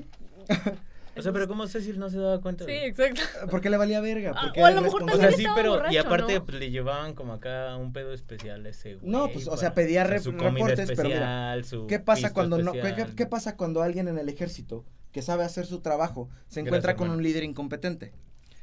O 1.16 1.22
sea, 1.22 1.32
pero 1.32 1.48
¿cómo 1.48 1.68
Cecil 1.68 2.00
no 2.00 2.10
se 2.10 2.18
daba 2.18 2.42
cuenta? 2.42 2.66
sí, 2.66 2.72
güey? 2.72 2.86
exacto. 2.88 3.22
porque 3.52 3.70
le 3.70 3.78
valía 3.78 4.02
verga. 4.02 4.32
Ah, 4.36 4.42
Porque 4.46 4.62
o 4.62 4.66
a 4.66 4.72
lo 4.72 4.82
mejor 4.82 5.04
O 5.04 5.06
irresponsable. 5.06 5.30
sea, 5.30 5.38
sí, 5.38 5.44
estaba 5.44 5.56
pero 5.56 5.70
y 5.70 5.78
borracho, 5.78 6.00
aparte 6.08 6.34
¿no? 6.36 6.46
pues, 6.46 6.58
le 6.60 6.72
llevaban 6.72 7.14
como 7.14 7.34
acá 7.34 7.76
un 7.78 7.94
pedo 7.94 8.14
especial 8.14 8.66
ese 8.66 8.96
güey. 8.96 9.12
No, 9.12 9.30
pues, 9.30 9.48
o 9.48 9.56
sea, 9.58 9.74
pedía 9.74 10.04
o 10.04 10.08
sea, 10.08 10.18
rep- 10.18 10.22
su 10.22 10.32
reportes, 10.32 10.92
pero 10.96 11.10
mira, 11.10 11.64
su 11.64 11.86
¿Qué 11.88 12.00
pasa 12.00 12.34
cuando 12.34 12.58
no? 12.58 12.72
¿qué, 12.72 12.80
especial. 12.80 13.10
qué- 13.10 13.16
qué 13.16 13.26
pasa 13.28 13.56
cuando 13.58 13.82
alguien 13.84 14.08
en 14.08 14.18
el 14.18 14.28
ejército 14.30 14.86
que 15.12 15.22
sabe 15.22 15.44
hacer 15.44 15.66
su 15.68 15.82
trabajo 15.82 16.30
se 16.48 16.62
encuentra 16.62 16.94
Gracias, 16.94 16.98
con 16.98 17.08
man. 17.10 17.18
un 17.18 17.24
líder 17.24 17.44
incompetente? 17.44 18.14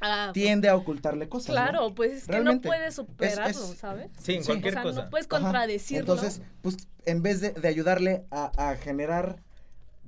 Ah, 0.00 0.30
Tiende 0.32 0.68
a 0.70 0.76
ocultarle 0.76 1.28
cosas. 1.28 1.50
¿no? 1.50 1.54
Claro, 1.54 1.94
pues 1.94 2.12
es 2.12 2.26
que 2.26 2.32
Realmente. 2.32 2.66
no 2.68 2.74
puedes 2.74 2.94
superarlo, 2.94 3.50
es- 3.50 3.78
¿sabes? 3.78 4.08
Sí, 4.18 4.34
en 4.34 4.42
Sí. 4.42 4.46
cualquier 4.46 4.72
o 4.72 4.74
sea, 4.74 4.82
cosa. 4.82 5.04
no 5.04 5.10
puedes 5.10 5.26
Ajá. 5.30 5.42
contradecirlo. 5.42 6.00
Entonces, 6.14 6.42
pues, 6.62 6.88
en 7.04 7.22
vez 7.22 7.40
de, 7.42 7.50
de 7.52 7.68
ayudarle 7.68 8.24
a, 8.30 8.50
a 8.70 8.76
generar, 8.76 9.42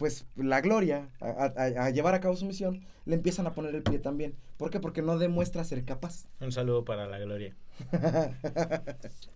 pues, 0.02 0.26
la 0.34 0.60
gloria, 0.60 1.08
a, 1.20 1.28
a- 1.56 1.84
a 1.86 1.90
llevar 1.90 2.12
a 2.14 2.20
cabo 2.20 2.34
su 2.34 2.44
misión, 2.44 2.84
le 3.04 3.14
empiezan 3.14 3.46
a 3.46 3.54
poner 3.54 3.72
el 3.76 3.84
pie 3.84 4.00
también. 4.00 4.34
¿Por 4.56 4.68
qué? 4.70 4.80
Porque 4.80 5.00
no 5.00 5.16
demuestra 5.16 5.62
ser 5.62 5.84
capaz. 5.84 6.26
Un 6.40 6.50
saludo 6.50 6.84
para 6.84 7.06
la 7.06 7.20
gloria. 7.20 7.54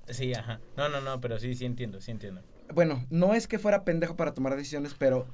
Sí, 0.09 0.35
ajá. 0.35 0.59
No, 0.77 0.89
no, 0.89 1.01
no, 1.01 1.21
pero 1.21 1.39
sí, 1.39 1.55
sí 1.55 1.65
entiendo, 1.67 2.01
sí 2.01 2.11
entiendo. 2.11 2.43
bueno, 2.75 3.05
no 3.11 3.33
es 3.35 3.47
que 3.47 3.61
fuera 3.61 3.85
pendejo 3.85 4.17
para 4.17 4.35
tomar 4.35 4.57
decisiones, 4.57 4.95
pero, 4.99 5.29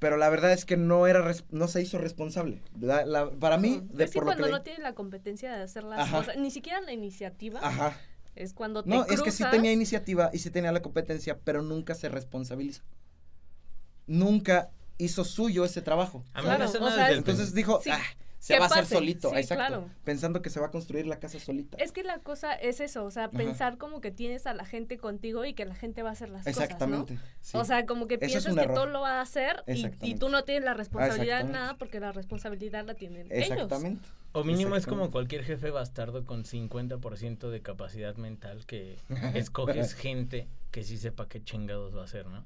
pero 0.00 0.16
la 0.16 0.28
verdad 0.28 0.52
es 0.52 0.64
que 0.64 0.76
no 0.76 1.06
era, 1.06 1.22
res- 1.22 1.44
no 1.50 1.68
se 1.68 1.80
hizo 1.80 1.98
responsable. 1.98 2.60
La- 2.80 3.04
la- 3.04 3.30
para 3.30 3.56
mí, 3.58 3.80
de 3.92 4.06
que 4.06 4.12
por 4.12 4.24
lo 4.24 4.32
que 4.32 4.38
cuando 4.38 4.56
no 4.58 4.62
tienes 4.64 4.82
la 4.82 4.94
competencia 4.94 5.54
de 5.56 5.62
hacer 5.62 5.84
las 5.84 6.00
Ajá. 6.00 6.16
cosas, 6.18 6.36
ni 6.36 6.50
siquiera 6.50 6.80
la 6.80 6.92
iniciativa, 6.92 7.60
Ajá. 7.62 7.96
es 8.34 8.54
cuando 8.54 8.82
te 8.82 8.90
No, 8.90 9.04
es 9.06 9.22
que 9.22 9.30
sí 9.30 9.44
tenía 9.52 9.70
iniciativa 9.72 10.30
y 10.32 10.38
sí 10.38 10.50
tenía 10.50 10.72
la 10.72 10.82
competencia, 10.82 11.38
pero 11.44 11.62
nunca 11.62 11.94
se 11.94 12.08
responsabilizó. 12.08 12.82
Nunca 14.06 14.70
hizo 14.98 15.24
suyo 15.24 15.64
ese 15.64 15.82
trabajo. 15.82 16.24
A 16.32 16.40
mí 16.40 16.44
Claro, 16.44 16.70
me 16.72 16.78
o 16.78 16.90
sea, 16.90 17.12
Entonces 17.12 17.54
dijo, 17.54 17.80
Sí, 17.82 17.90
ah, 17.90 18.00
se 18.38 18.58
va 18.58 18.64
a 18.64 18.68
hacer 18.68 18.82
pase, 18.82 18.94
solito, 18.96 19.30
sí, 19.30 19.36
exacto. 19.36 19.66
claro. 19.66 19.90
Pensando 20.04 20.42
que 20.42 20.50
se 20.50 20.60
va 20.60 20.66
a 20.66 20.70
construir 20.70 21.06
la 21.06 21.18
casa 21.18 21.40
solita. 21.40 21.78
Es 21.78 21.92
que 21.92 22.02
la 22.02 22.18
cosa 22.18 22.52
es 22.52 22.80
eso, 22.80 23.04
o 23.06 23.10
sea, 23.10 23.30
pensar 23.30 23.78
como 23.78 24.02
que 24.02 24.10
tienes 24.10 24.46
a 24.46 24.52
la 24.52 24.66
gente 24.66 24.98
contigo 24.98 25.46
y 25.46 25.54
que 25.54 25.64
la 25.64 25.74
gente 25.74 26.02
va 26.02 26.10
a 26.10 26.12
hacer 26.12 26.28
las 26.28 26.46
Exactamente. 26.46 27.14
cosas, 27.14 27.30
sí. 27.40 27.56
¿no? 27.56 27.62
O 27.62 27.64
sea, 27.64 27.86
como 27.86 28.06
que 28.06 28.14
es 28.14 28.20
piensas 28.20 28.54
que 28.54 28.60
error. 28.60 28.74
todo 28.74 28.86
lo 28.86 29.00
va 29.00 29.18
a 29.18 29.20
hacer 29.22 29.64
y, 29.66 29.86
y 30.02 30.14
tú 30.16 30.28
no 30.28 30.44
tienes 30.44 30.64
la 30.64 30.74
responsabilidad 30.74 31.40
en 31.40 31.46
exactamente. 31.46 31.58
nada 31.58 31.78
porque 31.78 32.00
la 32.00 32.12
responsabilidad 32.12 32.84
la 32.84 32.94
tienen 32.94 33.32
ellos. 33.32 33.50
Exactamente. 33.50 34.06
O 34.32 34.44
mínimo 34.44 34.76
es 34.76 34.84
como 34.84 35.10
cualquier 35.10 35.42
jefe 35.44 35.70
bastardo 35.70 36.26
con 36.26 36.44
50% 36.44 37.48
de 37.48 37.62
capacidad 37.62 38.16
mental 38.16 38.66
que 38.66 38.98
escoges 39.34 39.94
gente 39.94 40.48
que 40.70 40.82
sí 40.84 40.98
sepa 40.98 41.28
qué 41.28 41.42
chingados 41.42 41.96
va 41.96 42.02
a 42.02 42.04
hacer, 42.04 42.26
¿no? 42.26 42.44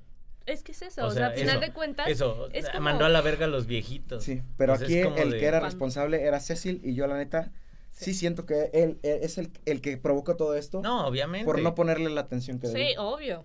Es 0.48 0.62
que 0.62 0.72
es 0.72 0.82
eso, 0.82 1.06
O 1.06 1.10
sea, 1.10 1.26
al 1.26 1.34
final 1.34 1.56
eso, 1.56 1.60
de 1.60 1.72
cuentas, 1.72 2.08
Eso, 2.08 2.48
es 2.52 2.68
como- 2.70 2.80
mandó 2.82 3.04
a 3.04 3.08
la 3.08 3.20
verga 3.20 3.44
a 3.44 3.48
los 3.48 3.66
viejitos. 3.66 4.24
Sí, 4.24 4.42
pero 4.56 4.72
Pues 4.74 4.84
aquí 4.84 4.98
el 4.98 5.30
de- 5.30 5.38
que 5.38 5.44
era 5.46 5.60
responsable 5.60 6.22
era 6.22 6.40
Cecil 6.40 6.80
y 6.82 6.94
yo 6.94 7.06
la 7.06 7.16
neta 7.18 7.52
sí, 7.90 8.06
Sí. 8.06 8.14
siento 8.14 8.46
que 8.46 8.70
él, 8.72 8.98
él 9.02 9.18
es 9.22 9.36
el, 9.38 9.50
el 9.66 9.80
que 9.80 9.96
provocó 9.98 10.36
todo 10.36 10.54
esto 10.54 10.80
No, 10.80 11.06
obviamente. 11.06 11.44
por 11.44 11.60
no 11.60 11.74
ponerle 11.74 12.08
la 12.10 12.22
atención 12.22 12.58
que 12.60 12.68
sí, 12.68 12.72
debía. 12.74 13.02
obvio. 13.02 13.44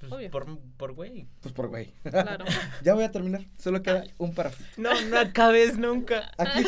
Pues, 0.00 0.12
obvio. 0.12 0.30
por, 0.30 0.58
por 0.76 0.92
güey. 0.92 1.26
Pues 1.40 1.54
por 1.54 1.68
güey. 1.68 1.92
claro. 2.02 2.44
ya 2.82 2.94
voy 2.94 3.04
a 3.04 3.12
terminar, 3.12 3.44
solo 3.58 3.82
queda 3.82 4.04
un 4.18 4.34
párrafo. 4.34 4.62
No, 4.76 4.98
no 5.02 5.18
acabes 5.18 5.76
nunca. 5.76 6.30
Aquí, 6.38 6.64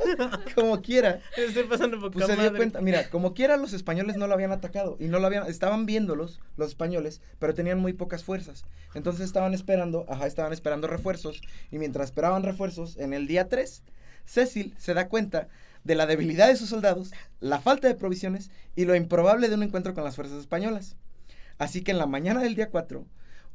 como 0.54 0.80
quiera, 0.82 1.20
Estoy 1.36 1.64
pasando 1.64 1.98
pues 2.10 2.26
se 2.26 2.36
dio 2.36 2.54
cuenta, 2.54 2.80
mira, 2.80 3.08
como 3.10 3.34
quiera 3.34 3.56
los 3.56 3.72
españoles 3.72 4.16
no 4.16 4.26
lo 4.26 4.34
habían 4.34 4.52
atacado 4.52 4.96
y 5.00 5.06
no 5.06 5.18
lo 5.18 5.26
habían, 5.26 5.46
estaban 5.46 5.86
viéndolos 5.86 6.40
los 6.56 6.68
españoles, 6.68 7.20
pero 7.38 7.54
tenían 7.54 7.78
muy 7.78 7.92
pocas 7.92 8.24
fuerzas. 8.24 8.64
Entonces 8.94 9.24
estaban 9.24 9.54
esperando, 9.54 10.06
ajá, 10.08 10.26
estaban 10.26 10.52
esperando 10.52 10.86
refuerzos 10.86 11.40
y 11.70 11.78
mientras 11.78 12.06
esperaban 12.06 12.42
refuerzos, 12.42 12.96
en 12.96 13.12
el 13.12 13.26
día 13.26 13.48
3, 13.48 13.82
Cecil 14.24 14.74
se 14.78 14.94
da 14.94 15.08
cuenta 15.08 15.48
de 15.84 15.94
la 15.94 16.06
debilidad 16.06 16.48
de 16.48 16.56
sus 16.56 16.70
soldados, 16.70 17.12
la 17.40 17.60
falta 17.60 17.88
de 17.88 17.94
provisiones 17.94 18.50
y 18.74 18.86
lo 18.86 18.94
improbable 18.94 19.48
de 19.48 19.54
un 19.54 19.62
encuentro 19.62 19.94
con 19.94 20.04
las 20.04 20.16
fuerzas 20.16 20.40
españolas. 20.40 20.96
Así 21.58 21.82
que 21.82 21.92
en 21.92 21.98
la 21.98 22.06
mañana 22.06 22.40
del 22.40 22.54
día 22.54 22.70
4 22.70 23.06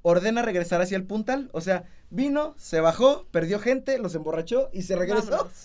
ordena 0.02 0.42
regresar 0.42 0.82
hacia 0.82 0.96
el 0.96 1.04
puntal, 1.04 1.50
o 1.52 1.62
sea, 1.62 1.84
vino, 2.10 2.56
se 2.58 2.80
bajó, 2.80 3.28
perdió 3.32 3.60
gente, 3.60 3.98
los 3.98 4.16
emborrachó 4.16 4.70
y 4.74 4.84
se 4.84 4.96
regresó. 4.96 5.50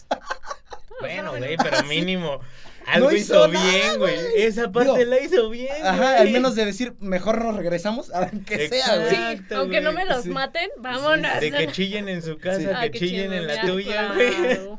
Bueno, 1.00 1.36
güey, 1.36 1.56
pero 1.56 1.82
mínimo. 1.84 2.38
Algo 2.86 3.10
hizo 3.10 3.34
hizo, 3.34 3.48
nada, 3.48 3.68
bien, 3.70 3.98
güey. 3.98 4.16
Esa 4.36 4.70
parte 4.70 4.98
Digo, 4.98 5.10
la 5.10 5.20
hizo 5.20 5.50
bien. 5.50 5.84
Ajá, 5.84 6.18
al 6.18 6.30
menos 6.30 6.54
de 6.54 6.64
decir, 6.64 6.94
mejor 7.00 7.44
nos 7.44 7.56
regresamos, 7.56 8.10
aunque 8.14 8.68
sea, 8.68 8.98
güey. 8.98 9.10
Sí, 9.38 9.44
aunque 9.54 9.80
no 9.80 9.92
me 9.92 10.04
los 10.04 10.22
Sí. 10.22 10.30
maten, 10.30 10.70
vámonos. 10.78 11.40
De 11.40 11.50
que 11.50 11.66
chillen 11.72 12.08
en 12.08 12.22
su 12.22 12.38
casa, 12.38 12.60
Sí. 12.60 12.66
Ah, 12.72 12.88
que 12.88 12.98
chillen 12.98 13.32
en 13.32 13.46
la 13.46 13.56
ya, 13.56 13.66
tuya, 13.66 14.12
claro. 14.14 14.14
güey. 14.14 14.78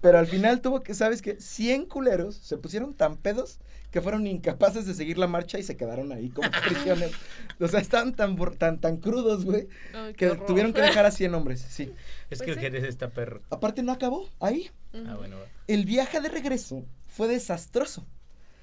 Pero 0.00 0.18
al 0.18 0.26
final 0.26 0.60
tuvo 0.62 0.82
que, 0.82 0.94
¿sabes 0.94 1.20
qué? 1.22 1.38
100 1.38 1.86
culeros 1.86 2.34
se 2.36 2.56
pusieron 2.56 2.94
tan 2.94 3.16
pedos 3.16 3.60
que 3.92 4.00
fueron 4.00 4.26
incapaces 4.26 4.86
de 4.86 4.94
seguir 4.94 5.18
la 5.18 5.28
marcha 5.28 5.58
y 5.58 5.62
se 5.62 5.76
quedaron 5.76 6.10
ahí 6.12 6.30
como 6.30 6.50
prisioneros. 6.64 7.14
O 7.60 7.68
sea, 7.68 7.78
estaban 7.78 8.14
tan, 8.14 8.36
tan, 8.58 8.80
tan 8.80 8.96
crudos, 8.96 9.44
güey, 9.44 9.68
Ay, 9.94 10.14
que 10.14 10.30
horror. 10.30 10.46
tuvieron 10.46 10.72
que 10.72 10.80
dejar 10.80 11.06
a 11.06 11.10
100 11.12 11.34
hombres, 11.34 11.60
sí. 11.68 11.92
Es 12.30 12.38
Pues 12.38 12.42
que 12.42 12.54
sí. 12.54 12.60
Jerez 12.60 12.82
está 12.84 13.10
perro. 13.10 13.42
Aparte 13.50 13.82
no 13.84 13.92
acabó 13.92 14.28
ahí. 14.40 14.70
Ah, 14.94 15.14
bueno, 15.16 15.36
va. 15.38 15.44
El 15.68 15.84
viaje 15.84 16.20
de 16.20 16.28
regreso 16.30 16.84
fue 17.06 17.28
desastroso. 17.28 18.04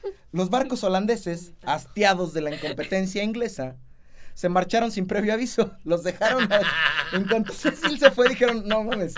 Los 0.32 0.50
barcos 0.50 0.84
holandeses, 0.84 1.54
hastiados 1.64 2.34
de 2.34 2.42
la 2.42 2.54
incompetencia 2.56 3.24
inglesa, 3.24 3.76
se 4.34 4.50
marcharon 4.50 4.92
sin 4.92 5.06
previo 5.06 5.34
aviso. 5.34 5.72
Los 5.84 6.04
dejaron. 6.04 6.52
a- 6.52 6.62
En 7.14 7.26
cuanto 7.28 7.54
Cecil 7.54 8.00
se 8.00 8.10
fue, 8.12 8.30
dijeron: 8.30 8.68
No 8.68 8.84
mames, 8.84 9.14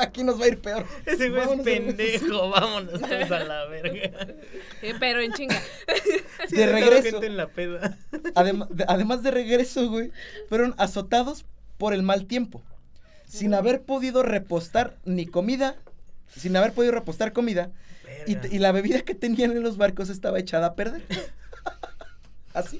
aquí 0.04 0.22
nos 0.24 0.40
va 0.40 0.44
a 0.44 0.48
ir 0.48 0.58
peor. 0.60 0.84
Ese 1.06 1.28
güey 1.30 1.40
es 1.42 1.46
Vámonos 1.48 1.60
a- 1.60 1.64
pendejo, 1.64 2.50
vámonos 2.50 3.00
todos 3.00 3.30
a 3.30 3.44
la 3.44 3.66
verga. 3.66 4.26
Eh, 4.82 4.94
pero 4.98 5.20
en 5.20 5.32
chinga. 5.34 5.60
Sí, 6.48 6.56
De 6.56 6.66
regreso. 6.66 7.02
gente 7.10 7.26
en 7.26 7.36
la 7.36 7.48
peda. 7.48 7.98
Adem- 8.34 8.66
de- 8.68 8.84
además 8.88 9.22
de 9.22 9.30
regreso, 9.30 9.90
güey, 9.90 10.10
fueron 10.48 10.74
azotados 10.78 11.44
por 11.76 11.92
el 11.92 12.02
mal 12.02 12.24
tiempo. 12.26 12.62
Sin 13.28 13.52
haber 13.54 13.82
podido 13.82 14.22
repostar 14.22 14.96
ni 15.04 15.26
comida, 15.26 15.76
sin 16.34 16.56
haber 16.56 16.72
podido 16.72 16.92
repostar 16.92 17.32
comida, 17.34 17.70
y 18.26 18.58
la 18.58 18.72
bebida 18.72 19.02
que 19.02 19.14
tenían 19.14 19.52
en 19.52 19.62
los 19.62 19.76
barcos 19.76 20.08
estaba 20.08 20.38
echada 20.38 20.68
a 20.68 20.74
perder. 20.74 21.02
Así. 22.54 22.78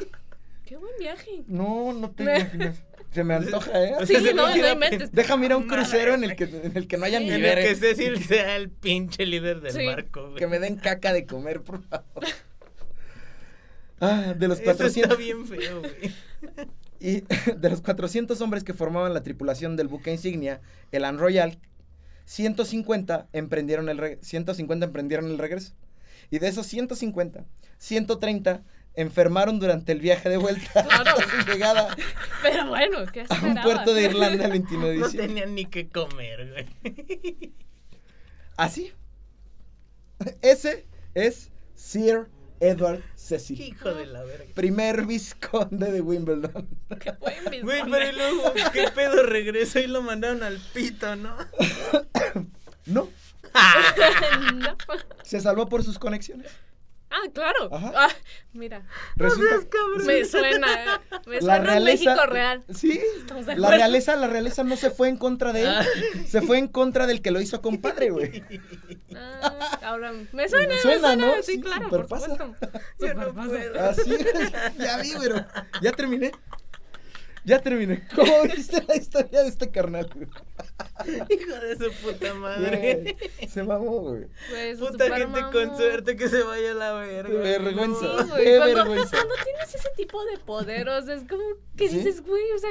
Qué 0.65 0.77
buen 0.77 0.93
viaje. 0.99 1.43
No, 1.47 1.93
no 1.93 2.11
te 2.11 2.23
imaginas. 2.25 2.77
Se 3.13 3.25
me 3.25 3.35
antoja, 3.35 3.71
¿eh? 3.85 3.95
Sí, 4.07 4.15
no, 4.35 4.49
no 4.55 4.69
inventes. 4.73 5.11
Déjame 5.13 5.47
ir 5.47 5.53
a 5.53 5.57
un 5.57 5.67
Madre, 5.67 5.83
crucero 5.83 6.15
en 6.15 6.23
el 6.25 6.37
que, 6.37 6.45
en 6.45 6.77
el 6.77 6.87
que 6.87 6.97
no 6.97 7.05
haya 7.07 7.19
Sí. 7.19 7.29
En 7.31 7.45
el 7.45 7.55
que 7.57 7.75
Cecil 7.75 8.25
sea 8.25 8.55
el 8.57 8.71
pinche 8.71 9.27
líder 9.27 9.61
del 9.61 9.73
Sí. 9.73 9.85
barco, 9.85 10.23
güey. 10.29 10.37
que 10.37 10.47
me 10.47 10.59
den 10.61 10.77
caca 10.77 11.13
de 11.13 11.27
comer, 11.27 11.63
por 11.63 11.83
favor. 11.83 12.05
Ah, 14.03 14.35
de 14.35 14.49
los 14.49 14.59
Eso 14.61 14.65
400 14.65 15.13
está 15.13 15.15
bien 15.23 15.45
feo, 15.47 15.81
güey. 15.81 16.15
y 17.01 17.21
de 17.55 17.69
los 17.69 17.83
400 17.83 18.41
hombres 18.41 18.65
que 18.65 18.73
formaban 18.73 19.13
la 19.13 19.23
tripulación 19.23 19.77
del 19.77 19.89
buque 19.89 20.11
insignia, 20.11 20.61
el 20.91 21.05
Anne 21.05 21.19
Royal, 21.19 21.59
150 22.25 23.29
emprendieron 23.35 23.89
el 23.91 23.99
re- 23.99 24.19
150 24.23 24.87
emprendieron 24.87 25.27
el 25.31 25.37
regreso. 25.39 25.75
Y 26.31 26.39
de 26.39 26.49
esos 26.49 26.67
150, 26.67 27.45
130 27.77 28.63
enfermaron 28.95 29.59
durante 29.61 29.93
el 29.93 30.01
viaje 30.01 30.29
de 30.29 30.37
vuelta 30.37 30.83
Claro. 30.85 31.11
a 31.19 31.23
su 31.45 31.51
llegada 31.51 31.97
Pero 32.43 32.67
bueno, 32.69 33.07
¿qué 33.13 33.25
a 33.29 33.35
un 33.45 33.55
puerto 33.63 33.95
de 33.95 34.03
Irlanda 34.03 34.45
el 34.47 34.51
21 34.53 34.87
de 34.89 34.97
No 34.97 35.05
diciembre. 35.07 35.29
tenían 35.29 35.55
ni 35.55 35.65
que 35.67 35.89
comer, 35.89 36.51
güey. 36.83 37.53
Así. 38.57 38.93
Ese 40.43 40.87
es 41.15 41.51
Sir 41.75 42.27
Edward 42.63 43.03
Cecil, 43.17 43.59
Hijo 43.59 43.95
de 43.95 44.05
la 44.05 44.23
verga. 44.23 44.45
primer 44.55 45.07
vizconde 45.07 45.91
de 45.91 46.03
Wimbledon. 46.03 46.69
Qué 47.01 47.13
buen 47.13 47.63
Güey, 47.63 47.81
vizconde. 47.83 47.91
pero 47.91 48.11
y 48.11 48.13
luego, 48.17 48.53
¿qué 48.75 48.89
pedo 48.95 49.23
regresó 49.23 49.79
y 49.79 49.87
lo 49.87 50.03
mandaron 50.03 50.43
al 50.43 50.59
pito, 50.75 51.17
no? 51.17 51.35
No, 52.87 53.09
No. 54.63 54.77
se 55.23 55.41
salvó 55.41 55.69
por 55.71 55.83
sus 55.85 55.99
conexiones. 55.99 56.51
Ah, 57.11 57.29
claro. 57.35 57.69
Ajá. 57.75 57.93
Ah, 57.97 58.09
mira, 58.53 58.83
Resulta, 59.17 59.57
me 60.07 60.25
suena, 60.25 61.01
me 61.27 61.35
la 61.35 61.41
suena 61.41 61.59
un 61.59 61.65
realeza, 61.67 62.05
México 62.15 62.27
real. 62.27 62.65
Sí, 62.73 63.01
la 63.57 63.71
realeza, 63.71 64.15
la 64.17 64.29
realeza 64.29 64.63
no 64.63 64.77
se 64.77 64.91
fue 64.91 65.09
en 65.09 65.17
contra 65.17 65.53
de 65.53 65.63
él, 65.63 65.69
Ah. 65.69 65.85
se 66.29 66.41
fue 66.41 66.59
en 66.59 66.69
contra 66.69 67.07
del 67.09 67.21
que 67.21 67.33
lo 67.33 67.41
hizo 67.41 67.61
compadre, 67.61 68.11
güey. 68.11 68.45
Ah, 69.17 69.79
ahora 69.83 70.13
me 70.33 70.49
suena, 70.49 70.69
me 70.75 70.81
Suena, 70.81 71.09
suena, 71.09 71.17
¿no? 71.27 71.35
sí, 71.43 71.55
Sí, 71.55 71.61
claro, 71.61 71.89
por 71.89 72.07
pasa. 72.07 72.29
supuesto. 72.29 72.71
Yo 73.01 73.15
no 73.15 73.35
puedo. 73.35 73.81
Así, 73.89 74.11
ya 74.79 74.97
vi, 74.99 75.13
pero 75.21 75.45
ya 75.83 75.93
terminé. 75.93 76.31
Ya 77.45 77.59
terminé. 77.61 78.07
¿Cómo 78.15 78.43
viste 78.43 78.83
la 78.87 78.97
historia 78.97 79.43
de 79.43 79.49
este 79.49 79.71
carnal? 79.71 80.11
güey? 80.15 80.29
Hijo 81.31 81.55
de 81.57 81.77
su 81.77 81.93
puta 82.03 82.35
madre. 82.35 83.17
Güey, 83.39 83.49
Se 83.49 83.63
mamó, 83.63 84.01
güey. 84.01 84.27
Güey, 84.51 84.77
Puta 84.77 85.17
gente 85.17 85.41
con 85.53 85.77
suerte 85.77 86.17
que 86.17 86.29
se 86.29 86.43
vaya 86.43 86.73
a 86.73 86.75
la 86.75 86.93
verga. 86.93 87.31
Qué 87.43 87.59
vergüenza. 87.59 88.01
Sí, 88.01 88.07
No. 88.07 88.27
güey, 88.29 88.45
Qué 88.45 88.57
cuando, 88.59 88.77
vergüenza. 88.77 89.17
cuando 89.17 89.35
tienes 89.43 89.75
ese 89.75 89.89
tipo 89.97 90.25
de 90.27 90.39
poder, 90.39 90.89
o 90.91 91.03
sea, 91.03 91.15
es 91.15 91.23
como 91.29 91.43
que 91.77 91.89
¿Sí? 91.89 91.97
dices, 91.99 92.23
güey, 92.23 92.43
o 92.55 92.59
sea, 92.59 92.71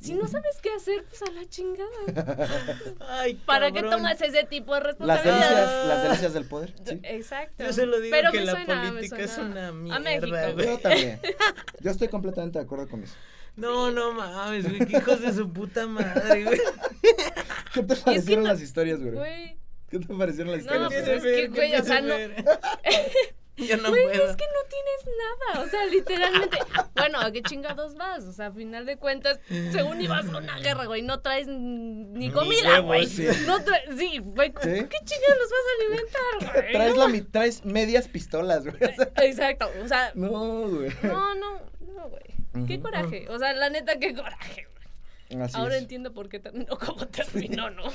si 0.00 0.14
no 0.14 0.26
sabes 0.28 0.56
qué 0.62 0.70
hacer, 0.72 1.04
pues 1.08 1.22
a 1.22 1.30
la 1.32 1.44
chingada. 1.48 1.88
Ay, 3.08 3.34
¿Para 3.46 3.72
qué 3.72 3.82
tomas 3.82 4.20
ese 4.20 4.44
tipo 4.44 4.74
de 4.74 4.80
Las 4.80 4.86
responsabilidad? 4.88 5.48
delicias, 5.48 5.86
las 5.88 6.02
delicias 6.04 6.32
del 6.34 6.44
poder. 6.44 6.74
sí. 6.84 7.00
Exacto. 7.04 7.64
Yo 7.64 7.72
solo 7.72 8.00
digo 8.00 8.16
Pero 8.16 8.30
que 8.32 8.40
la 8.40 8.52
suena, 8.52 8.92
política 8.92 9.18
es 9.22 9.38
una 9.38 9.68
a 9.68 9.72
mierda, 9.72 9.98
México, 10.00 10.52
güey. 10.54 10.66
Yo 10.66 10.78
también. 10.78 11.20
Yo 11.80 11.90
estoy 11.90 12.08
completamente 12.08 12.58
de 12.58 12.64
acuerdo 12.64 12.88
con 12.88 13.02
eso. 13.04 13.14
No, 13.58 13.90
no 13.90 14.12
mames, 14.12 14.68
güey. 14.68 14.86
Qué 14.86 14.96
hijos 14.98 15.20
de 15.20 15.32
su 15.32 15.52
puta 15.52 15.86
madre, 15.86 16.44
güey. 16.44 16.60
¿Qué 17.74 17.82
te 17.82 17.96
parecieron 17.96 18.44
no- 18.44 18.50
las 18.50 18.60
historias, 18.62 19.00
güey? 19.00 19.12
Güey, 19.14 19.58
¿Qué 19.90 19.98
te 19.98 20.14
parecieron 20.14 20.52
las 20.52 20.64
No, 20.64 20.72
historias? 20.88 20.92
pues 20.92 21.22
güey? 21.22 21.34
es 21.34 21.40
que, 21.40 21.48
güey, 21.48 21.74
o 21.76 21.84
sea, 21.84 22.00
no- 22.00 22.14
Yo 23.56 23.76
no 23.78 23.88
güey, 23.90 24.02
puedo. 24.04 24.30
es 24.30 24.36
que 24.36 24.44
no 24.44 24.68
tienes 24.68 25.18
nada, 25.18 25.66
o 25.66 25.68
sea, 25.68 25.86
literalmente, 25.86 26.58
bueno, 26.94 27.20
¿a 27.20 27.32
qué 27.32 27.42
chingados 27.42 27.96
vas? 27.96 28.22
O 28.24 28.32
sea, 28.32 28.46
a 28.46 28.52
final 28.52 28.86
de 28.86 28.96
cuentas, 28.98 29.40
según 29.72 30.00
ibas 30.00 30.28
a 30.28 30.36
una 30.38 30.58
guerra, 30.60 30.84
güey, 30.86 31.02
no 31.02 31.20
traes 31.20 31.48
ni 31.48 32.30
comida, 32.30 32.74
huevos, 32.82 32.86
güey. 32.86 33.06
sí. 33.06 33.26
No 33.46 33.62
traes, 33.64 33.84
sí, 33.98 34.18
güey, 34.18 34.52
¿con 34.52 34.62
¿Sí? 34.62 34.70
¿qué 34.88 34.98
chingados 35.04 35.38
los 35.38 35.50
vas 35.50 35.60
a 35.66 35.74
alimentar, 35.80 36.52
güey? 36.62 36.72
Traes, 36.72 36.94
No 36.94 37.00
la, 37.02 37.08
mi- 37.08 37.20
traes 37.22 37.64
medias 37.64 38.06
pistolas, 38.08 38.64
güey. 38.64 38.76
O 38.76 38.94
sea, 38.94 39.24
Exacto, 39.24 39.70
o 39.84 39.88
sea, 39.88 40.12
No, 40.14 40.68
güey. 40.68 40.92
no, 41.02 41.34
no, 41.34 41.60
Qué 42.66 42.80
coraje, 42.80 43.26
o 43.28 43.38
sea, 43.38 43.52
la 43.54 43.70
neta, 43.70 43.98
qué 43.98 44.14
coraje, 44.14 44.66
güey. 45.30 45.42
Así 45.42 45.56
Ahora 45.56 45.76
es. 45.76 45.82
entiendo 45.82 46.14
por 46.14 46.28
qué 46.28 46.38
terminó 46.40 46.78
como 46.78 47.06
terminó, 47.08 47.70
¿no? 47.70 47.92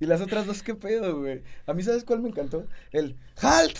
Y 0.00 0.06
las 0.06 0.20
otras 0.20 0.46
dos, 0.46 0.62
¿qué 0.62 0.74
pedo, 0.74 1.18
güey? 1.18 1.42
A 1.66 1.74
mí, 1.74 1.82
¿sabes 1.82 2.04
cuál 2.04 2.20
me 2.20 2.28
encantó? 2.28 2.66
El 2.92 3.16
¡Halt! 3.42 3.78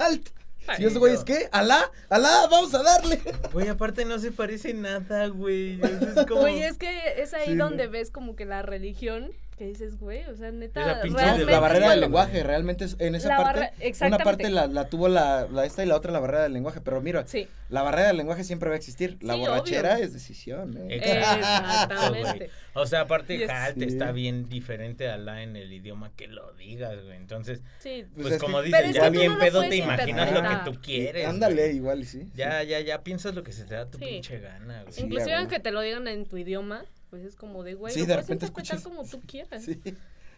¡Halt! 0.00 0.28
Si 0.76 0.84
esos 0.84 0.98
güeyes, 0.98 1.24
¿qué? 1.24 1.48
¿Alá? 1.52 1.90
¿Alá? 2.10 2.46
Vamos 2.50 2.72
a 2.74 2.82
darle. 2.82 3.20
Güey, 3.52 3.68
aparte 3.68 4.04
no 4.04 4.18
se 4.18 4.30
parece 4.30 4.72
nada, 4.74 5.26
güey. 5.26 5.80
Es 5.82 6.26
como... 6.28 6.46
Es 6.46 6.76
que 6.78 7.20
es 7.20 7.34
ahí 7.34 7.46
Sí, 7.48 7.56
donde 7.56 7.86
ves 7.88 8.10
como 8.10 8.36
que 8.36 8.44
la 8.44 8.62
religión, 8.62 9.32
que 9.60 9.66
dices, 9.66 9.98
güey, 9.98 10.24
o 10.24 10.34
sea, 10.34 10.50
neta, 10.52 11.04
la 11.04 11.60
barrera 11.60 11.90
del 11.90 12.00
lenguaje, 12.00 12.42
realmente 12.42 12.86
es- 12.86 12.96
en 12.98 13.14
esa 13.14 13.28
La 13.28 13.36
parte, 13.36 13.60
barra- 13.60 14.06
una 14.06 14.18
parte 14.18 14.48
la, 14.48 14.66
la 14.68 14.88
tuvo 14.88 15.06
la, 15.08 15.46
la 15.52 15.66
esta 15.66 15.84
y 15.84 15.86
la 15.86 15.96
otra 15.96 16.10
la 16.12 16.18
barrera 16.18 16.44
del 16.44 16.54
lenguaje, 16.54 16.80
pero 16.80 17.02
mira, 17.02 17.26
Sí, 17.26 17.46
la 17.68 17.82
barrera 17.82 18.08
del 18.08 18.16
lenguaje 18.16 18.42
siempre 18.42 18.70
va 18.70 18.76
a 18.76 18.78
existir, 18.78 19.18
la 19.20 19.34
Sí, 19.34 19.40
borrachera 19.40 19.96
obvio. 19.96 20.04
es 20.06 20.12
decisión, 20.14 20.78
¿eh? 20.78 20.96
Exactamente. 20.96 22.50
O 22.72 22.86
sea, 22.86 23.00
aparte, 23.02 23.34
Y 23.34 23.42
es- 23.42 23.50
Halt 23.50 23.78
Sí. 23.78 23.84
está 23.84 24.12
bien 24.12 24.48
diferente 24.48 25.08
a 25.10 25.18
la 25.18 25.42
en 25.42 25.56
el 25.56 25.70
idioma 25.72 26.10
que 26.16 26.26
lo 26.26 26.52
digas, 26.54 26.96
güey. 27.04 27.16
Entonces, 27.16 27.60
sí. 27.80 28.06
Pues 28.14 28.22
pues, 28.22 28.34
es 28.36 28.40
como 28.40 28.62
dices, 28.62 28.80
es 28.86 28.94
ya 28.94 29.10
que 29.10 29.18
bien 29.18 29.32
no 29.34 29.38
pedo 29.40 29.60
te 29.60 29.76
imaginas 29.76 30.32
lo 30.32 30.42
que 30.42 30.70
tú 30.70 30.80
quieres. 30.80 31.26
Ándale, 31.26 31.64
güey. 31.64 31.76
igual, 31.76 32.00
y 32.00 32.04
sí. 32.06 32.30
Ya, 32.34 32.62
ya, 32.62 32.80
ya 32.80 33.02
piensas 33.02 33.34
lo 33.34 33.42
que 33.42 33.52
se 33.52 33.64
te 33.64 33.74
da 33.74 33.84
tu 33.90 33.98
Sí. 33.98 34.04
pinche 34.06 34.40
gana, 34.40 34.82
güey. 34.82 34.92
Sí, 34.94 35.02
Inclusive 35.02 35.34
aunque 35.34 35.60
te 35.60 35.70
lo 35.70 35.80
digan 35.82 36.08
en 36.08 36.24
tu 36.24 36.38
idioma, 36.38 36.84
pues 37.10 37.24
es 37.24 37.34
como 37.36 37.62
de, 37.64 37.74
güey, 37.74 37.92
Sí, 37.92 38.00
lo 38.00 38.06
de 38.06 38.12
puedes 38.14 38.28
repente 38.28 38.46
interpretar 38.46 38.78
escuchas- 38.78 38.82
como 38.84 39.04
tú 39.08 39.20
quieras. 39.26 39.64
Sí. 39.64 39.80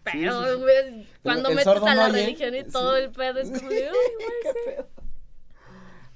Pero, 0.05 0.43
sí, 0.45 0.51
sí. 0.51 0.61
güey, 0.61 1.07
cuando 1.23 1.51
El 1.51 1.55
metes 1.55 1.83
a 1.83 1.95
la 1.95 2.09
religión 2.09 2.55
y 2.57 2.64
todo 2.64 2.97
el 2.97 3.11
pedo, 3.12 3.39
es 3.39 3.51
como 3.51 3.68
de, 3.70 3.89
ay, 3.89 3.93
güey, 4.16 4.55
sí, 4.77 4.85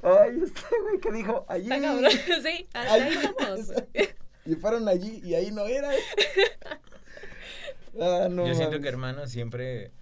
Ay, 0.03 0.41
este 0.45 0.61
güey 0.83 1.01
que 1.01 1.13
dijo, 1.13 1.45
allí. 1.49 1.63
está 1.73 1.81
cabrón. 1.81 2.11
Sí, 2.43 2.69
ahí 2.75 3.01
allí. 3.03 3.15
somos, 3.39 3.67
güey. 3.73 4.09
Y 4.45 4.55
fueron 4.57 4.89
allí 4.89 5.21
y 5.25 5.35
ahí 5.35 5.51
no 5.51 5.67
era. 5.67 5.91
ah, 8.01 8.29
no. 8.31 8.47
Yo 8.47 8.55
siento 8.55 8.73
mames. 8.73 8.83
que, 8.83 8.89
hermano, 8.89 9.27
siempre. 9.27 9.93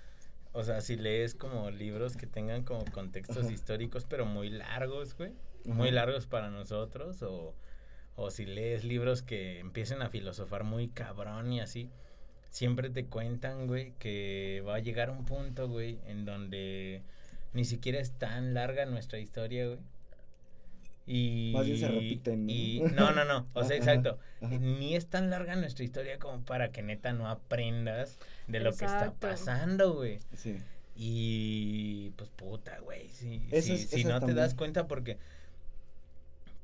O 0.53 0.63
sea, 0.63 0.81
si 0.83 0.97
lees 0.97 1.35
como 1.35 1.71
libros 1.71 2.17
que 2.17 2.27
tengan 2.27 2.63
como 2.63 2.85
contextos 2.93 3.39
Ajá. 3.45 3.53
históricos, 3.53 4.05
pero 4.09 4.25
muy 4.25 4.51
largos, 4.51 5.17
güey. 5.17 5.33
Muy 5.65 5.91
largos 5.91 6.27
para 6.27 6.49
nosotros. 6.51 7.23
O, 7.23 7.55
o 8.17 8.31
si 8.31 8.45
lees 8.47 8.85
libros 8.85 9.23
que 9.23 9.59
empiecen 9.59 10.03
a 10.03 10.09
filosofar 10.09 10.65
muy 10.65 10.89
cabrón 10.89 11.53
y 11.53 11.61
así. 11.61 11.91
Siempre 12.51 12.89
te 12.91 13.07
cuentan, 13.07 13.67
güey, 13.67 13.93
que 13.99 14.63
va 14.67 14.77
a 14.77 14.79
llegar 14.79 15.11
un 15.11 15.25
punto, 15.25 15.69
güey, 15.69 15.99
en 16.07 16.25
donde 16.25 17.03
ni 17.53 17.65
siquiera 17.65 17.99
es 17.99 18.13
tan 18.13 18.55
larga 18.55 18.87
nuestra 18.87 19.19
historia, 19.19 19.67
güey. 19.67 19.79
Y, 21.07 21.51
Más 21.53 21.67
bien 21.67 21.79
se 21.79 21.89
repiten, 21.89 22.47
¿no? 22.47 22.53
y 22.53 22.81
no, 22.95 23.13
no, 23.13 23.25
no, 23.27 23.47
o 23.53 23.63
sea, 23.65 23.77
Ajá, 23.81 23.93
exacto. 23.93 24.19
ajá. 24.41 24.57
Ni 24.59 24.95
es 24.97 25.09
tan 25.09 25.29
larga 25.29 25.55
nuestra 25.57 25.85
historia 25.85 26.19
como 26.19 26.43
para 26.45 26.71
que 26.71 26.83
neta 26.83 27.13
no 27.13 27.29
aprendas 27.29 28.19
de 28.47 28.61
lo 28.61 28.73
que 28.73 28.87
está 28.87 29.13
pasando, 29.13 29.93
güey. 29.95 30.21
Sí. 30.35 30.57
Y 30.97 32.11
pues 32.17 32.31
puta, 32.31 32.79
güey. 32.79 33.09
Si, 33.11 33.43
Eso 33.51 33.67
si, 33.67 33.73
es- 33.75 33.91
si 33.91 34.01
eso 34.01 34.09
no 34.09 34.25
te 34.25 34.33
das 34.33 34.55
cuenta, 34.55 34.87
porque 34.87 35.19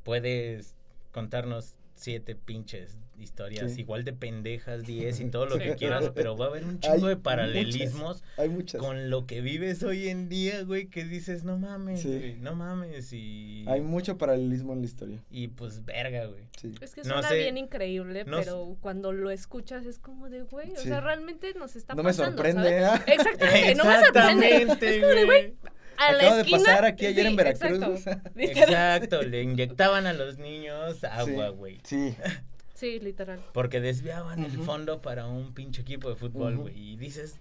puedes 0.04 0.74
contarnos 1.12 1.76
siete 1.94 2.34
pinches 2.34 2.98
historias, 3.18 3.72
Sí. 3.74 3.82
igual 3.82 4.04
de 4.04 4.14
pendejas, 4.14 4.84
diez 4.84 5.20
y 5.20 5.26
todo 5.26 5.44
lo 5.44 5.56
Sí, 5.56 5.64
que 5.64 5.74
quieras, 5.76 6.10
pero 6.14 6.34
va 6.34 6.46
a 6.46 6.48
haber 6.48 6.64
un 6.64 6.78
Hay 6.82 6.94
chingo 6.94 7.08
de 7.08 7.16
paralelismos 7.18 8.24
Hay 8.38 8.48
muchas. 8.48 8.80
con 8.80 9.10
lo 9.10 9.26
que 9.26 9.42
vives 9.42 9.82
hoy 9.82 10.08
en 10.08 10.30
día, 10.30 10.62
güey, 10.62 10.86
que 10.86 11.04
dices, 11.04 11.44
no 11.44 11.58
mames, 11.58 12.00
Sí. 12.00 12.08
güey, 12.08 12.36
no 12.36 12.54
mames, 12.54 13.12
y... 13.12 13.64
Hay 13.68 13.82
mucho 13.82 14.16
paralelismo 14.16 14.72
en 14.72 14.80
la 14.80 14.86
historia. 14.86 15.22
Y 15.30 15.48
pues 15.48 15.84
verga, 15.84 16.24
güey. 16.24 16.44
Sí. 16.58 16.72
Es 16.80 16.94
que 16.94 17.02
No 17.02 17.12
suena 17.12 17.28
sé, 17.28 17.36
bien 17.36 17.58
increíble, 17.58 18.24
no 18.24 18.38
pero 18.38 18.78
cuando 18.80 19.12
lo 19.12 19.30
escuchas 19.30 19.84
es 19.84 19.98
como 19.98 20.30
de, 20.30 20.40
güey, 20.44 20.72
o 20.72 20.76
sea, 20.76 21.00
realmente 21.02 21.52
nos 21.52 21.76
está 21.76 21.94
No 21.94 22.02
me 22.02 22.14
sorprende, 22.14 22.80
¿sabes? 22.80 23.00
¿eh? 23.00 23.12
Exactamente, 23.12 23.74
no 23.74 23.84
me 23.84 24.00
sorprende. 24.00 24.46
Exactamente, 24.56 24.96
Es 24.96 25.02
como 25.02 25.14
de, 25.14 25.24
güey. 25.26 25.54
A 26.08 26.12
la 26.12 26.36
de 26.36 26.44
pasar 26.50 26.84
aquí 26.84 27.06
ayer 27.06 27.26
en 27.26 27.32
sí, 27.32 27.36
Veracruz. 27.36 27.82
Exacto. 27.82 28.30
Exacto, 28.36 29.22
le 29.22 29.42
inyectaban 29.42 30.06
a 30.06 30.12
los 30.12 30.38
niños 30.38 31.02
agua, 31.04 31.50
Sí. 31.50 31.54
güey. 31.56 31.80
Sí. 31.84 32.14
Sí, 32.74 32.98
literal. 33.00 33.44
Porque 33.52 33.80
desviaban 33.80 34.42
el 34.42 34.58
fondo 34.58 35.02
para 35.02 35.26
un 35.26 35.52
pinche 35.52 35.82
equipo 35.82 36.08
de 36.08 36.16
fútbol, 36.16 36.56
güey. 36.56 36.92
Y 36.92 36.96
dices, 36.96 37.38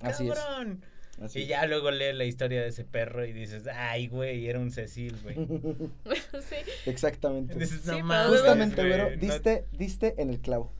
Así 0.00 0.28
es. 0.28 0.34
cabrón. 0.34 0.82
Así 1.20 1.40
Y 1.40 1.42
es. 1.42 1.48
ya 1.50 1.66
luego 1.66 1.90
lees 1.90 2.14
la 2.16 2.24
historia 2.24 2.62
de 2.62 2.68
ese 2.68 2.84
perro 2.84 3.26
y 3.26 3.32
dices, 3.34 3.66
ay, 3.66 4.06
güey, 4.08 4.48
era 4.48 4.58
un 4.58 4.70
Cecil, 4.70 5.14
güey. 5.22 5.36
sí. 6.40 6.56
Exactamente. 6.86 7.54
Dices, 7.58 7.82
Sí, 7.82 7.88
no 7.88 7.92
pero 7.96 8.04
mames, 8.06 8.30
Justamente, 8.40 8.76
güey, 8.76 8.88
güero, 8.88 9.10
no- 9.10 9.16
diste, 9.16 9.66
diste 9.72 10.14
en 10.22 10.30
el 10.30 10.40
clavo. 10.40 10.72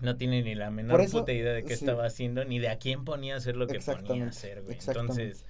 No, 0.00 0.16
tiene 0.16 0.42
ni 0.42 0.54
la 0.54 0.70
menor 0.70 1.00
eso, 1.02 1.18
puta 1.20 1.32
idea 1.32 1.52
de 1.52 1.64
qué 1.64 1.76
sí. 1.76 1.84
estaba 1.84 2.06
haciendo, 2.06 2.44
ni 2.44 2.58
de 2.60 2.68
a 2.68 2.78
quién 2.78 3.04
ponía 3.04 3.34
a 3.34 3.38
hacer 3.38 3.56
lo 3.56 3.66
que 3.66 3.78
ponía 3.80 4.24
a 4.24 4.28
hacer, 4.28 4.62
güey. 4.62 4.76
exactamente. 4.76 5.22
Entonces, 5.22 5.44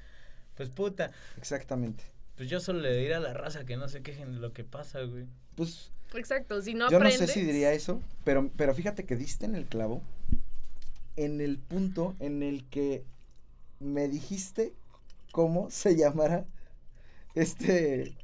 pues 0.59 0.68
puta, 0.68 1.12
Exactamente. 1.38 2.04
pues 2.36 2.50
yo 2.50 2.61
solo 2.61 2.80
le 2.80 2.94
diré 2.94 3.14
a 3.14 3.20
la 3.20 3.32
raza 3.32 3.64
que 3.64 3.76
no 3.78 3.88
se 3.88 4.02
quejen 4.02 4.32
de 4.32 4.40
lo 4.40 4.52
que 4.52 4.64
pasa, 4.64 5.00
güey. 5.02 5.24
Pues 5.54 5.90
Exacto, 6.14 6.61
si 6.61 6.74
no 6.74 6.90
yo 6.90 6.98
no 6.98 7.11
sé 7.11 7.26
si 7.26 7.42
diría 7.42 7.72
eso, 7.72 8.02
pero, 8.24 8.50
pero 8.56 8.74
fíjate 8.74 9.04
que 9.04 9.16
diste 9.16 9.46
en 9.46 9.54
el 9.54 9.66
clavo 9.66 10.02
en 11.16 11.40
el 11.40 11.59
punto 11.59 12.16
en 12.20 12.42
el 12.42 12.64
que 12.68 13.04
me 13.80 14.09
dijiste 14.09 14.74
cómo 15.32 15.70
se 15.70 15.96
llamara 15.96 16.44
este 17.34 18.16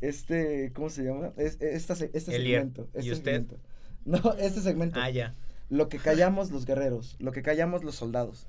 este 0.00 0.72
¿cómo 0.74 0.90
se 0.90 1.04
llama? 1.04 1.32
Es, 1.36 1.60
esta 1.60 1.94
este 1.94 2.20
segmento, 2.20 2.88
¿y 2.94 2.98
este 2.98 3.12
usted? 3.12 3.24
segmento. 3.32 3.58
No, 4.04 4.34
este 4.38 4.60
segmento. 4.60 4.98
Ah, 5.00 5.10
ya. 5.10 5.34
Lo 5.68 5.88
que 5.88 5.98
callamos 5.98 6.50
los 6.50 6.64
guerreros, 6.64 7.16
lo 7.18 7.32
que 7.32 7.42
callamos 7.42 7.84
los 7.84 7.94
soldados. 7.94 8.46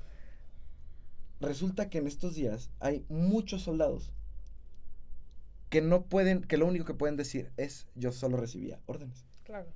Resulta 1.40 1.88
que 1.88 1.98
en 1.98 2.06
estos 2.06 2.34
días 2.34 2.70
hay 2.80 3.04
muchos 3.08 3.62
soldados 3.62 4.12
que 5.70 5.80
no 5.80 6.02
pueden, 6.04 6.42
que 6.42 6.56
lo 6.56 6.66
único 6.66 6.84
que 6.84 6.94
pueden 6.94 7.16
decir 7.16 7.50
es 7.56 7.86
yo 7.94 8.12
solo 8.12 8.36
recibía 8.36 8.80
órdenes. 8.86 9.24
Claro. 9.44 9.68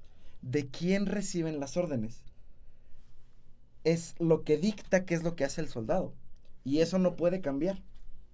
¿De 0.42 0.66
quién 0.68 1.06
reciben 1.06 1.60
las 1.60 1.76
órdenes? 1.76 2.22
Es 3.84 4.14
lo 4.18 4.44
que 4.44 4.56
dicta 4.58 5.04
qué 5.04 5.14
es 5.14 5.22
lo 5.22 5.36
que 5.36 5.44
hace 5.44 5.60
el 5.60 5.68
soldado. 5.68 6.14
Y 6.64 6.80
eso 6.80 6.98
no 6.98 7.16
puede 7.16 7.40
cambiar. 7.40 7.82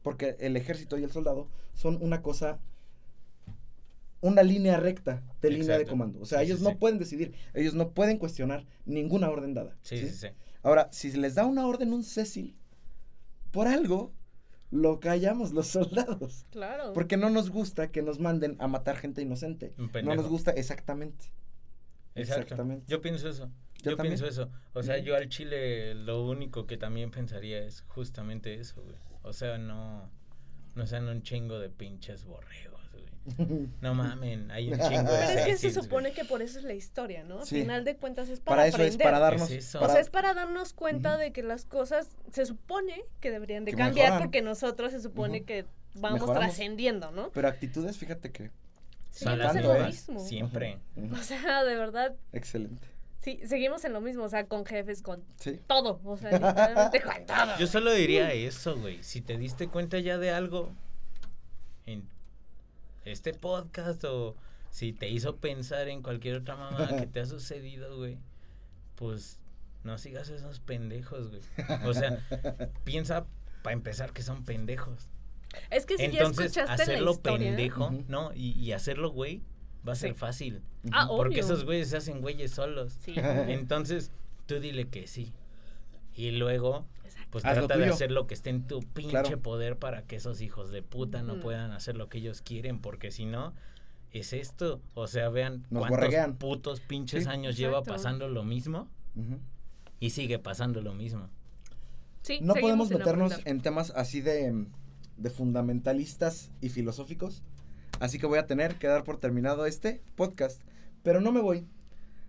Porque 0.03 0.37
el 0.41 0.57
ejército 0.57 0.97
y 0.97 1.05
el 1.05 1.13
soldado 1.13 1.49
son 1.75 1.99
una 2.01 2.23
cosa, 2.23 2.59
una 4.23 4.43
línea 4.43 4.79
recta 4.79 5.23
de 5.43 5.51
línea 5.51 5.77
de 5.77 5.87
comando. 5.87 6.21
O 6.21 6.25
sea, 6.25 6.39
Sí, 6.39 6.47
ellos 6.47 6.59
sí, 6.61 6.65
no 6.65 6.71
sí. 6.71 6.77
pueden 6.77 6.99
decidir, 6.99 7.35
ellos 7.53 7.75
no 7.75 7.91
pueden 7.91 8.17
cuestionar 8.17 8.67
ninguna 8.87 9.29
orden 9.29 9.53
dada. 9.53 9.77
Sí, 9.83 9.99
sí, 9.99 10.09
sí. 10.09 10.29
Ahora, 10.63 10.89
si 10.91 11.13
les 11.13 11.35
da 11.35 11.45
una 11.45 11.67
orden 11.67 11.93
un 11.93 12.03
Cecil, 12.03 12.57
por 13.51 13.69
algo 13.69 14.13
lo 14.71 15.01
callamos 15.01 15.53
los 15.53 15.67
soldados. 15.79 16.47
Claro. 16.51 16.93
Porque 16.93 17.17
no 17.17 17.31
nos 17.31 17.51
gusta 17.51 17.91
que 17.91 18.03
nos 18.03 18.21
manden 18.21 18.57
a 18.61 18.69
matar 18.69 18.97
gente 18.97 19.23
inocente. 19.23 19.75
Un 19.79 19.91
No 20.05 20.15
nos 20.15 20.29
gusta 20.29 20.53
exactamente. 20.53 21.33
Exacto. 22.15 22.43
Exactamente. 22.43 22.87
Yo 22.89 23.01
pienso 23.01 23.29
eso. 23.29 23.51
Yo 23.83 23.97
pienso 23.97 24.27
eso. 24.27 24.51
O 24.75 24.83
sea, 24.83 24.99
yo 24.99 25.17
al 25.17 25.29
chile 25.29 25.95
lo 25.95 26.27
único 26.27 26.67
que 26.67 26.77
también 26.77 27.11
pensaría 27.11 27.65
es 27.65 27.83
justamente 27.89 28.55
eso, 28.55 28.83
güey. 28.83 28.97
O 29.23 29.33
sea, 29.33 29.59
no 29.59 30.11
no 30.75 30.87
sean 30.87 31.09
un 31.09 31.23
chingo 31.23 31.59
de 31.59 31.69
pinches 31.69 32.25
borregos, 32.25 32.70
güey. 32.70 32.70
No 33.81 33.95
mamen, 33.95 34.51
hay 34.51 34.73
un 34.73 34.79
chingo 34.79 35.13
de 35.13 35.19
Pero 35.27 35.41
es 35.41 35.45
que 35.47 35.57
se 35.57 35.71
supone 35.73 36.13
que 36.13 36.25
por 36.25 36.43
eso 36.43 36.59
es 36.59 36.65
la 36.65 36.75
historia, 36.75 37.23
¿no? 37.25 37.41
Al 37.41 37.47
Sí. 37.47 37.61
final 37.61 37.85
de 37.85 37.97
cuentas 37.97 38.29
es 38.29 38.41
para, 38.41 38.57
Para 38.57 38.67
eso 38.69 38.77
es, 38.79 38.83
aprender. 38.95 39.05
para 39.05 39.19
darnos. 39.19 39.51
Es 39.51 39.67
eso. 39.69 39.81
O 39.83 39.89
sea, 39.89 40.01
es 40.01 40.11
para 40.11 40.35
darnos 40.35 40.73
cuenta 40.73 41.17
de 41.17 41.33
que 41.33 41.43
las 41.43 41.65
cosas 41.65 42.17
se 42.33 42.47
supone 42.47 43.05
que 43.21 43.31
deberían 43.31 43.65
de 43.65 43.73
Que 43.73 43.77
cambiar 43.77 44.07
mejoran. 44.09 44.23
porque 44.23 44.43
nosotros 44.43 44.93
se 44.93 45.01
supone 45.01 45.43
que 45.45 45.67
vamos 45.95 46.33
trascendiendo, 46.33 47.11
¿no? 47.11 47.31
Pero 47.33 47.49
actitudes, 47.49 47.97
fíjate 47.99 48.31
que. 48.33 48.51
Sí, 49.11 49.25
Son 49.25 49.39
las 49.39 49.55
mismo. 49.55 50.21
Siempre. 50.21 50.79
O 51.13 51.17
sea, 51.17 51.65
de 51.65 51.75
verdad, 51.75 52.15
Excelente. 52.33 52.87
sí, 53.19 53.41
seguimos 53.45 53.85
en 53.85 53.93
lo 53.93 54.01
mismo, 54.01 54.23
o 54.23 54.29
sea, 54.29 54.47
con 54.47 54.65
jefes, 54.65 55.03
con 55.03 55.25
Sí. 55.37 55.59
todo, 55.67 56.01
o 56.05 56.17
sea, 56.17 56.31
literalmente 56.33 57.03
con 57.03 57.27
todo. 57.27 57.59
Yo 57.59 57.67
solo 57.67 57.93
diría 57.93 58.33
eso, 58.33 58.77
güey. 58.79 59.03
Si 59.03 59.21
te 59.21 59.37
diste 59.37 59.67
cuenta 59.69 59.99
ya 59.99 60.17
de 60.17 60.31
algo 60.31 60.73
en 61.87 62.09
este 63.11 63.35
podcast 63.35 64.05
o 64.05 64.37
si 64.71 64.93
te 64.93 65.09
hizo 65.09 65.37
pensar 65.37 65.89
en 65.89 66.03
cualquier 66.03 66.37
otra 66.37 66.57
mamada 66.57 66.97
que 66.99 67.07
te 67.07 67.21
ha 67.21 67.27
sucedido, 67.27 67.97
güey, 67.97 68.19
pues 68.95 69.41
no 69.85 69.99
sigas 69.99 70.29
esos 70.31 70.61
pendejos, 70.61 71.29
güey. 71.31 71.41
O 71.87 71.95
sea, 71.95 72.19
piensa 72.85 73.27
para 73.63 73.75
empezar 73.75 74.13
que 74.13 74.23
son 74.23 74.45
pendejos. 74.45 75.09
Es 75.71 75.85
que 75.87 75.97
si 75.97 76.05
Entonces, 76.05 76.53
ya 76.55 76.63
escuchaste 76.63 76.69
la 76.69 76.75
hacerlo 76.93 77.11
historia. 77.13 77.49
pendejo, 77.51 77.87
Ujú. 77.87 78.05
¿no? 78.09 78.33
Y, 78.35 78.53
y 78.53 78.73
hacerlo, 78.73 79.11
güey, 79.11 79.43
va 79.87 79.93
a 79.95 79.97
ser 79.97 80.13
Sí. 80.13 80.19
fácil. 80.19 80.63
Ah. 80.93 81.07
Porque 81.09 81.41
esos 81.41 81.65
güeyes 81.65 81.89
se 81.91 81.97
hacen 81.97 82.21
güeyes 82.21 82.53
solos. 82.53 82.97
Sí. 83.05 83.15
Entonces, 83.17 84.13
tú 84.47 84.61
dile 84.61 84.89
que 84.89 85.07
sí. 85.07 85.33
Y 86.21 86.33
luego, 86.33 86.85
Exacto. 87.05 87.29
pues 87.31 87.45
Haz 87.45 87.55
trata 87.55 87.77
de 87.79 87.87
hacer 87.89 88.11
lo 88.11 88.27
que 88.27 88.35
esté 88.35 88.51
en 88.51 88.67
tu 88.67 88.81
pinche 88.81 89.11
Claro. 89.11 89.41
poder 89.41 89.77
para 89.79 90.03
que 90.03 90.17
esos 90.17 90.41
hijos 90.43 90.71
de 90.71 90.83
puta 90.83 91.23
no 91.23 91.41
puedan 91.41 91.71
hacer 91.71 91.97
lo 91.97 92.09
que 92.09 92.19
ellos 92.19 92.43
quieren, 92.43 92.79
porque 92.81 93.11
si 93.11 93.25
no, 93.25 93.55
es 94.13 94.33
esto. 94.33 94.81
O 94.95 95.07
sea, 95.07 95.29
vean 95.31 95.65
Nos 95.71 95.81
cuántos 95.83 95.91
borreguean. 95.91 96.37
putos 96.37 96.81
pinches 96.81 97.25
Sí. 97.25 97.31
años 97.31 97.57
lleva 97.57 97.79
Exacto. 97.79 97.93
pasando 97.95 98.29
lo 98.29 98.45
mismo 98.45 98.89
y 99.99 100.11
sigue 100.11 100.39
pasando 100.39 100.81
lo 100.83 100.93
mismo. 100.95 101.29
Sí, 102.23 102.39
No 102.43 102.55
podemos 102.55 102.91
meternos 102.91 103.33
aprender. 103.33 103.51
en 103.55 103.63
temas 103.63 103.93
así 103.97 104.21
de, 104.21 104.67
de 105.17 105.31
fundamentalistas 105.31 106.51
y 106.61 106.69
filosóficos. 106.69 107.43
Así 107.99 108.19
que 108.19 108.27
voy 108.27 108.39
a 108.39 108.47
tener 108.47 108.75
que 108.77 108.87
dar 108.89 109.05
por 109.05 109.19
terminado 109.19 109.65
este 109.67 110.03
podcast. 110.17 110.61
Pero 111.03 111.21
no 111.23 111.33
me 111.33 111.41
voy 111.41 111.67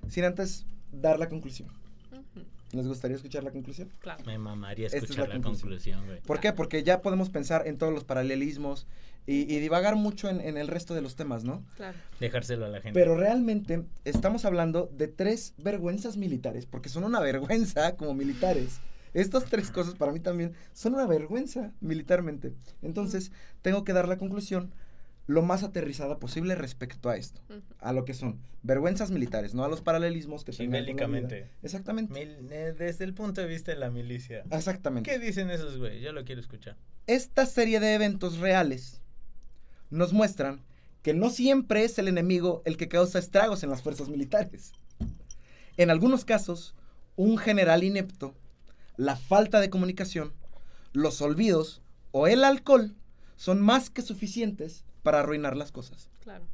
sin 0.08 0.24
antes 0.24 0.66
dar 0.94 1.20
la 1.20 1.28
conclusión. 1.30 1.70
¿Les 2.74 2.88
gustaría 2.88 3.15
escuchar 3.17 3.43
la 3.43 3.51
conclusión? 3.51 3.89
Claro. 3.99 4.24
Me 4.26 4.38
mamaría 4.38 4.86
Esta 4.88 4.97
es 4.97 5.03
escuchar 5.03 5.28
la 5.30 5.36
la 5.36 5.41
conclusión. 5.41 5.69
conclusión, 5.69 6.05
güey. 6.05 6.22
¿Por 6.22 6.39
qué? 6.39 6.53
Porque 6.53 6.84
ya 6.84 7.01
podemos 7.01 7.30
pensar 7.30 7.67
en 7.67 7.78
todos 7.78 7.93
los 7.93 8.03
paralelismos 8.03 8.88
y, 9.28 9.41
y 9.53 9.59
divagar 9.59 9.95
mucho 9.95 10.30
en, 10.30 10.41
en 10.41 10.57
el 10.57 10.67
resto 10.67 10.93
de 10.95 11.01
los 11.01 11.15
temas, 11.15 11.43
¿no? 11.43 11.63
Claro. 11.76 11.97
Dejárselo 12.19 12.65
a 12.65 12.69
la 12.69 12.82
gente. 12.82 12.99
Pero 12.99 13.15
realmente 13.15 13.84
estamos 14.05 14.45
hablando 14.45 14.89
de 14.97 15.07
tres 15.07 15.53
vergüenzas 15.57 16.17
militares, 16.17 16.65
porque 16.65 16.89
son 16.89 17.03
una 17.03 17.19
vergüenza 17.19 17.95
como 17.97 18.13
militares. 18.13 18.80
Estas 19.13 19.45
tres 19.45 19.69
cosas 19.72 19.95
para 19.95 20.13
mí 20.13 20.22
también 20.22 20.53
son 20.74 20.93
una 20.93 21.05
vergüenza 21.05 21.74
militarmente. 21.82 22.53
Entonces, 22.82 23.32
tengo 23.61 23.84
que 23.84 23.91
dar 23.93 24.07
la 24.07 24.17
conclusión 24.17 24.72
lo 25.28 25.41
más 25.41 25.63
aterrizada 25.63 26.19
posible 26.19 26.55
respecto 26.55 27.09
a 27.09 27.15
esto, 27.15 27.41
a 27.80 27.93
lo 27.93 28.05
que 28.05 28.13
son 28.13 28.39
vergüenzas 28.63 29.11
militares, 29.11 29.53
no 29.53 29.63
a 29.63 29.69
los 29.69 29.82
paralelismos 29.82 30.43
que 30.43 30.51
Sí, 30.51 30.67
bélicamente. 30.67 31.49
Exactamente. 31.63 32.13
Mil- 32.13 32.51
eh, 32.51 32.74
desde 32.78 33.05
el 33.05 33.13
punto 33.13 33.39
de 33.41 33.47
vista 33.47 33.72
de 33.72 33.78
la 33.78 33.89
milicia. 33.91 34.43
Exactamente. 34.51 35.09
¿Qué 35.09 35.19
dicen 35.19 35.49
esos, 35.49 35.78
güey? 35.78 36.01
Yo 36.01 36.11
lo 36.11 36.26
quiero 36.26 36.41
escuchar. 36.41 36.76
esta 37.07 37.45
serie 37.45 37.80
de 37.80 37.93
eventos 37.95 38.38
reales 38.39 39.01
nos 39.89 40.13
muestran 40.13 40.61
que 41.01 41.13
no 41.13 41.30
siempre 41.30 41.84
es 41.84 41.97
el 41.97 42.07
enemigo 42.07 42.61
el 42.65 42.78
que 42.78 42.88
causa 42.88 43.17
estragos 43.19 43.63
en 43.63 43.69
las 43.69 43.82
fuerzas 43.82 44.07
militares. 44.09 44.72
En 45.78 45.89
algunos 45.89 46.26
casos, 46.26 46.76
un 47.15 47.38
general 47.38 47.84
inepto, 47.84 48.36
la 48.97 49.15
falta 49.15 49.59
de 49.59 49.69
comunicación, 49.69 50.34
los 50.93 51.22
olvidos 51.22 51.82
o 52.11 52.28
el 52.28 52.43
alcohol 52.43 52.93
son 53.36 53.61
más 53.61 53.89
que 53.89 54.01
suficientes 54.01 54.84
para 55.04 55.20
arruinar 55.20 55.56
las 55.58 55.72
cosas. 55.72 56.10
Claro. 56.22 56.45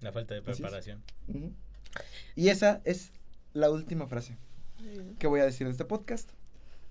La 0.00 0.12
falta 0.12 0.34
de 0.34 0.40
es. 0.40 0.44
preparación. 0.46 1.02
Y 2.34 2.48
esa 2.48 2.80
es 2.84 3.12
la 3.52 3.70
última 3.70 4.06
frase 4.06 4.36
que 5.18 5.26
voy 5.26 5.40
a 5.40 5.44
decir 5.44 5.66
en 5.66 5.70
este 5.72 5.84
podcast. 5.84 6.30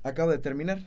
Acabo 0.04 0.32
de 0.32 0.38
terminar. 0.38 0.80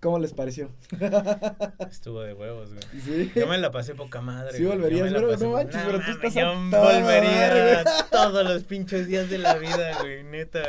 ¿Cómo 0.00 0.20
les 0.20 0.32
pareció? 0.32 0.70
Estuvo 1.90 2.20
de 2.22 2.32
huevos, 2.32 2.70
güey. 2.72 2.84
Sí. 3.02 3.32
Yo 3.34 3.48
me 3.48 3.58
la 3.58 3.72
pasé 3.72 3.96
poca 3.96 4.20
madre. 4.20 4.56
Sí, 4.56 4.64
volverías, 4.64 5.02
me 5.06 5.10
la 5.10 5.18
pero 5.18 5.30
pasé- 5.32 5.44
no 5.44 5.52
manches, 5.52 5.82
pero 5.84 5.98
tú 6.00 6.10
estás 6.12 6.36
a 6.36 6.40
Yo 6.40 6.70
toda 6.70 7.00
volvería 7.00 7.30
madre. 7.84 7.84
todos 8.10 8.44
los 8.48 8.62
pinches 8.64 9.08
días 9.08 9.28
de 9.28 9.38
la 9.38 9.54
vida, 9.58 9.98
güey. 10.00 10.22
Neta. 10.24 10.62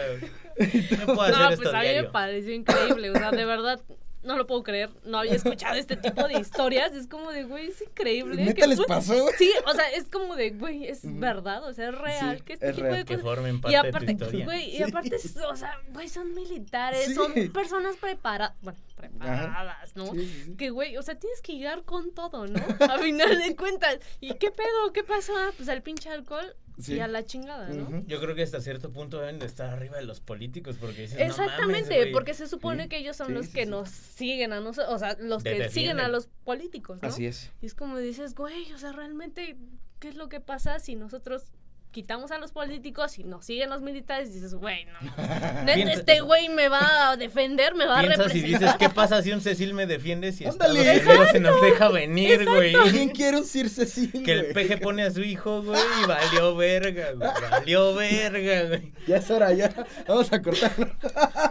No 0.59 1.05
puedo 1.15 1.21
hacer 1.21 1.37
No, 1.37 1.49
esto 1.51 1.63
pues 1.63 1.73
a 1.75 1.79
mí 1.81 1.87
me 1.87 2.03
pareció 2.05 2.53
increíble. 2.53 3.11
O 3.11 3.13
sea, 3.13 3.31
de 3.31 3.45
verdad, 3.45 3.79
no 4.23 4.37
lo 4.37 4.45
puedo 4.47 4.63
creer. 4.63 4.89
No 5.05 5.19
había 5.19 5.33
escuchado 5.33 5.75
este 5.75 5.95
tipo 5.95 6.27
de 6.27 6.39
historias. 6.39 6.93
Es 6.93 7.07
como 7.07 7.31
de, 7.31 7.43
güey, 7.43 7.67
es 7.67 7.81
increíble. 7.81 8.43
¿Neta 8.43 8.61
que 8.61 8.67
les 8.67 8.81
pasó? 8.81 9.27
Sí, 9.37 9.51
o 9.65 9.73
sea, 9.73 9.89
es 9.91 10.05
como 10.05 10.35
de, 10.35 10.49
güey, 10.51 10.85
es 10.85 10.99
verdad. 11.03 11.63
O 11.67 11.73
sea, 11.73 11.89
es 11.89 11.95
real 11.97 12.37
Sí, 12.37 12.43
que 12.43 12.53
este 12.53 12.69
es 12.69 12.75
tipo 12.75 12.87
real. 12.87 12.97
de 12.97 13.05
Que 13.05 13.13
cosas. 13.15 13.23
formen 13.23 13.61
parte 13.61 13.73
Y 13.73 13.75
aparte, 13.77 14.05
de 14.07 14.15
tu 14.15 14.23
historia. 14.25 14.45
güey, 14.45 14.75
y 14.75 14.83
aparte, 14.83 15.15
o 15.49 15.55
sea, 15.55 15.79
güey, 15.93 16.09
son 16.09 16.33
militares, 16.33 17.05
Sí. 17.05 17.13
son 17.15 17.33
personas 17.53 17.95
preparadas, 17.97 18.55
bueno, 18.61 18.77
preparadas, 18.99 19.95
¿no? 19.95 20.11
Sí, 20.13 20.19
sí, 20.27 20.41
sí. 20.45 20.55
Que, 20.57 20.69
güey, 20.69 20.97
o 20.97 21.01
sea, 21.01 21.15
tienes 21.15 21.41
que 21.41 21.53
llegar 21.53 21.83
con 21.83 22.13
todo, 22.13 22.45
¿no? 22.47 22.59
A 22.79 22.99
final 22.99 23.37
de 23.39 23.55
cuentas. 23.55 23.99
¿Y 24.19 24.33
qué 24.35 24.51
pedo? 24.51 24.93
¿Qué 24.93 25.03
pasó? 25.03 25.33
Ah, 25.37 25.51
pues 25.55 25.69
al 25.69 25.81
pinche 25.81 26.09
alcohol 26.09 26.55
Sí. 26.77 26.93
y 26.93 26.99
a 27.01 27.09
la 27.09 27.25
chingada, 27.25 27.67
¿no? 27.67 28.05
Yo 28.07 28.21
creo 28.21 28.35
que 28.35 28.41
hasta 28.41 28.61
cierto 28.61 28.93
punto 28.93 29.19
deben 29.19 29.37
de 29.37 29.45
estar 29.45 29.69
arriba 29.69 29.97
de 29.97 30.03
los 30.03 30.21
políticos 30.21 30.77
porque 30.79 31.01
dices, 31.01 31.17
no 31.19 31.25
mames, 31.25 31.37
Exactamente, 31.39 32.07
porque 32.13 32.33
se 32.33 32.47
supone 32.47 32.83
Sí, 32.83 32.89
que 32.89 32.97
ellos 32.99 33.17
son 33.17 33.27
sí, 33.27 33.33
los 33.33 33.47
sí, 33.47 33.51
que 33.51 33.63
sí. 33.65 33.69
nos 33.69 33.89
siguen 33.89 34.53
a 34.53 34.61
nosotros, 34.61 34.93
o 34.95 34.97
sea, 34.97 35.17
los 35.19 35.43
que 35.43 35.67
siguen 35.69 35.99
a 35.99 36.07
los 36.07 36.27
políticos, 36.45 36.99
¿no? 37.01 37.09
Así 37.09 37.25
es. 37.25 37.51
Y 37.61 37.65
es 37.65 37.75
como 37.75 37.97
dices, 37.97 38.33
güey, 38.33 38.71
o 38.71 38.77
sea, 38.77 38.93
realmente, 38.93 39.57
¿qué 39.99 40.07
es 40.07 40.15
lo 40.15 40.29
que 40.29 40.39
pasa 40.39 40.79
si 40.79 40.95
nosotros 40.95 41.51
quitamos 41.91 42.31
a 42.31 42.37
los 42.37 42.51
políticos 42.51 43.17
y 43.19 43.23
nos 43.23 43.45
siguen 43.45 43.69
los 43.69 43.81
militares? 43.81 44.29
Y 44.29 44.33
dices, 44.33 44.53
güey, 44.53 44.85
no. 44.85 45.67
Este 45.89 46.21
güey 46.21 46.49
me 46.49 46.67
va 46.69 47.11
a 47.11 47.17
defender, 47.17 47.75
me 47.75 47.85
va 47.85 47.99
a 47.99 48.03
y 48.03 48.07
representar. 48.09 48.49
dices, 48.49 48.75
¿qué 48.79 48.89
pasa 48.89 49.21
si 49.21 49.31
un 49.31 49.41
Cecil 49.41 49.73
me 49.73 49.85
defiende 49.85 50.31
si 50.31 50.45
Ándale. 50.45 51.01
Se 51.31 51.39
nos 51.39 51.61
deja 51.61 51.89
venir, 51.89 52.45
güey? 52.45 52.73
¿Quién 52.91 53.09
quiere 53.09 53.37
un 53.37 53.45
Sir 53.45 53.69
Cecil, 53.69 54.23
Que 54.23 54.31
el 54.33 54.45
peje 54.53 54.77
pone 54.77 55.03
a 55.03 55.11
su 55.11 55.21
hijo, 55.21 55.61
güey, 55.63 55.81
y 56.03 56.07
valió 56.07 56.55
verga, 56.55 57.11
güey. 57.13 57.29
Valió 57.51 57.95
verga, 57.95 58.67
güey. 58.67 58.93
Ya 59.07 59.17
es 59.17 59.29
hora, 59.31 59.51
ya. 59.53 59.73
Vamos 60.07 60.31
a 60.31 60.41
cortarlo. 60.41 60.89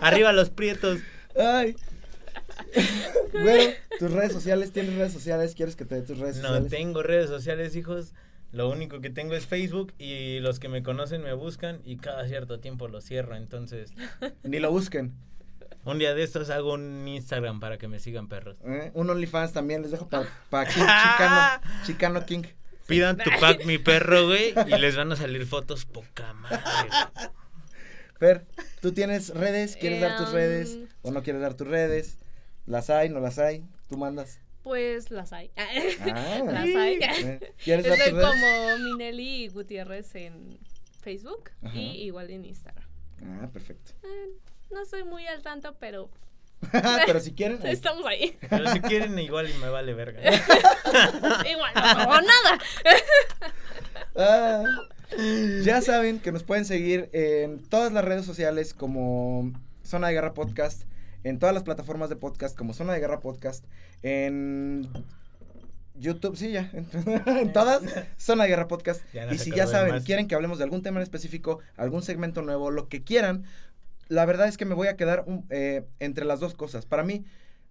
Arriba 0.01 0.33
los 0.33 0.51
prietos. 0.51 1.01
Ay. 1.37 1.77
Güey, 3.33 3.77
tus 3.99 4.11
redes 4.11 4.33
sociales, 4.33 4.73
¿tienes 4.73 4.95
redes 4.95 5.13
sociales? 5.13 5.55
¿Quieres 5.55 5.77
que 5.77 5.85
te 5.85 5.97
dé 5.97 6.03
tus 6.03 6.19
redes 6.19 6.37
No 6.39 6.49
sociales? 6.49 6.71
tengo 6.71 7.03
redes 7.03 7.29
sociales, 7.29 7.77
hijos. 7.77 8.13
Lo 8.53 8.69
único 8.71 9.01
que 9.01 9.11
tengo 9.11 9.35
es 9.35 9.47
Facebook 9.47 9.93
y 9.99 10.41
los 10.41 10.59
que 10.59 10.69
me 10.69 10.83
conocen 10.83 11.23
me 11.23 11.33
buscan 11.35 11.81
y 11.85 11.97
cada 11.99 12.27
cierto 12.29 12.61
tiempo 12.61 12.89
lo 12.89 13.01
cierro. 13.01 13.37
Entonces, 13.37 13.93
Ni 14.43 14.59
lo 14.59 14.71
busquen. 14.71 15.13
un 15.85 15.99
día 15.99 16.15
de 16.15 16.23
estos 16.23 16.49
hago 16.51 16.73
un 16.75 17.07
Instagram 17.07 17.61
para 17.61 17.77
que 17.79 17.89
me 17.89 17.99
sigan 17.99 18.29
perros. 18.29 18.57
¿eh? 18.65 18.91
Un 18.95 19.11
OnlyFans 19.11 19.53
también 19.53 19.83
les 19.83 19.91
dejo 19.91 20.09
para 20.09 20.25
King 20.67 20.81
Chicano. 20.81 21.63
Chicano 21.87 22.27
King. 22.27 22.43
Pidan 22.87 23.19
tu 23.19 23.29
pack, 23.39 23.67
mi 23.67 23.77
perro, 23.79 24.27
güey, 24.27 24.55
y 24.67 24.79
les 24.79 24.97
van 24.97 25.13
a 25.13 25.17
salir 25.17 25.45
fotos 25.45 25.85
poca 25.85 26.33
madre. 26.33 26.59
güey. 26.89 27.29
Fer, 28.19 28.47
¿tú 28.81 28.93
tienes 28.93 29.29
redes? 29.35 29.77
¿Quieres 29.77 30.01
dar 30.01 30.17
tus 30.17 30.29
Em, 30.29 30.35
redes? 30.35 30.79
¿O 31.03 31.11
no 31.13 31.23
quieres 31.23 31.43
dar 31.43 31.53
tus 31.55 31.67
redes? 31.69 32.19
¿Las 32.67 32.89
hay? 32.91 33.11
¿No 33.11 33.21
las 33.21 33.39
hay? 33.39 33.65
¿Tú 33.89 33.97
mandas? 33.99 34.41
Pues 34.69 35.11
las 35.11 35.33
hay. 35.33 35.51
Ah. 35.57 36.41
las 36.45 36.77
hay. 36.77 36.99
¿Quieres 37.65 37.87
dar 37.89 37.99
Estoy 37.99 38.13
como 38.21 38.77
Minelli 38.77 39.49
Gutiérrez 39.49 40.15
en 40.15 40.59
Facebook 41.01 41.51
Ajá. 41.63 41.75
y 41.75 42.03
igual 42.03 42.29
en 42.31 42.45
Instagram. 42.45 42.87
Ah, 43.25 43.49
perfecto. 43.51 43.93
Eh, 44.03 44.29
no 44.71 44.85
soy 44.85 45.05
muy 45.05 45.27
al 45.27 45.41
tanto, 45.41 45.75
pero 45.81 46.11
Pero 47.07 47.19
si 47.21 47.33
quieren. 47.33 47.61
ahí. 47.65 47.73
estamos 47.73 48.05
ahí. 48.05 48.37
Pero 48.51 48.71
si 48.71 48.81
quieren, 48.83 49.19
igual 49.19 49.49
y 49.49 49.55
me 49.55 49.71
vale 49.71 49.95
verga. 49.95 50.21
igual 51.51 51.73
no 51.75 51.81
hago 51.81 52.21
nada. 52.21 52.59
Ah, 54.17 54.65
ya 55.65 55.81
saben 55.81 56.21
que 56.21 56.31
nos 56.31 56.43
pueden 56.43 56.67
seguir 56.67 57.09
en 57.15 57.63
todas 57.71 57.91
las 57.91 58.05
redes 58.05 58.27
sociales 58.27 58.75
como 58.75 59.51
Zona 59.83 60.09
de 60.09 60.13
Guerra 60.13 60.35
Podcast, 60.35 60.83
en 61.29 61.39
todas 61.39 61.55
las 61.55 61.63
plataformas 61.65 62.09
de 62.11 62.17
podcast 62.17 62.57
como 62.57 62.73
Zona 62.75 62.93
de 62.93 63.01
Guerra 63.01 63.21
Podcast, 63.21 63.65
en 64.03 64.89
YouTube, 65.95 66.37
sí, 66.37 66.53
ya, 66.53 66.71
en, 66.73 67.53
todas, 67.53 67.83
Zona 68.17 68.45
de 68.45 68.51
Guerra 68.51 68.69
Podcast. 68.69 69.03
No 69.15 69.33
y 69.33 69.39
si 69.39 69.51
ya 69.51 69.67
saben, 69.67 69.93
más. 69.95 70.05
quieren 70.05 70.29
que 70.29 70.35
hablemos 70.35 70.59
de 70.59 70.65
algún 70.65 70.83
tema 70.83 70.99
en 70.99 71.03
específico, 71.03 71.59
algún 71.77 72.03
segmento 72.03 72.43
nuevo, 72.43 72.71
lo 72.71 72.89
que 72.89 73.03
quieran, 73.03 73.45
la 74.09 74.25
verdad 74.25 74.49
es 74.49 74.57
que 74.57 74.65
me 74.65 74.75
voy 74.75 74.89
a 74.89 74.97
quedar 74.97 75.25
un- 75.27 75.45
eh, 75.51 75.85
entre 76.01 76.25
las 76.25 76.41
dos 76.41 76.55
cosas. 76.55 76.87
Para 76.87 77.03
mí, 77.05 77.25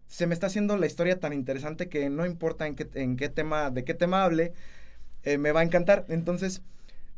se 0.08 0.28
me 0.28 0.34
está 0.34 0.48
haciendo 0.48 0.78
la 0.78 0.86
historia 0.86 1.20
tan 1.20 1.34
interesante 1.34 1.90
que 1.90 2.10
no 2.10 2.26
importa 2.26 2.68
en 2.68 2.76
qué, 2.76 2.88
en 2.94 3.18
qué 3.18 3.28
tema, 3.30 3.72
de 3.72 3.84
qué 3.84 3.94
tema 3.94 4.24
hable, 4.24 4.54
eh, 5.24 5.38
me 5.38 5.52
va 5.52 5.62
a 5.62 5.64
encantar. 5.64 6.06
Entonces, 6.10 6.62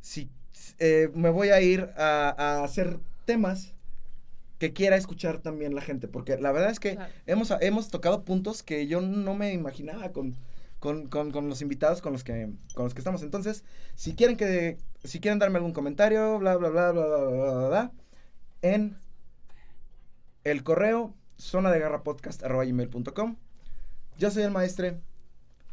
si 0.01 0.29
eh, 0.79 1.09
me 1.13 1.29
voy 1.29 1.49
a 1.49 1.61
ir 1.61 1.89
a, 1.97 2.33
a 2.37 2.63
hacer 2.63 2.97
temas 3.25 3.73
que 4.59 4.71
quiera 4.73 4.95
escuchar 4.95 5.39
también 5.39 5.73
la 5.73 5.81
gente, 5.81 6.07
porque 6.07 6.37
la 6.37 6.51
verdad 6.51 6.69
es 6.69 6.79
que 6.79 6.95
Claro. 6.95 7.11
hemos, 7.25 7.51
hemos 7.61 7.89
tocado 7.89 8.23
puntos 8.23 8.61
que 8.61 8.85
yo 8.87 9.01
no 9.01 9.33
me 9.33 9.53
imaginaba 9.53 10.11
con, 10.11 10.35
con, 10.79 11.07
con- 11.07 11.31
con 11.31 11.49
los 11.49 11.61
invitados 11.63 12.01
con 12.01 12.13
los 12.13 12.23
que 12.23 12.49
con 12.75 12.83
los 12.85 12.93
que 12.93 12.99
estamos. 12.99 13.23
Entonces, 13.23 13.63
si 13.95 14.13
quieren 14.15 14.37
que 14.37 14.77
si 15.03 15.19
quieren 15.19 15.39
darme 15.39 15.57
algún 15.57 15.73
comentario, 15.73 16.37
bla 16.39 16.55
bla 16.57 16.69
bla 16.69 16.91
bla 16.91 17.05
bla 17.07 17.17
bla, 17.17 17.51
bla, 17.53 17.67
bla, 17.69 17.91
en 18.61 18.97
el 20.43 20.63
correo 20.63 21.13
zona 21.37 21.71
de 21.71 21.79
garra 21.79 22.03
podcast 22.03 22.41
gmail.com. 22.41 23.37
Yo 24.17 24.29
soy 24.31 24.43
el 24.43 24.51
maestre. 24.51 24.99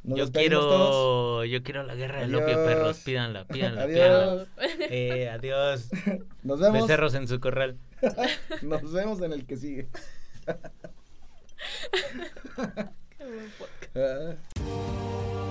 Nos 0.07 0.19
Yo 0.21 0.31
quiero, 0.31 0.61
todos. 0.61 1.49
yo 1.49 1.63
quiero 1.65 1.83
la 1.83 1.97
guerra 1.97 2.21
del 2.21 2.35
opio, 2.37 2.55
Adiós. 2.55 2.67
perros. 2.67 2.99
Pídanla, 2.99 3.45
pídanla, 3.45 3.83
Adiós. 3.83 4.47
pídanla. 4.57 4.87
Eh, 4.91 5.29
adiós. 5.29 5.89
Nos 6.45 6.61
vemos. 6.61 6.83
Becerros 6.83 7.15
en 7.15 7.27
su 7.27 7.41
corral. 7.41 7.77
Nos 8.63 8.93
vemos 8.93 9.21
en 9.21 9.33
el 9.33 9.45
que 9.47 9.57
sigue. 9.57 9.89
Qué 13.19 13.25
buen 13.25 13.51
podcast. 13.59 13.97
Ah. 14.61 15.43